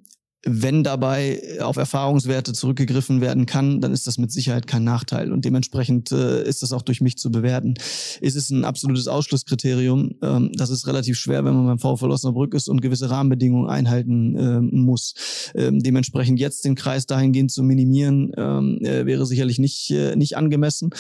wenn 0.49 0.85
dabei 0.85 1.59
auf 1.61 1.77
Erfahrungswerte 1.77 2.53
zurückgegriffen 2.53 3.21
werden 3.21 3.47
kann, 3.47 3.81
dann 3.81 3.93
ist 3.93 4.07
das 4.07 4.17
mit 4.17 4.31
Sicherheit 4.31 4.69
kein 4.69 4.85
Nachteil. 4.85 5.33
Und 5.33 5.45
dementsprechend 5.45 6.13
äh, 6.13 6.47
ist 6.47 6.63
das 6.63 6.73
auch 6.73 6.83
durch 6.83 7.01
mich 7.01 7.19
zu 7.19 7.33
bewerten. 7.33 7.75
Ist 8.21 8.37
es 8.37 8.51
ein 8.51 8.65
absolutes 8.65 9.09
Ausschlusskriterium? 9.09 10.15
Ähm, 10.23 10.53
das 10.55 10.71
ist 10.71 10.87
relativ 10.87 11.19
schwer, 11.19 11.45
wenn 11.45 11.55
man 11.55 11.67
beim 11.67 11.79
VfL 11.79 12.11
Osnabrück 12.13 12.55
ist 12.55 12.69
und 12.69 12.81
gewisse 12.81 13.11
Rahmenbedingungen 13.11 13.69
einhalten 13.69 14.37
äh, 14.37 14.61
muss. 14.61 15.15
Ähm, 15.57 15.81
dementsprechend 15.81 16.39
jetzt 16.39 16.65
den 16.65 16.77
Kreis 16.77 17.07
dahingehend 17.07 17.51
zu 17.51 17.65
minimieren, 17.65 18.31
ähm, 18.37 18.79
äh, 18.83 19.05
wäre 19.05 19.27
sicherlich 19.27 19.59
nicht, 19.59 19.91
äh, 19.91 20.15
nicht 20.15 20.37
angemessen. 20.37 20.91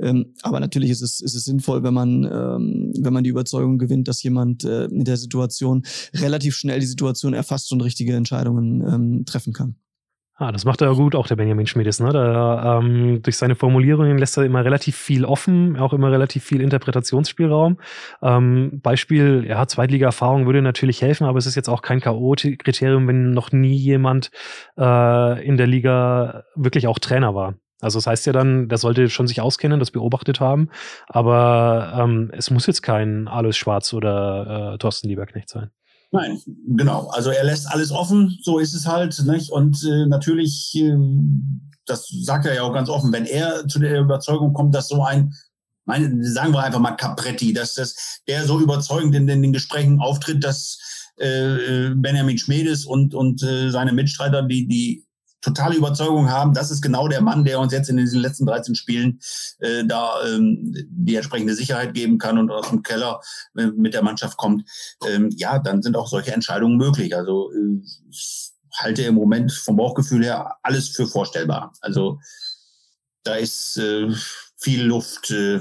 Ähm, 0.00 0.34
aber 0.42 0.58
natürlich 0.58 0.90
ist 0.90 1.02
es, 1.02 1.20
ist 1.20 1.36
es 1.36 1.44
sinnvoll, 1.44 1.84
wenn 1.84 1.94
man, 1.94 2.24
ähm, 2.24 2.92
wenn 2.98 3.12
man 3.12 3.22
die 3.22 3.30
Überzeugung 3.30 3.78
gewinnt, 3.78 4.08
dass 4.08 4.22
jemand 4.24 4.64
äh, 4.64 4.86
in 4.86 5.04
der 5.04 5.16
Situation 5.16 5.84
relativ 6.12 6.56
schnell 6.56 6.80
die 6.80 6.86
Situation 6.86 7.34
erfasst 7.34 7.72
und 7.72 7.82
richtige 7.82 8.14
Entscheidungen 8.14 8.80
äh, 8.80 8.95
ähm, 8.96 9.24
treffen 9.24 9.52
kann. 9.52 9.76
Ah, 10.38 10.52
das 10.52 10.66
macht 10.66 10.82
er 10.82 10.94
gut, 10.94 11.14
auch 11.14 11.26
der 11.26 11.36
Benjamin 11.36 11.66
Schmiedes. 11.66 11.98
Ne? 11.98 12.10
Ähm, 12.12 13.22
durch 13.22 13.38
seine 13.38 13.54
Formulierungen 13.54 14.18
lässt 14.18 14.36
er 14.36 14.44
immer 14.44 14.62
relativ 14.66 14.94
viel 14.94 15.24
offen, 15.24 15.78
auch 15.78 15.94
immer 15.94 16.12
relativ 16.12 16.44
viel 16.44 16.60
Interpretationsspielraum. 16.60 17.78
Ähm, 18.20 18.80
Beispiel, 18.82 19.46
ja, 19.48 19.66
Zweitliga-Erfahrung 19.66 20.44
würde 20.44 20.60
natürlich 20.60 21.00
helfen, 21.00 21.24
aber 21.24 21.38
es 21.38 21.46
ist 21.46 21.54
jetzt 21.54 21.70
auch 21.70 21.80
kein 21.80 22.02
K.O.-Kriterium, 22.02 23.08
wenn 23.08 23.30
noch 23.30 23.50
nie 23.50 23.76
jemand 23.76 24.30
äh, 24.76 25.46
in 25.46 25.56
der 25.56 25.66
Liga 25.66 26.44
wirklich 26.54 26.86
auch 26.86 26.98
Trainer 26.98 27.34
war. 27.34 27.54
Also 27.80 27.98
das 27.98 28.06
heißt 28.06 28.26
ja 28.26 28.34
dann, 28.34 28.68
der 28.68 28.76
sollte 28.76 29.08
schon 29.08 29.26
sich 29.26 29.40
auskennen, 29.40 29.80
das 29.80 29.90
beobachtet 29.90 30.40
haben, 30.40 30.68
aber 31.08 31.94
ähm, 31.98 32.30
es 32.34 32.50
muss 32.50 32.66
jetzt 32.66 32.82
kein 32.82 33.26
Alois 33.28 33.52
Schwarz 33.52 33.94
oder 33.94 34.74
äh, 34.74 34.78
Thorsten 34.78 35.08
Lieberknecht 35.08 35.48
sein. 35.48 35.70
Nein, 36.12 36.40
genau. 36.68 37.08
Also 37.08 37.30
er 37.30 37.44
lässt 37.44 37.66
alles 37.68 37.90
offen, 37.90 38.38
so 38.42 38.58
ist 38.58 38.74
es 38.74 38.86
halt. 38.86 39.18
Nicht? 39.26 39.50
Und 39.50 39.82
äh, 39.84 40.06
natürlich, 40.06 40.74
äh, 40.76 40.96
das 41.84 42.08
sagt 42.08 42.46
er 42.46 42.54
ja 42.54 42.62
auch 42.62 42.72
ganz 42.72 42.88
offen, 42.88 43.12
wenn 43.12 43.26
er 43.26 43.66
zu 43.68 43.78
der 43.78 44.00
Überzeugung 44.00 44.52
kommt, 44.52 44.74
dass 44.74 44.88
so 44.88 45.02
ein, 45.02 45.34
meine, 45.84 46.24
sagen 46.24 46.52
wir 46.52 46.62
einfach 46.62 46.80
mal 46.80 46.92
Capretti, 46.92 47.52
dass 47.52 47.74
das, 47.74 48.20
der 48.26 48.44
so 48.44 48.60
überzeugend 48.60 49.14
in, 49.14 49.28
in 49.28 49.42
den 49.42 49.52
Gesprächen 49.52 50.00
auftritt, 50.00 50.42
dass 50.42 50.78
äh, 51.16 51.90
Benjamin 51.94 52.38
Schmedes 52.38 52.84
und, 52.84 53.14
und 53.14 53.42
äh, 53.42 53.70
seine 53.70 53.92
Mitstreiter, 53.92 54.42
die, 54.42 54.66
die 54.66 55.05
totale 55.46 55.76
Überzeugung 55.76 56.28
haben, 56.28 56.54
das 56.54 56.70
ist 56.70 56.82
genau 56.82 57.06
der 57.06 57.20
Mann, 57.20 57.44
der 57.44 57.60
uns 57.60 57.72
jetzt 57.72 57.88
in 57.88 57.96
diesen 57.96 58.20
letzten 58.20 58.46
13 58.46 58.74
Spielen 58.74 59.20
äh, 59.60 59.84
da 59.84 60.20
ähm, 60.26 60.74
die 60.90 61.14
entsprechende 61.14 61.54
Sicherheit 61.54 61.94
geben 61.94 62.18
kann 62.18 62.36
und 62.36 62.50
aus 62.50 62.68
dem 62.70 62.82
Keller 62.82 63.20
äh, 63.56 63.66
mit 63.66 63.94
der 63.94 64.02
Mannschaft 64.02 64.36
kommt, 64.36 64.68
ähm, 65.06 65.30
ja, 65.36 65.58
dann 65.60 65.82
sind 65.82 65.96
auch 65.96 66.08
solche 66.08 66.32
Entscheidungen 66.32 66.76
möglich. 66.76 67.14
Also 67.16 67.52
äh, 67.52 67.80
ich 68.10 68.50
halte 68.74 69.02
im 69.02 69.14
Moment 69.14 69.52
vom 69.52 69.76
Bauchgefühl 69.76 70.24
her 70.24 70.56
alles 70.62 70.88
für 70.88 71.06
vorstellbar. 71.06 71.72
Also 71.80 72.18
da 73.22 73.36
ist 73.36 73.76
äh, 73.78 74.12
viel 74.56 74.82
Luft 74.82 75.30
äh, 75.30 75.60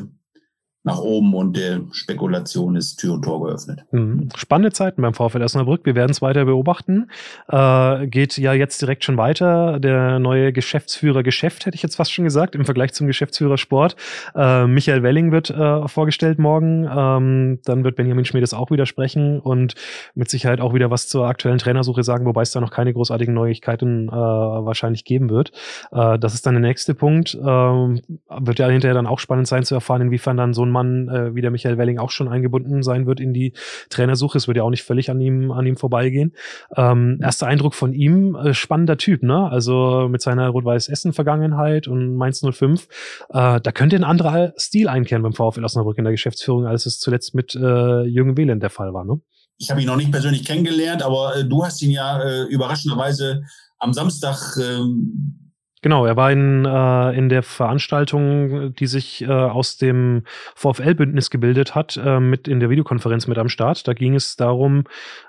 nach 0.85 0.99
oben 0.99 1.33
und 1.33 1.57
der 1.57 1.81
Spekulation 1.91 2.75
ist 2.75 2.97
Tür 2.97 3.13
und 3.15 3.23
Tor 3.23 3.43
geöffnet. 3.43 3.83
Mhm. 3.91 4.29
Spannende 4.35 4.71
Zeiten 4.71 5.01
beim 5.01 5.15
VfL 5.15 5.41
Osnabrück. 5.41 5.83
Wir 5.83 5.95
werden 5.95 6.11
es 6.11 6.21
weiter 6.21 6.45
beobachten. 6.45 7.09
Äh, 7.49 8.05
geht 8.07 8.37
ja 8.37 8.53
jetzt 8.53 8.81
direkt 8.83 9.03
schon 9.03 9.17
weiter. 9.17 9.79
Der 9.79 10.19
neue 10.19 10.53
Geschäftsführer 10.53 11.23
Geschäft, 11.23 11.65
hätte 11.65 11.75
ich 11.75 11.81
jetzt 11.81 11.95
fast 11.95 12.13
schon 12.13 12.23
gesagt, 12.23 12.53
im 12.53 12.65
Vergleich 12.65 12.93
zum 12.93 13.07
Geschäftsführer 13.07 13.57
Sport. 13.57 13.95
Äh, 14.35 14.67
Michael 14.67 15.01
Welling 15.01 15.31
wird 15.31 15.49
äh, 15.49 15.87
vorgestellt 15.87 16.37
morgen. 16.37 16.87
Ähm, 16.87 17.59
dann 17.65 17.83
wird 17.83 17.95
Benjamin 17.95 18.25
Schmiedes 18.25 18.53
auch 18.53 18.69
wieder 18.69 18.85
sprechen 18.85 19.39
und 19.39 19.73
mit 20.13 20.29
Sicherheit 20.29 20.61
auch 20.61 20.75
wieder 20.75 20.91
was 20.91 21.07
zur 21.07 21.25
aktuellen 21.25 21.57
Trainersuche 21.57 22.03
sagen, 22.03 22.25
wobei 22.25 22.43
es 22.43 22.51
da 22.51 22.61
noch 22.61 22.71
keine 22.71 22.93
großartigen 22.93 23.33
Neuigkeiten 23.33 24.07
äh, 24.07 24.11
wahrscheinlich 24.11 25.03
geben 25.03 25.31
wird. 25.31 25.51
Äh, 25.91 26.19
das 26.19 26.35
ist 26.35 26.45
dann 26.45 26.53
der 26.53 26.61
nächste 26.61 26.93
Punkt. 26.93 27.35
Ähm, 27.43 28.01
wird 28.29 28.59
ja 28.59 28.67
hinterher 28.67 28.93
dann 28.93 29.07
auch 29.07 29.17
spannend 29.17 29.47
sein 29.47 29.63
zu 29.63 29.73
erfahren, 29.73 30.03
inwiefern 30.03 30.37
dann 30.37 30.53
so 30.53 30.63
ein 30.63 30.74
Mann 30.75 31.07
äh, 31.07 31.33
wie 31.35 31.41
der 31.41 31.51
Michael 31.51 31.77
Welling 31.77 31.97
auch 31.97 32.11
schon 32.11 32.27
eingebunden 32.27 32.83
sein 32.83 33.07
wird 33.07 33.19
in 33.19 33.33
die 33.33 33.53
Trainersuche. 33.89 34.37
Es 34.37 34.47
wird 34.47 34.57
ja 34.57 34.63
auch 34.63 34.69
nicht 34.69 34.83
völlig 34.83 35.09
an 35.09 35.19
ihm, 35.19 35.51
an 35.51 35.65
ihm 35.65 35.77
vorbeigehen. 35.77 36.33
Ähm, 36.75 37.19
erster 37.21 37.47
Eindruck 37.47 37.73
von 37.73 37.93
ihm, 37.93 38.35
äh, 38.35 38.53
spannender 38.53 38.97
Typ, 38.97 39.23
ne? 39.23 39.49
Also 39.49 40.07
mit 40.09 40.21
seiner 40.21 40.49
Rot-Weiß-Essen-Vergangenheit 40.49 41.87
und 41.87 42.15
Mainz 42.15 42.41
05. 42.41 42.87
Äh, 43.29 43.61
da 43.61 43.71
könnte 43.71 43.95
ein 43.95 44.03
anderer 44.03 44.53
Stil 44.57 44.87
einkehren 44.87 45.23
beim 45.23 45.33
VfL 45.33 45.63
Osnabrück 45.63 45.97
in 45.97 46.03
der 46.03 46.13
Geschäftsführung, 46.13 46.65
als 46.67 46.85
es 46.85 46.99
zuletzt 46.99 47.33
mit 47.33 47.55
äh, 47.55 48.03
Jürgen 48.03 48.37
Wehlen 48.37 48.59
der 48.59 48.69
Fall 48.69 48.93
war, 48.93 49.05
ne? 49.05 49.21
Ich 49.57 49.71
habe 49.71 49.79
ihn 49.79 49.87
noch 49.87 49.95
nicht 49.95 50.11
persönlich 50.11 50.43
kennengelernt, 50.43 51.01
aber 51.01 51.37
äh, 51.37 51.45
du 51.45 51.63
hast 51.63 51.81
ihn 51.81 51.91
ja 51.91 52.21
äh, 52.21 52.43
überraschenderweise 52.43 53.43
am 53.79 53.93
Samstag 53.93 54.57
ähm, 54.57 55.44
Genau, 55.85 56.07
er 56.07 56.15
war 56.15 56.31
in, 56.31 56.65
äh, 56.65 57.15
in 57.15 57.29
der 57.29 57.43
Veranstaltung, 57.43 58.73
die 58.73 58.87
sich 58.87 59.21
äh, 59.21 59.27
aus 59.27 59.77
dem 59.77 60.23
VfL-Bündnis 60.55 61.29
gebildet 61.29 61.75
hat, 61.75 61.95
äh, 62.03 62.19
mit 62.19 62.47
in 62.47 62.59
der 62.59 62.71
Videokonferenz 62.71 63.27
mit 63.27 63.37
am 63.37 63.49
Start. 63.49 63.87
Da 63.87 63.93
ging 63.93 64.15
es 64.15 64.35
darum, 64.35 64.85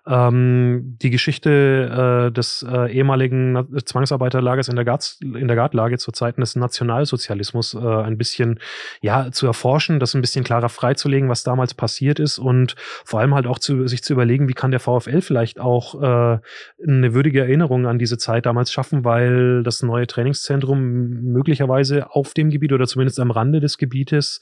ähm, 0.06 0.96
die 1.02 1.10
Geschichte 1.10 2.30
äh, 2.30 2.32
des 2.32 2.64
äh, 2.66 2.90
ehemaligen 2.90 3.66
Zwangsarbeiterlagers 3.84 4.68
in 4.68 4.76
der, 4.76 4.86
Garz, 4.86 5.18
in 5.20 5.46
der 5.46 5.56
Gartlage 5.56 5.98
zu 5.98 6.10
Zeiten 6.10 6.40
des 6.40 6.56
Nationalsozialismus 6.56 7.74
äh, 7.74 7.78
ein 7.78 8.16
bisschen 8.16 8.58
ja, 9.02 9.30
zu 9.32 9.46
erforschen, 9.46 10.00
das 10.00 10.14
ein 10.14 10.22
bisschen 10.22 10.42
klarer 10.42 10.70
freizulegen, 10.70 11.28
was 11.28 11.44
damals 11.44 11.74
passiert 11.74 12.18
ist 12.18 12.38
und 12.38 12.76
vor 13.04 13.20
allem 13.20 13.34
halt 13.34 13.46
auch 13.46 13.58
zu, 13.58 13.86
sich 13.88 14.02
zu 14.02 14.14
überlegen, 14.14 14.48
wie 14.48 14.54
kann 14.54 14.70
der 14.70 14.80
VfL 14.80 15.20
vielleicht 15.20 15.60
auch 15.60 16.00
eine 16.00 16.40
würdige 17.14 17.40
Erinnerung 17.40 17.86
an 17.86 17.98
diese 17.98 18.16
Zeit 18.16 18.46
damals 18.46 18.72
schaffen, 18.72 19.04
weil 19.04 19.62
das 19.62 19.82
neue 19.82 20.06
Trainings 20.06 20.45
Trainingszentrum 20.46 21.32
möglicherweise 21.32 22.10
auf 22.10 22.34
dem 22.34 22.50
Gebiet 22.50 22.72
oder 22.72 22.86
zumindest 22.86 23.20
am 23.20 23.30
Rande 23.30 23.60
des 23.60 23.78
Gebietes 23.78 24.40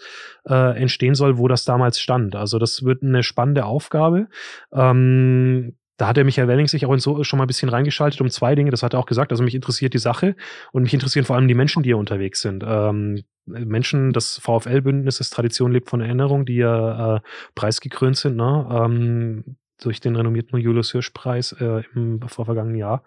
äh, 0.48 0.78
entstehen 0.78 1.14
soll, 1.14 1.38
wo 1.38 1.48
das 1.48 1.64
damals 1.64 2.00
stand. 2.00 2.36
Also 2.36 2.59
das 2.59 2.84
wird 2.84 3.02
eine 3.02 3.22
spannende 3.22 3.64
Aufgabe. 3.64 4.28
Ähm, 4.72 5.74
da 5.96 6.09
hat 6.09 6.16
der 6.16 6.24
Michael 6.24 6.48
Welling 6.48 6.66
sich 6.66 6.84
auch 6.86 6.92
in 6.92 6.98
so 6.98 7.22
schon 7.22 7.38
mal 7.38 7.44
ein 7.44 7.48
bisschen 7.48 7.68
reingeschaltet 7.68 8.20
um 8.20 8.28
zwei 8.28 8.55
Dinge. 8.55 8.70
Das 8.70 8.82
hat 8.82 8.94
er 8.94 8.98
auch 8.98 9.07
gesagt. 9.07 9.30
Also 9.30 9.44
mich 9.44 9.55
interessiert 9.55 9.94
die 9.94 9.98
Sache 9.98 10.34
und 10.72 10.82
mich 10.82 10.94
interessieren 10.94 11.24
vor 11.24 11.36
allem 11.36 11.46
die 11.46 11.55
Menschen, 11.55 11.82
die 11.82 11.90
hier 11.90 11.98
unterwegs 11.98 12.40
sind. 12.40 12.64
Ähm, 12.66 13.22
Menschen, 13.46 14.12
das 14.12 14.38
VfL-Bündnis, 14.38 15.18
das 15.18 15.30
Tradition 15.30 15.70
lebt 15.70 15.90
von 15.90 16.00
Erinnerung, 16.00 16.46
die 16.46 16.57
ja 16.57 17.16
äh, 17.16 17.20
preisgekrönt 17.55 18.16
sind. 18.16 18.36
Ne? 18.36 18.66
Ähm, 18.70 19.57
durch 19.82 20.00
den 20.00 20.16
renommierten 20.16 20.58
Julius 20.58 20.92
Hirsch-Preis 20.92 21.52
äh, 21.60 21.82
im 21.94 22.20
vorvergangenen 22.26 22.76
Jahr. 22.76 23.02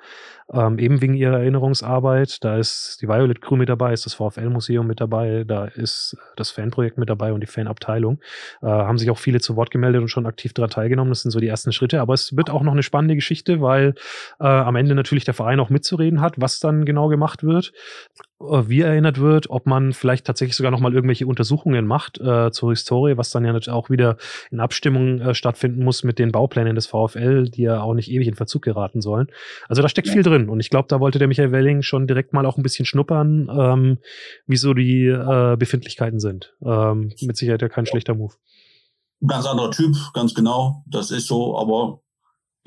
Ähm, 0.52 0.80
eben 0.80 1.02
wegen 1.02 1.16
ihrer 1.16 1.40
Erinnerungsarbeit. 1.40 2.44
Da 2.44 2.58
ist 2.58 3.02
die 3.02 3.08
Violet 3.08 3.42
Crew 3.42 3.56
mit 3.56 3.70
dabei, 3.70 3.94
ist 3.94 4.06
das 4.06 4.14
VfL-Museum 4.14 4.86
mit 4.86 5.02
dabei, 5.02 5.44
da 5.46 5.66
ist 5.66 6.18
das 6.36 6.52
Fanprojekt 6.52 6.98
mit 6.98 7.10
dabei 7.10 7.34
und 7.34 7.42
die 7.42 7.48
Fanabteilung. 7.48 8.20
Äh, 8.62 8.68
haben 8.68 8.98
sich 8.98 9.10
auch 9.10 9.18
viele 9.18 9.40
zu 9.40 9.56
Wort 9.56 9.72
gemeldet 9.72 10.02
und 10.02 10.10
schon 10.10 10.26
aktiv 10.26 10.54
daran 10.54 10.70
teilgenommen. 10.70 11.12
Das 11.12 11.22
sind 11.22 11.32
so 11.32 11.40
die 11.40 11.48
ersten 11.48 11.72
Schritte. 11.72 12.02
Aber 12.02 12.14
es 12.14 12.36
wird 12.36 12.50
auch 12.50 12.64
noch 12.64 12.74
eine 12.74 12.84
spannende 12.84 13.16
Geschichte, 13.16 13.62
weil 13.62 13.96
äh, 14.40 14.46
am 14.46 14.76
Ende 14.76 14.96
natürlich 14.96 15.26
der 15.26 15.34
Verein 15.34 15.60
auch 15.60 15.70
mitzureden 15.70 16.22
hat, 16.22 16.36
was 16.38 16.60
dann 16.60 16.86
genau 16.86 17.08
gemacht 17.08 17.44
wird. 17.44 17.74
Äh, 18.40 18.68
wie 18.68 18.82
erinnert 18.82 19.20
wird, 19.20 19.50
ob 19.50 19.66
man 19.66 19.94
vielleicht 19.94 20.26
tatsächlich 20.26 20.56
sogar 20.56 20.72
noch 20.72 20.80
mal 20.80 20.94
irgendwelche 20.94 21.28
Untersuchungen 21.28 21.88
macht 21.88 22.20
äh, 22.20 22.52
zur 22.52 22.72
Historie, 22.72 23.18
was 23.18 23.32
dann 23.32 23.46
ja 23.46 23.54
natürlich 23.54 23.76
auch 23.76 23.90
wieder 23.90 24.18
in 24.52 24.60
Abstimmung 24.60 25.20
äh, 25.20 25.34
stattfinden 25.34 25.84
muss 25.84 26.04
mit 26.04 26.20
den 26.20 26.32
Bauplänen 26.32 26.76
des 26.76 26.88
VfL, 26.88 27.50
die 27.50 27.64
ja 27.64 27.82
auch 27.82 27.94
nicht 27.94 28.12
ewig 28.12 28.28
in 28.28 28.36
Verzug 28.36 28.62
geraten 28.62 29.02
sollen. 29.02 29.28
Also 29.68 29.82
da 29.82 29.90
steckt 29.90 30.08
ja. 30.08 30.14
viel 30.14 30.24
drin 30.24 30.50
und 30.50 30.60
ich 30.60 30.70
glaube, 30.70 30.88
da 30.88 31.00
wollte 31.00 31.20
der 31.20 31.28
Michael 31.28 31.52
Welling 31.52 31.82
schon 31.82 32.08
direkt 32.08 32.34
mal 32.34 32.46
auch 32.46 32.58
ein 32.58 32.64
bisschen 32.64 32.86
schnuppern, 32.86 33.50
ähm, 33.52 33.98
wie 34.46 34.58
so 34.58 34.74
die 34.74 35.08
äh, 35.08 35.56
Befindlichkeiten 35.58 36.20
sind. 36.20 36.54
Ähm, 36.64 37.14
mit 37.22 37.38
Sicherheit 37.38 37.62
ja 37.62 37.70
kein 37.70 37.86
schlechter 37.86 38.14
Move. 38.14 38.36
Ganz 39.26 39.48
anderer 39.48 39.72
Typ, 39.72 39.96
ganz 40.14 40.36
genau. 40.36 40.84
Das 40.86 41.10
ist 41.10 41.26
so, 41.26 41.58
aber 41.58 42.02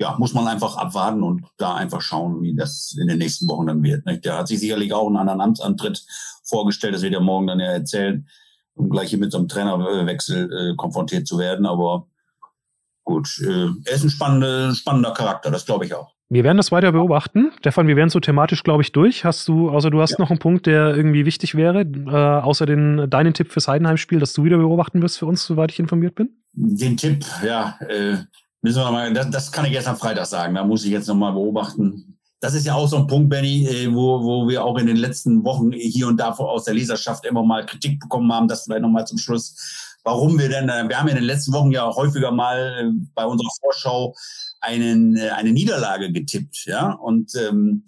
ja, 0.01 0.15
muss 0.17 0.33
man 0.33 0.47
einfach 0.47 0.77
abwarten 0.77 1.21
und 1.21 1.45
da 1.57 1.75
einfach 1.75 2.01
schauen, 2.01 2.41
wie 2.41 2.55
das 2.55 2.97
in 2.99 3.07
den 3.07 3.19
nächsten 3.19 3.47
Wochen 3.47 3.67
dann 3.67 3.83
wird. 3.83 4.03
Nicht? 4.07 4.25
Der 4.25 4.39
hat 4.39 4.47
sich 4.47 4.59
sicherlich 4.59 4.93
auch 4.93 5.05
einen 5.05 5.17
anderen 5.17 5.41
Amtsantritt 5.41 6.03
vorgestellt, 6.43 6.95
das 6.95 7.03
wird 7.03 7.13
er 7.13 7.19
morgen 7.19 7.45
dann 7.45 7.59
ja 7.59 7.67
erzählen, 7.67 8.27
um 8.73 8.89
gleich 8.89 9.11
hier 9.11 9.19
mit 9.19 9.31
so 9.31 9.37
einem 9.37 9.47
Trainerwechsel 9.47 10.71
äh, 10.71 10.75
konfrontiert 10.75 11.27
zu 11.27 11.37
werden. 11.37 11.67
Aber 11.67 12.07
gut, 13.03 13.29
äh, 13.45 13.67
er 13.85 13.93
ist 13.93 14.03
ein 14.03 14.09
spannender, 14.09 14.73
spannender 14.73 15.13
Charakter, 15.13 15.51
das 15.51 15.67
glaube 15.67 15.85
ich 15.85 15.93
auch. 15.93 16.15
Wir 16.29 16.43
werden 16.43 16.57
das 16.57 16.71
weiter 16.71 16.93
beobachten. 16.93 17.51
Stefan, 17.59 17.87
wir 17.87 17.95
werden 17.95 18.09
so 18.09 18.19
thematisch, 18.19 18.63
glaube 18.63 18.81
ich, 18.81 18.91
durch. 18.91 19.23
Hast 19.23 19.47
du, 19.47 19.69
außer 19.69 19.91
du 19.91 20.01
hast 20.01 20.11
ja. 20.11 20.17
noch 20.17 20.31
einen 20.31 20.39
Punkt, 20.39 20.65
der 20.65 20.95
irgendwie 20.95 21.25
wichtig 21.27 21.53
wäre, 21.53 21.81
äh, 21.81 22.41
außer 22.43 22.65
den, 22.65 23.07
deinen 23.07 23.35
Tipp 23.35 23.51
fürs 23.51 23.67
Heidenheim-Spiel, 23.67 24.19
das 24.19 24.33
du 24.33 24.43
wieder 24.45 24.57
beobachten 24.57 25.01
wirst 25.03 25.19
für 25.19 25.27
uns, 25.27 25.43
soweit 25.43 25.71
ich 25.71 25.79
informiert 25.79 26.15
bin? 26.15 26.29
Den 26.53 26.97
Tipp, 26.97 27.23
ja, 27.45 27.77
äh, 27.87 28.17
Müssen 28.61 28.81
wir 28.81 28.91
mal, 28.91 29.13
das, 29.13 29.29
das 29.29 29.51
kann 29.51 29.65
ich 29.65 29.73
erst 29.73 29.87
am 29.87 29.97
Freitag 29.97 30.25
sagen. 30.27 30.55
Da 30.55 30.63
muss 30.63 30.85
ich 30.85 30.91
jetzt 30.91 31.07
nochmal 31.07 31.33
beobachten. 31.33 32.17
Das 32.39 32.53
ist 32.53 32.65
ja 32.65 32.73
auch 32.73 32.87
so 32.87 32.97
ein 32.97 33.07
Punkt, 33.07 33.29
Benny, 33.29 33.67
äh, 33.67 33.93
wo, 33.93 34.23
wo 34.23 34.47
wir 34.47 34.63
auch 34.63 34.77
in 34.77 34.87
den 34.87 34.97
letzten 34.97 35.43
Wochen 35.43 35.71
hier 35.71 36.07
und 36.07 36.17
da 36.17 36.31
aus 36.31 36.65
der 36.65 36.73
Leserschaft 36.73 37.25
immer 37.25 37.43
mal 37.43 37.65
Kritik 37.65 37.99
bekommen 37.99 38.31
haben. 38.31 38.47
Das 38.47 38.63
vielleicht 38.63 38.81
nochmal 38.81 39.05
zum 39.05 39.17
Schluss. 39.17 39.55
Warum 40.03 40.39
wir 40.39 40.49
denn, 40.49 40.69
äh, 40.69 40.87
wir 40.87 40.99
haben 40.99 41.07
in 41.07 41.15
den 41.15 41.23
letzten 41.23 41.53
Wochen 41.53 41.71
ja 41.71 41.87
häufiger 41.93 42.31
mal 42.31 42.57
äh, 42.57 43.05
bei 43.13 43.25
unserer 43.25 43.49
Vorschau 43.61 44.15
einen, 44.59 45.17
eine 45.17 45.51
Niederlage 45.51 46.11
getippt, 46.11 46.65
ja, 46.65 46.91
und 46.91 47.33
ähm, 47.35 47.83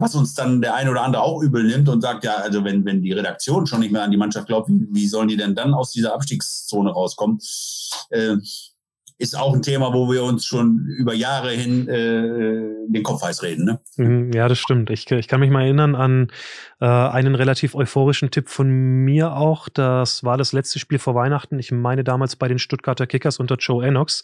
was 0.00 0.14
uns 0.14 0.34
dann 0.34 0.62
der 0.62 0.74
eine 0.74 0.90
oder 0.90 1.02
andere 1.02 1.22
auch 1.22 1.42
übel 1.42 1.62
nimmt 1.62 1.88
und 1.88 2.00
sagt, 2.00 2.24
ja, 2.24 2.36
also 2.36 2.64
wenn, 2.64 2.84
wenn 2.86 3.02
die 3.02 3.12
Redaktion 3.12 3.66
schon 3.66 3.80
nicht 3.80 3.92
mehr 3.92 4.02
an 4.02 4.10
die 4.10 4.16
Mannschaft 4.16 4.46
glaubt, 4.46 4.68
wie, 4.70 4.88
wie 4.90 5.06
sollen 5.06 5.28
die 5.28 5.36
denn 5.36 5.54
dann 5.54 5.74
aus 5.74 5.92
dieser 5.92 6.14
Abstiegszone 6.14 6.90
rauskommen? 6.90 7.38
Äh, 8.08 8.36
ist 9.20 9.36
auch 9.36 9.54
ein 9.54 9.60
Thema, 9.60 9.92
wo 9.92 10.10
wir 10.10 10.24
uns 10.24 10.46
schon 10.46 10.86
über 10.86 11.12
Jahre 11.12 11.50
hin 11.50 11.86
äh, 11.88 12.88
den 12.88 13.02
Kopf 13.02 13.22
heiß 13.22 13.42
reden. 13.42 13.66
Ne? 13.66 13.80
Mhm, 13.96 14.32
ja, 14.32 14.48
das 14.48 14.58
stimmt. 14.58 14.88
Ich, 14.88 15.10
ich 15.10 15.28
kann 15.28 15.40
mich 15.40 15.50
mal 15.50 15.62
erinnern 15.62 15.94
an 15.94 16.28
äh, 16.80 16.86
einen 16.86 17.34
relativ 17.34 17.74
euphorischen 17.74 18.30
Tipp 18.30 18.48
von 18.48 18.68
mir 18.68 19.36
auch. 19.36 19.68
Das 19.68 20.24
war 20.24 20.38
das 20.38 20.52
letzte 20.52 20.78
Spiel 20.78 20.98
vor 20.98 21.14
Weihnachten. 21.14 21.58
Ich 21.58 21.72
meine 21.72 22.04
damals 22.04 22.36
bei 22.36 22.48
den 22.48 22.58
Stuttgarter 22.58 23.06
Kickers 23.06 23.38
unter 23.38 23.56
Joe 23.56 23.86
Ennox, 23.86 24.22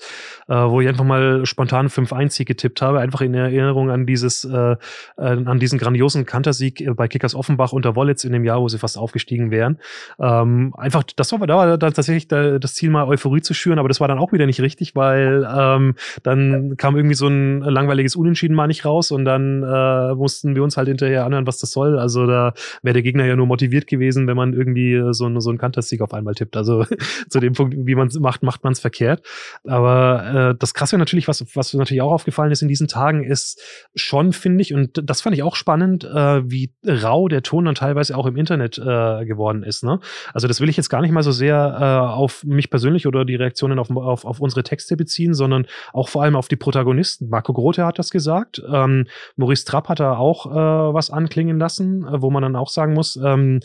äh, 0.49 0.55
wo 0.55 0.81
ich 0.81 0.89
einfach 0.89 1.05
mal 1.05 1.45
spontan 1.47 1.89
5-1-Sieg 1.89 2.49
getippt 2.49 2.83
habe. 2.83 3.01
Einfach 3.01 3.21
in 3.21 3.35
Erinnerung 3.35 3.91
an 3.91 4.07
dieses, 4.07 4.45
äh, 4.45 4.57
äh, 4.57 4.77
an 5.17 5.59
diesen 5.59 5.79
grandiosen 5.79 6.25
Kantersieg 6.25 6.85
bei 6.97 7.09
Kickers 7.09 7.35
Offenbach 7.35 7.73
unter 7.73 7.95
Wollitz 7.95 8.25
in 8.25 8.33
dem 8.33 8.45
Jahr, 8.45 8.61
wo 8.61 8.69
sie 8.69 8.79
fast 8.79 8.99
aufgestiegen 8.99 9.51
wären. 9.51 9.79
Ähm, 10.19 10.75
einfach, 10.77 11.03
das 11.15 11.33
war, 11.33 11.47
da 11.47 11.57
war 11.57 11.77
dann 11.77 11.93
tatsächlich 11.93 12.29
das 12.29 12.75
Ziel, 12.75 12.91
mal 12.91 13.05
Euphorie 13.07 13.43
zu 13.43 13.53
schüren, 13.53 13.79
aber 13.79 13.89
das 13.89 14.01
war 14.01 14.09
dann 14.09 14.19
auch 14.19 14.33
wieder 14.33 14.47
nicht 14.47 14.61
richtig, 14.61 14.95
weil 14.95 15.47
ähm, 15.53 15.95
dann 16.23 16.77
kam 16.77 16.97
irgendwie 16.97 17.15
so 17.15 17.27
ein 17.27 17.61
langweiliges 17.61 18.17
Unentschieden 18.17 18.55
mal 18.55 18.67
nicht 18.67 18.85
raus 18.85 19.11
und 19.11 19.25
dann 19.25 19.63
äh, 19.63 20.15
mussten 20.15 20.55
wir 20.55 20.63
uns 20.63 20.77
halt 20.77 20.89
hinterher 20.89 21.25
anhören, 21.25 21.47
was 21.47 21.59
das 21.59 21.73
soll. 21.73 21.99
Also 21.99 22.27
da 22.27 22.46
wäre 22.83 22.95
der 22.95 23.03
Gegner 23.03 23.27
ja 23.27 23.37
nur 23.37 23.47
motiviert 23.47 23.87
gewesen, 23.87 24.27
wenn 24.27 24.37
man 24.37 24.53
irgendwie 24.53 24.95
äh, 24.95 25.13
so, 25.13 25.41
so 25.41 25.51
einen 25.51 25.59
Kanterstick 25.59 26.01
auf 26.01 26.15
einmal 26.15 26.35
tippt. 26.35 26.57
Also 26.57 26.85
zu 27.29 27.41
dem 27.41 27.55
Punkt, 27.55 27.77
wie 27.79 27.95
man 27.95 28.09
es 28.09 28.19
macht, 28.19 28.43
macht 28.43 28.65
man 28.65 28.73
es 28.73 28.81
verkehrt. 28.81 29.23
Aber 29.65 30.51
äh, 30.53 30.59
das 30.59 30.75
Krasse 30.75 30.99
natürlich, 30.99 31.29
was, 31.29 31.45
was 31.55 31.75
natürlich 31.75 32.03
auch 32.03 32.13
aufgefallen 32.13 32.53
ist 32.53 32.63
in 32.63 32.69
diesen 32.69 32.89
Tagen, 32.89 33.25
ist 33.25 33.61
schon, 33.95 34.33
finde 34.33 34.63
ich, 34.63 34.75
und 34.75 35.03
das 35.09 35.21
fand 35.21 35.37
ich 35.37 35.43
auch 35.43 35.57
spannend, 35.57 36.05
äh, 36.05 36.51
wie 36.51 36.73
rau 36.87 37.29
der 37.29 37.43
Ton 37.43 37.65
dann 37.65 37.75
teilweise 37.75 38.17
auch 38.17 38.27
im 38.27 38.37
Internet 38.37 38.79
äh, 38.79 39.25
geworden 39.25 39.63
ist. 39.63 39.85
Ne? 39.85 40.01
Also 40.33 40.49
das 40.49 40.61
will 40.61 40.69
ich 40.69 40.77
jetzt 40.77 40.89
gar 40.89 41.01
nicht 41.01 41.13
mal 41.13 41.23
so 41.23 41.33
sehr 41.33 41.79
äh, 41.81 41.85
auf 42.13 42.45
mich 42.45 42.71
persönlich 42.71 43.07
oder 43.07 43.25
die 43.25 43.35
Reaktionen 43.35 43.79
auf, 43.79 43.91
auf, 43.91 44.25
auf 44.25 44.41
unsere 44.41 44.63
Texte 44.63 44.97
beziehen, 44.97 45.35
sondern 45.35 45.67
auch 45.93 46.09
vor 46.09 46.23
allem 46.23 46.37
auf 46.37 46.49
die 46.49 46.57
Protagonisten. 46.57 47.29
Marco 47.29 47.53
Grote 47.53 47.85
hat 47.85 47.99
das 47.99 48.11
gesagt. 48.11 48.63
Ähm, 48.71 49.07
Maurice 49.37 49.65
Trapp 49.65 49.89
hat 49.89 50.01
da 50.01 50.17
auch 50.17 50.47
äh, 50.47 50.95
was 50.95 51.11
anklingen 51.11 51.59
lassen, 51.59 52.07
äh, 52.07 52.23
wo 52.23 52.31
man 52.31 52.36
dann 52.43 52.57
auch 52.57 52.69
sagen 52.69 52.95
muss, 52.95 53.17
ähm, 53.17 53.61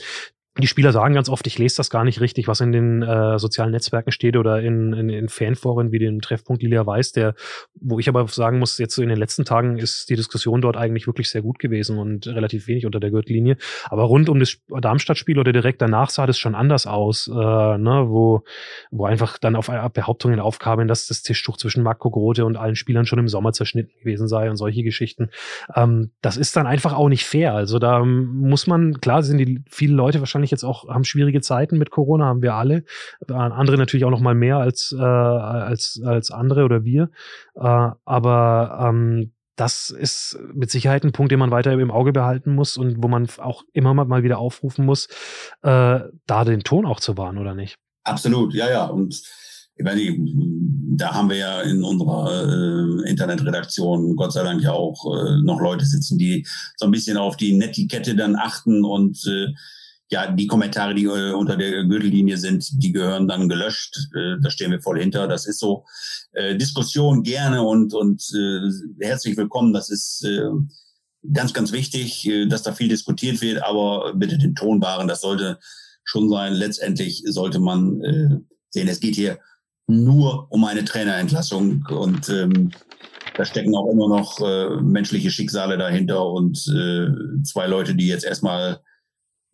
die 0.57 0.67
Spieler 0.67 0.91
sagen 0.91 1.13
ganz 1.13 1.29
oft, 1.29 1.47
ich 1.47 1.57
lese 1.57 1.77
das 1.77 1.89
gar 1.89 2.03
nicht 2.03 2.19
richtig, 2.19 2.47
was 2.49 2.59
in 2.59 2.73
den 2.73 3.01
äh, 3.01 3.39
sozialen 3.39 3.71
Netzwerken 3.71 4.11
steht 4.11 4.35
oder 4.35 4.61
in, 4.61 4.91
in, 4.91 5.09
in 5.09 5.29
Fanforen 5.29 5.93
wie 5.93 5.99
dem 5.99 6.19
Treffpunkt 6.19 6.61
Lilia 6.61 6.85
Weiß, 6.85 7.13
der, 7.13 7.35
wo 7.75 7.99
ich 7.99 8.09
aber 8.09 8.27
sagen 8.27 8.59
muss, 8.59 8.77
jetzt 8.77 8.93
so 8.95 9.01
in 9.01 9.07
den 9.07 9.17
letzten 9.17 9.45
Tagen 9.45 9.77
ist 9.77 10.09
die 10.09 10.15
Diskussion 10.17 10.61
dort 10.61 10.75
eigentlich 10.75 11.07
wirklich 11.07 11.29
sehr 11.29 11.41
gut 11.41 11.57
gewesen 11.57 11.97
und 11.97 12.27
relativ 12.27 12.67
wenig 12.67 12.85
unter 12.85 12.99
der 12.99 13.11
Gürtellinie. 13.11 13.55
Aber 13.85 14.03
rund 14.03 14.27
um 14.27 14.39
das 14.39 14.57
Darmstadt-Spiel 14.67 15.39
oder 15.39 15.53
direkt 15.53 15.81
danach 15.81 16.09
sah 16.09 16.27
das 16.27 16.37
schon 16.37 16.53
anders 16.53 16.85
aus, 16.85 17.27
äh, 17.27 17.33
ne, 17.33 18.05
wo, 18.09 18.43
wo 18.91 19.05
einfach 19.05 19.37
dann 19.37 19.55
auf 19.55 19.71
Behauptungen 19.93 20.41
aufkamen, 20.41 20.89
dass 20.89 21.07
das 21.07 21.23
Tischtuch 21.23 21.55
zwischen 21.55 21.81
Marco 21.81 22.11
Grote 22.11 22.43
und 22.43 22.57
allen 22.57 22.75
Spielern 22.75 23.05
schon 23.05 23.19
im 23.19 23.29
Sommer 23.29 23.53
zerschnitten 23.53 23.97
gewesen 23.99 24.27
sei 24.27 24.49
und 24.49 24.57
solche 24.57 24.83
Geschichten. 24.83 25.29
Ähm, 25.75 26.11
das 26.21 26.35
ist 26.35 26.57
dann 26.57 26.67
einfach 26.67 26.93
auch 26.93 27.07
nicht 27.07 27.25
fair. 27.25 27.53
Also 27.53 27.79
da 27.79 28.03
muss 28.03 28.67
man, 28.67 28.99
klar 28.99 29.23
sind 29.23 29.37
die 29.37 29.63
viele 29.69 29.93
Leute 29.93 30.19
wahrscheinlich 30.19 30.40
wahrscheinlich 30.41 30.51
jetzt 30.51 30.63
auch, 30.63 30.87
haben 30.87 31.03
schwierige 31.03 31.41
Zeiten 31.41 31.77
mit 31.77 31.91
Corona, 31.91 32.25
haben 32.25 32.41
wir 32.41 32.55
alle. 32.55 32.83
Äh, 33.27 33.33
andere 33.33 33.77
natürlich 33.77 34.05
auch 34.05 34.11
noch 34.11 34.21
mal 34.21 34.35
mehr 34.35 34.57
als, 34.57 34.95
äh, 34.97 35.01
als, 35.01 36.01
als 36.03 36.31
andere 36.31 36.63
oder 36.65 36.83
wir. 36.83 37.09
Äh, 37.55 37.89
aber 38.05 38.87
ähm, 38.89 39.31
das 39.55 39.91
ist 39.91 40.39
mit 40.53 40.71
Sicherheit 40.71 41.03
ein 41.03 41.11
Punkt, 41.11 41.31
den 41.31 41.39
man 41.39 41.51
weiter 41.51 41.71
im 41.73 41.91
Auge 41.91 42.13
behalten 42.13 42.55
muss 42.55 42.77
und 42.77 43.03
wo 43.03 43.07
man 43.07 43.27
auch 43.37 43.63
immer 43.73 43.93
mal 43.93 44.23
wieder 44.23 44.39
aufrufen 44.39 44.85
muss, 44.85 45.07
äh, 45.61 45.99
da 46.25 46.43
den 46.45 46.61
Ton 46.61 46.85
auch 46.85 46.99
zu 46.99 47.17
wahren, 47.17 47.37
oder 47.37 47.53
nicht? 47.53 47.77
Absolut, 48.03 48.53
ja, 48.55 48.69
ja. 48.69 48.85
Und 48.85 49.21
ich 49.75 49.85
meine, 49.85 50.01
da 50.97 51.13
haben 51.13 51.29
wir 51.29 51.37
ja 51.37 51.61
in 51.61 51.83
unserer 51.83 53.03
äh, 53.03 53.09
Internetredaktion 53.09 54.15
Gott 54.15 54.33
sei 54.33 54.43
Dank 54.43 54.61
ja 54.63 54.71
auch 54.71 55.05
äh, 55.05 55.41
noch 55.43 55.59
Leute 55.61 55.85
sitzen, 55.85 56.17
die 56.17 56.45
so 56.77 56.85
ein 56.85 56.91
bisschen 56.91 57.17
auf 57.17 57.37
die 57.37 57.53
Netiquette 57.53 58.15
dann 58.15 58.35
achten 58.35 58.83
und 58.83 59.23
äh, 59.27 59.53
ja, 60.11 60.29
die 60.29 60.47
Kommentare, 60.47 60.93
die 60.93 61.05
äh, 61.05 61.31
unter 61.31 61.55
der 61.55 61.85
Gürtellinie 61.85 62.37
sind, 62.37 62.83
die 62.83 62.91
gehören 62.91 63.29
dann 63.29 63.47
gelöscht. 63.47 63.97
Äh, 64.13 64.35
da 64.41 64.49
stehen 64.49 64.71
wir 64.71 64.81
voll 64.81 64.99
hinter. 64.99 65.27
Das 65.27 65.45
ist 65.45 65.59
so. 65.59 65.85
Äh, 66.33 66.57
Diskussion 66.57 67.23
gerne 67.23 67.63
und, 67.63 67.93
und 67.93 68.21
äh, 68.35 69.05
herzlich 69.05 69.37
willkommen. 69.37 69.71
Das 69.73 69.89
ist 69.89 70.25
äh, 70.25 70.49
ganz, 71.33 71.53
ganz 71.53 71.71
wichtig, 71.71 72.27
äh, 72.27 72.45
dass 72.45 72.61
da 72.61 72.73
viel 72.73 72.89
diskutiert 72.89 73.41
wird, 73.41 73.63
aber 73.63 74.13
bitte 74.13 74.37
den 74.37 74.53
Ton 74.53 74.81
wahren. 74.81 75.07
Das 75.07 75.21
sollte 75.21 75.59
schon 76.03 76.29
sein. 76.29 76.53
Letztendlich 76.53 77.23
sollte 77.25 77.59
man 77.59 78.01
äh, 78.01 78.37
sehen, 78.69 78.89
es 78.89 78.99
geht 78.99 79.15
hier 79.15 79.39
nur 79.87 80.51
um 80.51 80.65
eine 80.65 80.83
Trainerentlassung 80.83 81.85
und 81.89 82.27
ähm, 82.29 82.71
da 83.37 83.45
stecken 83.45 83.75
auch 83.75 83.89
immer 83.89 84.09
noch 84.09 84.41
äh, 84.41 84.81
menschliche 84.81 85.31
Schicksale 85.31 85.77
dahinter 85.77 86.25
und 86.25 86.57
äh, 86.67 87.43
zwei 87.43 87.67
Leute, 87.67 87.95
die 87.95 88.07
jetzt 88.07 88.25
erstmal 88.25 88.81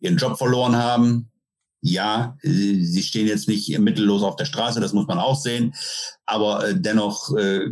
ihren 0.00 0.16
Job 0.16 0.38
verloren 0.38 0.76
haben. 0.76 1.30
Ja, 1.80 2.36
sie 2.42 3.02
stehen 3.02 3.28
jetzt 3.28 3.48
nicht 3.48 3.78
mittellos 3.78 4.24
auf 4.24 4.34
der 4.34 4.46
Straße, 4.46 4.80
das 4.80 4.92
muss 4.92 5.06
man 5.06 5.18
auch 5.18 5.36
sehen. 5.36 5.74
Aber 6.26 6.66
äh, 6.68 6.74
dennoch 6.76 7.36
äh, 7.36 7.68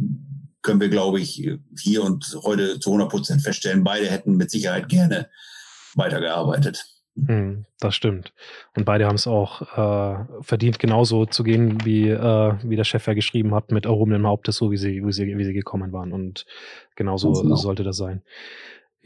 können 0.63 0.81
wir, 0.81 0.89
glaube 0.89 1.21
ich, 1.21 1.49
hier 1.81 2.05
und 2.05 2.39
heute 2.43 2.79
zu 2.79 2.91
100 2.91 3.11
Prozent 3.11 3.43
feststellen, 3.43 3.85
beide 3.85 4.07
hätten 4.07 4.37
mit 4.37 4.51
Sicherheit 4.51 4.89
gerne 4.89 5.29
weitergearbeitet. 5.95 6.85
Hm, 7.17 7.65
das 7.81 7.95
stimmt. 7.95 8.35
Und 8.77 8.85
beide 8.85 9.07
haben 9.07 9.15
es 9.15 9.27
auch 9.27 9.63
äh, 9.63 10.43
verdient, 10.43 10.79
genauso 10.79 11.25
zu 11.25 11.45
gehen, 11.45 11.85
wie, 11.85 12.11
äh, 12.11 12.55
wie 12.63 12.77
der 12.77 12.85
Chef 12.85 13.07
ja 13.07 13.15
geschrieben 13.15 13.55
hat, 13.55 13.73
mit 13.73 13.87
erhobenem 13.87 14.27
Hauptes, 14.27 14.57
so 14.57 14.71
wie 14.71 14.77
sie, 14.77 15.05
wie 15.05 15.13
sie, 15.13 15.39
wie 15.39 15.45
sie 15.45 15.55
gekommen 15.55 15.93
waren. 15.93 16.13
Und 16.13 16.45
genauso 16.95 17.33
genau. 17.33 17.57
sollte 17.57 17.85
das 17.85 17.97
sein. 17.97 18.23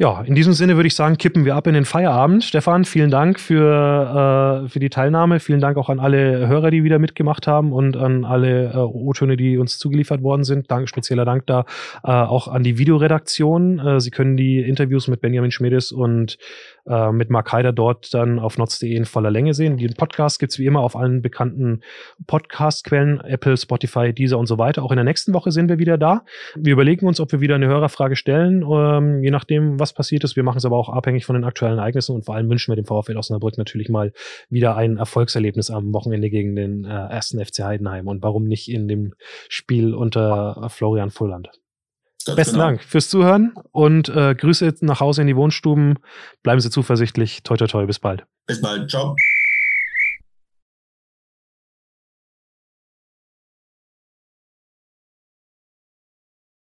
Ja, 0.01 0.22
in 0.22 0.34
diesem 0.34 0.55
Sinne 0.55 0.76
würde 0.76 0.86
ich 0.86 0.94
sagen, 0.94 1.18
kippen 1.18 1.44
wir 1.44 1.57
ab 1.57 1.66
in 1.66 1.74
den 1.74 1.84
Feierabend. 1.84 2.42
Stefan, 2.42 2.86
vielen 2.86 3.11
Dank 3.11 3.38
für, 3.38 4.64
äh, 4.64 4.68
für 4.70 4.80
die 4.80 4.88
Teilnahme. 4.88 5.40
Vielen 5.40 5.61
Dank 5.61 5.76
auch 5.76 5.90
an 5.90 6.01
alle 6.01 6.48
Hörer, 6.48 6.70
die 6.70 6.84
wieder 6.84 6.98
mitgemacht 6.98 7.46
haben 7.46 7.70
und 7.70 7.98
an 7.98 8.24
alle 8.24 8.72
äh, 8.72 8.76
O-Töne, 8.78 9.36
die 9.36 9.59
uns 9.59 9.78
zugeliefert 9.78 10.22
worden 10.22 10.42
sind. 10.42 10.70
Dank, 10.70 10.88
spezieller 10.88 11.26
Dank 11.26 11.46
da 11.46 11.66
äh, 12.03 12.12
auch 12.12 12.48
an 12.48 12.62
die 12.62 12.78
Videoredaktion. 12.78 13.78
Äh, 13.78 14.01
Sie 14.01 14.11
können 14.11 14.38
die 14.38 14.61
Interviews 14.61 15.07
mit 15.07 15.20
Benjamin 15.20 15.51
Schmiedes 15.51 15.92
und 15.92 16.38
äh, 16.86 17.12
mit 17.12 17.28
Mark 17.28 17.53
Heider 17.53 17.74
dort 17.74 18.14
dann 18.14 18.38
auf 18.38 18.57
notz.de 18.57 18.94
in 18.94 19.05
voller 19.05 19.30
Länge 19.30 19.53
sehen. 19.53 19.76
Den 19.76 19.92
Podcast 19.92 20.38
gibt's 20.38 20.59
wie 20.59 20.64
immer 20.64 20.80
auf 20.80 20.96
allen 20.96 21.20
bekannten 21.20 21.82
Podcast-Quellen, 22.26 23.20
Apple, 23.20 23.59
Spotify, 23.59 24.14
Deezer 24.14 24.38
und 24.38 24.46
so 24.46 24.57
weiter. 24.57 24.82
Auch 24.82 24.92
in 24.92 24.96
der 24.96 25.05
nächsten 25.05 25.34
Woche 25.34 25.53
sind 25.53 25.68
wir 25.68 25.78
wieder 25.78 25.98
da. 25.98 26.24
Wir 26.57 26.72
überlegen 26.72 27.07
uns, 27.07 27.20
ob 27.20 27.32
wir 27.32 27.42
wieder 27.42 27.57
eine 27.57 27.66
Hörerfrage 27.66 28.16
stellen, 28.16 28.62
ähm, 28.62 29.22
je 29.22 29.30
nachdem, 29.30 29.78
was 29.78 29.89
passiert 29.93 30.24
ist. 30.24 30.36
Wir 30.36 30.43
machen 30.43 30.59
es 30.59 30.64
aber 30.64 30.76
auch 30.76 30.88
abhängig 30.88 31.24
von 31.24 31.34
den 31.34 31.45
aktuellen 31.45 31.78
Ereignissen 31.78 32.14
und 32.14 32.24
vor 32.24 32.34
allem 32.34 32.49
wünschen 32.49 32.70
wir 32.70 32.76
dem 32.76 32.86
VfL 32.86 33.16
Osnabrück 33.16 33.59
natürlich 33.59 33.88
mal 33.88 34.12
wieder 34.49 34.76
ein 34.76 34.97
Erfolgserlebnis 34.97 35.70
am 35.70 35.93
Wochenende 35.93 36.30
gegen 36.30 36.57
den 36.57 36.84
äh, 36.84 36.88
ersten 36.88 37.45
FC 37.45 37.61
Heidenheim 37.61 38.09
und 38.09 38.22
warum 38.22 38.45
nicht 38.45 38.70
in 38.70 38.88
dem 38.88 39.14
Spiel 39.49 39.95
unter 39.95 40.68
Florian 40.70 41.11
Fulland. 41.11 41.51
Ganz 42.26 42.36
Besten 42.36 42.55
genau. 42.55 42.66
Dank 42.66 42.82
fürs 42.82 43.09
Zuhören 43.09 43.55
und 43.72 44.09
äh, 44.11 44.34
Grüße 44.34 44.74
nach 44.80 45.01
Hause 45.01 45.22
in 45.22 45.26
die 45.26 45.36
Wohnstuben. 45.36 45.99
Bleiben 46.43 46.61
Sie 46.61 46.70
zuversichtlich. 46.70 47.43
Toi, 47.43 47.57
toi, 47.57 47.66
toi. 47.66 47.86
Bis 47.86 47.99
bald. 47.99 48.24
Bis 48.47 48.61
bald. 48.61 48.91
Ciao. 48.91 49.16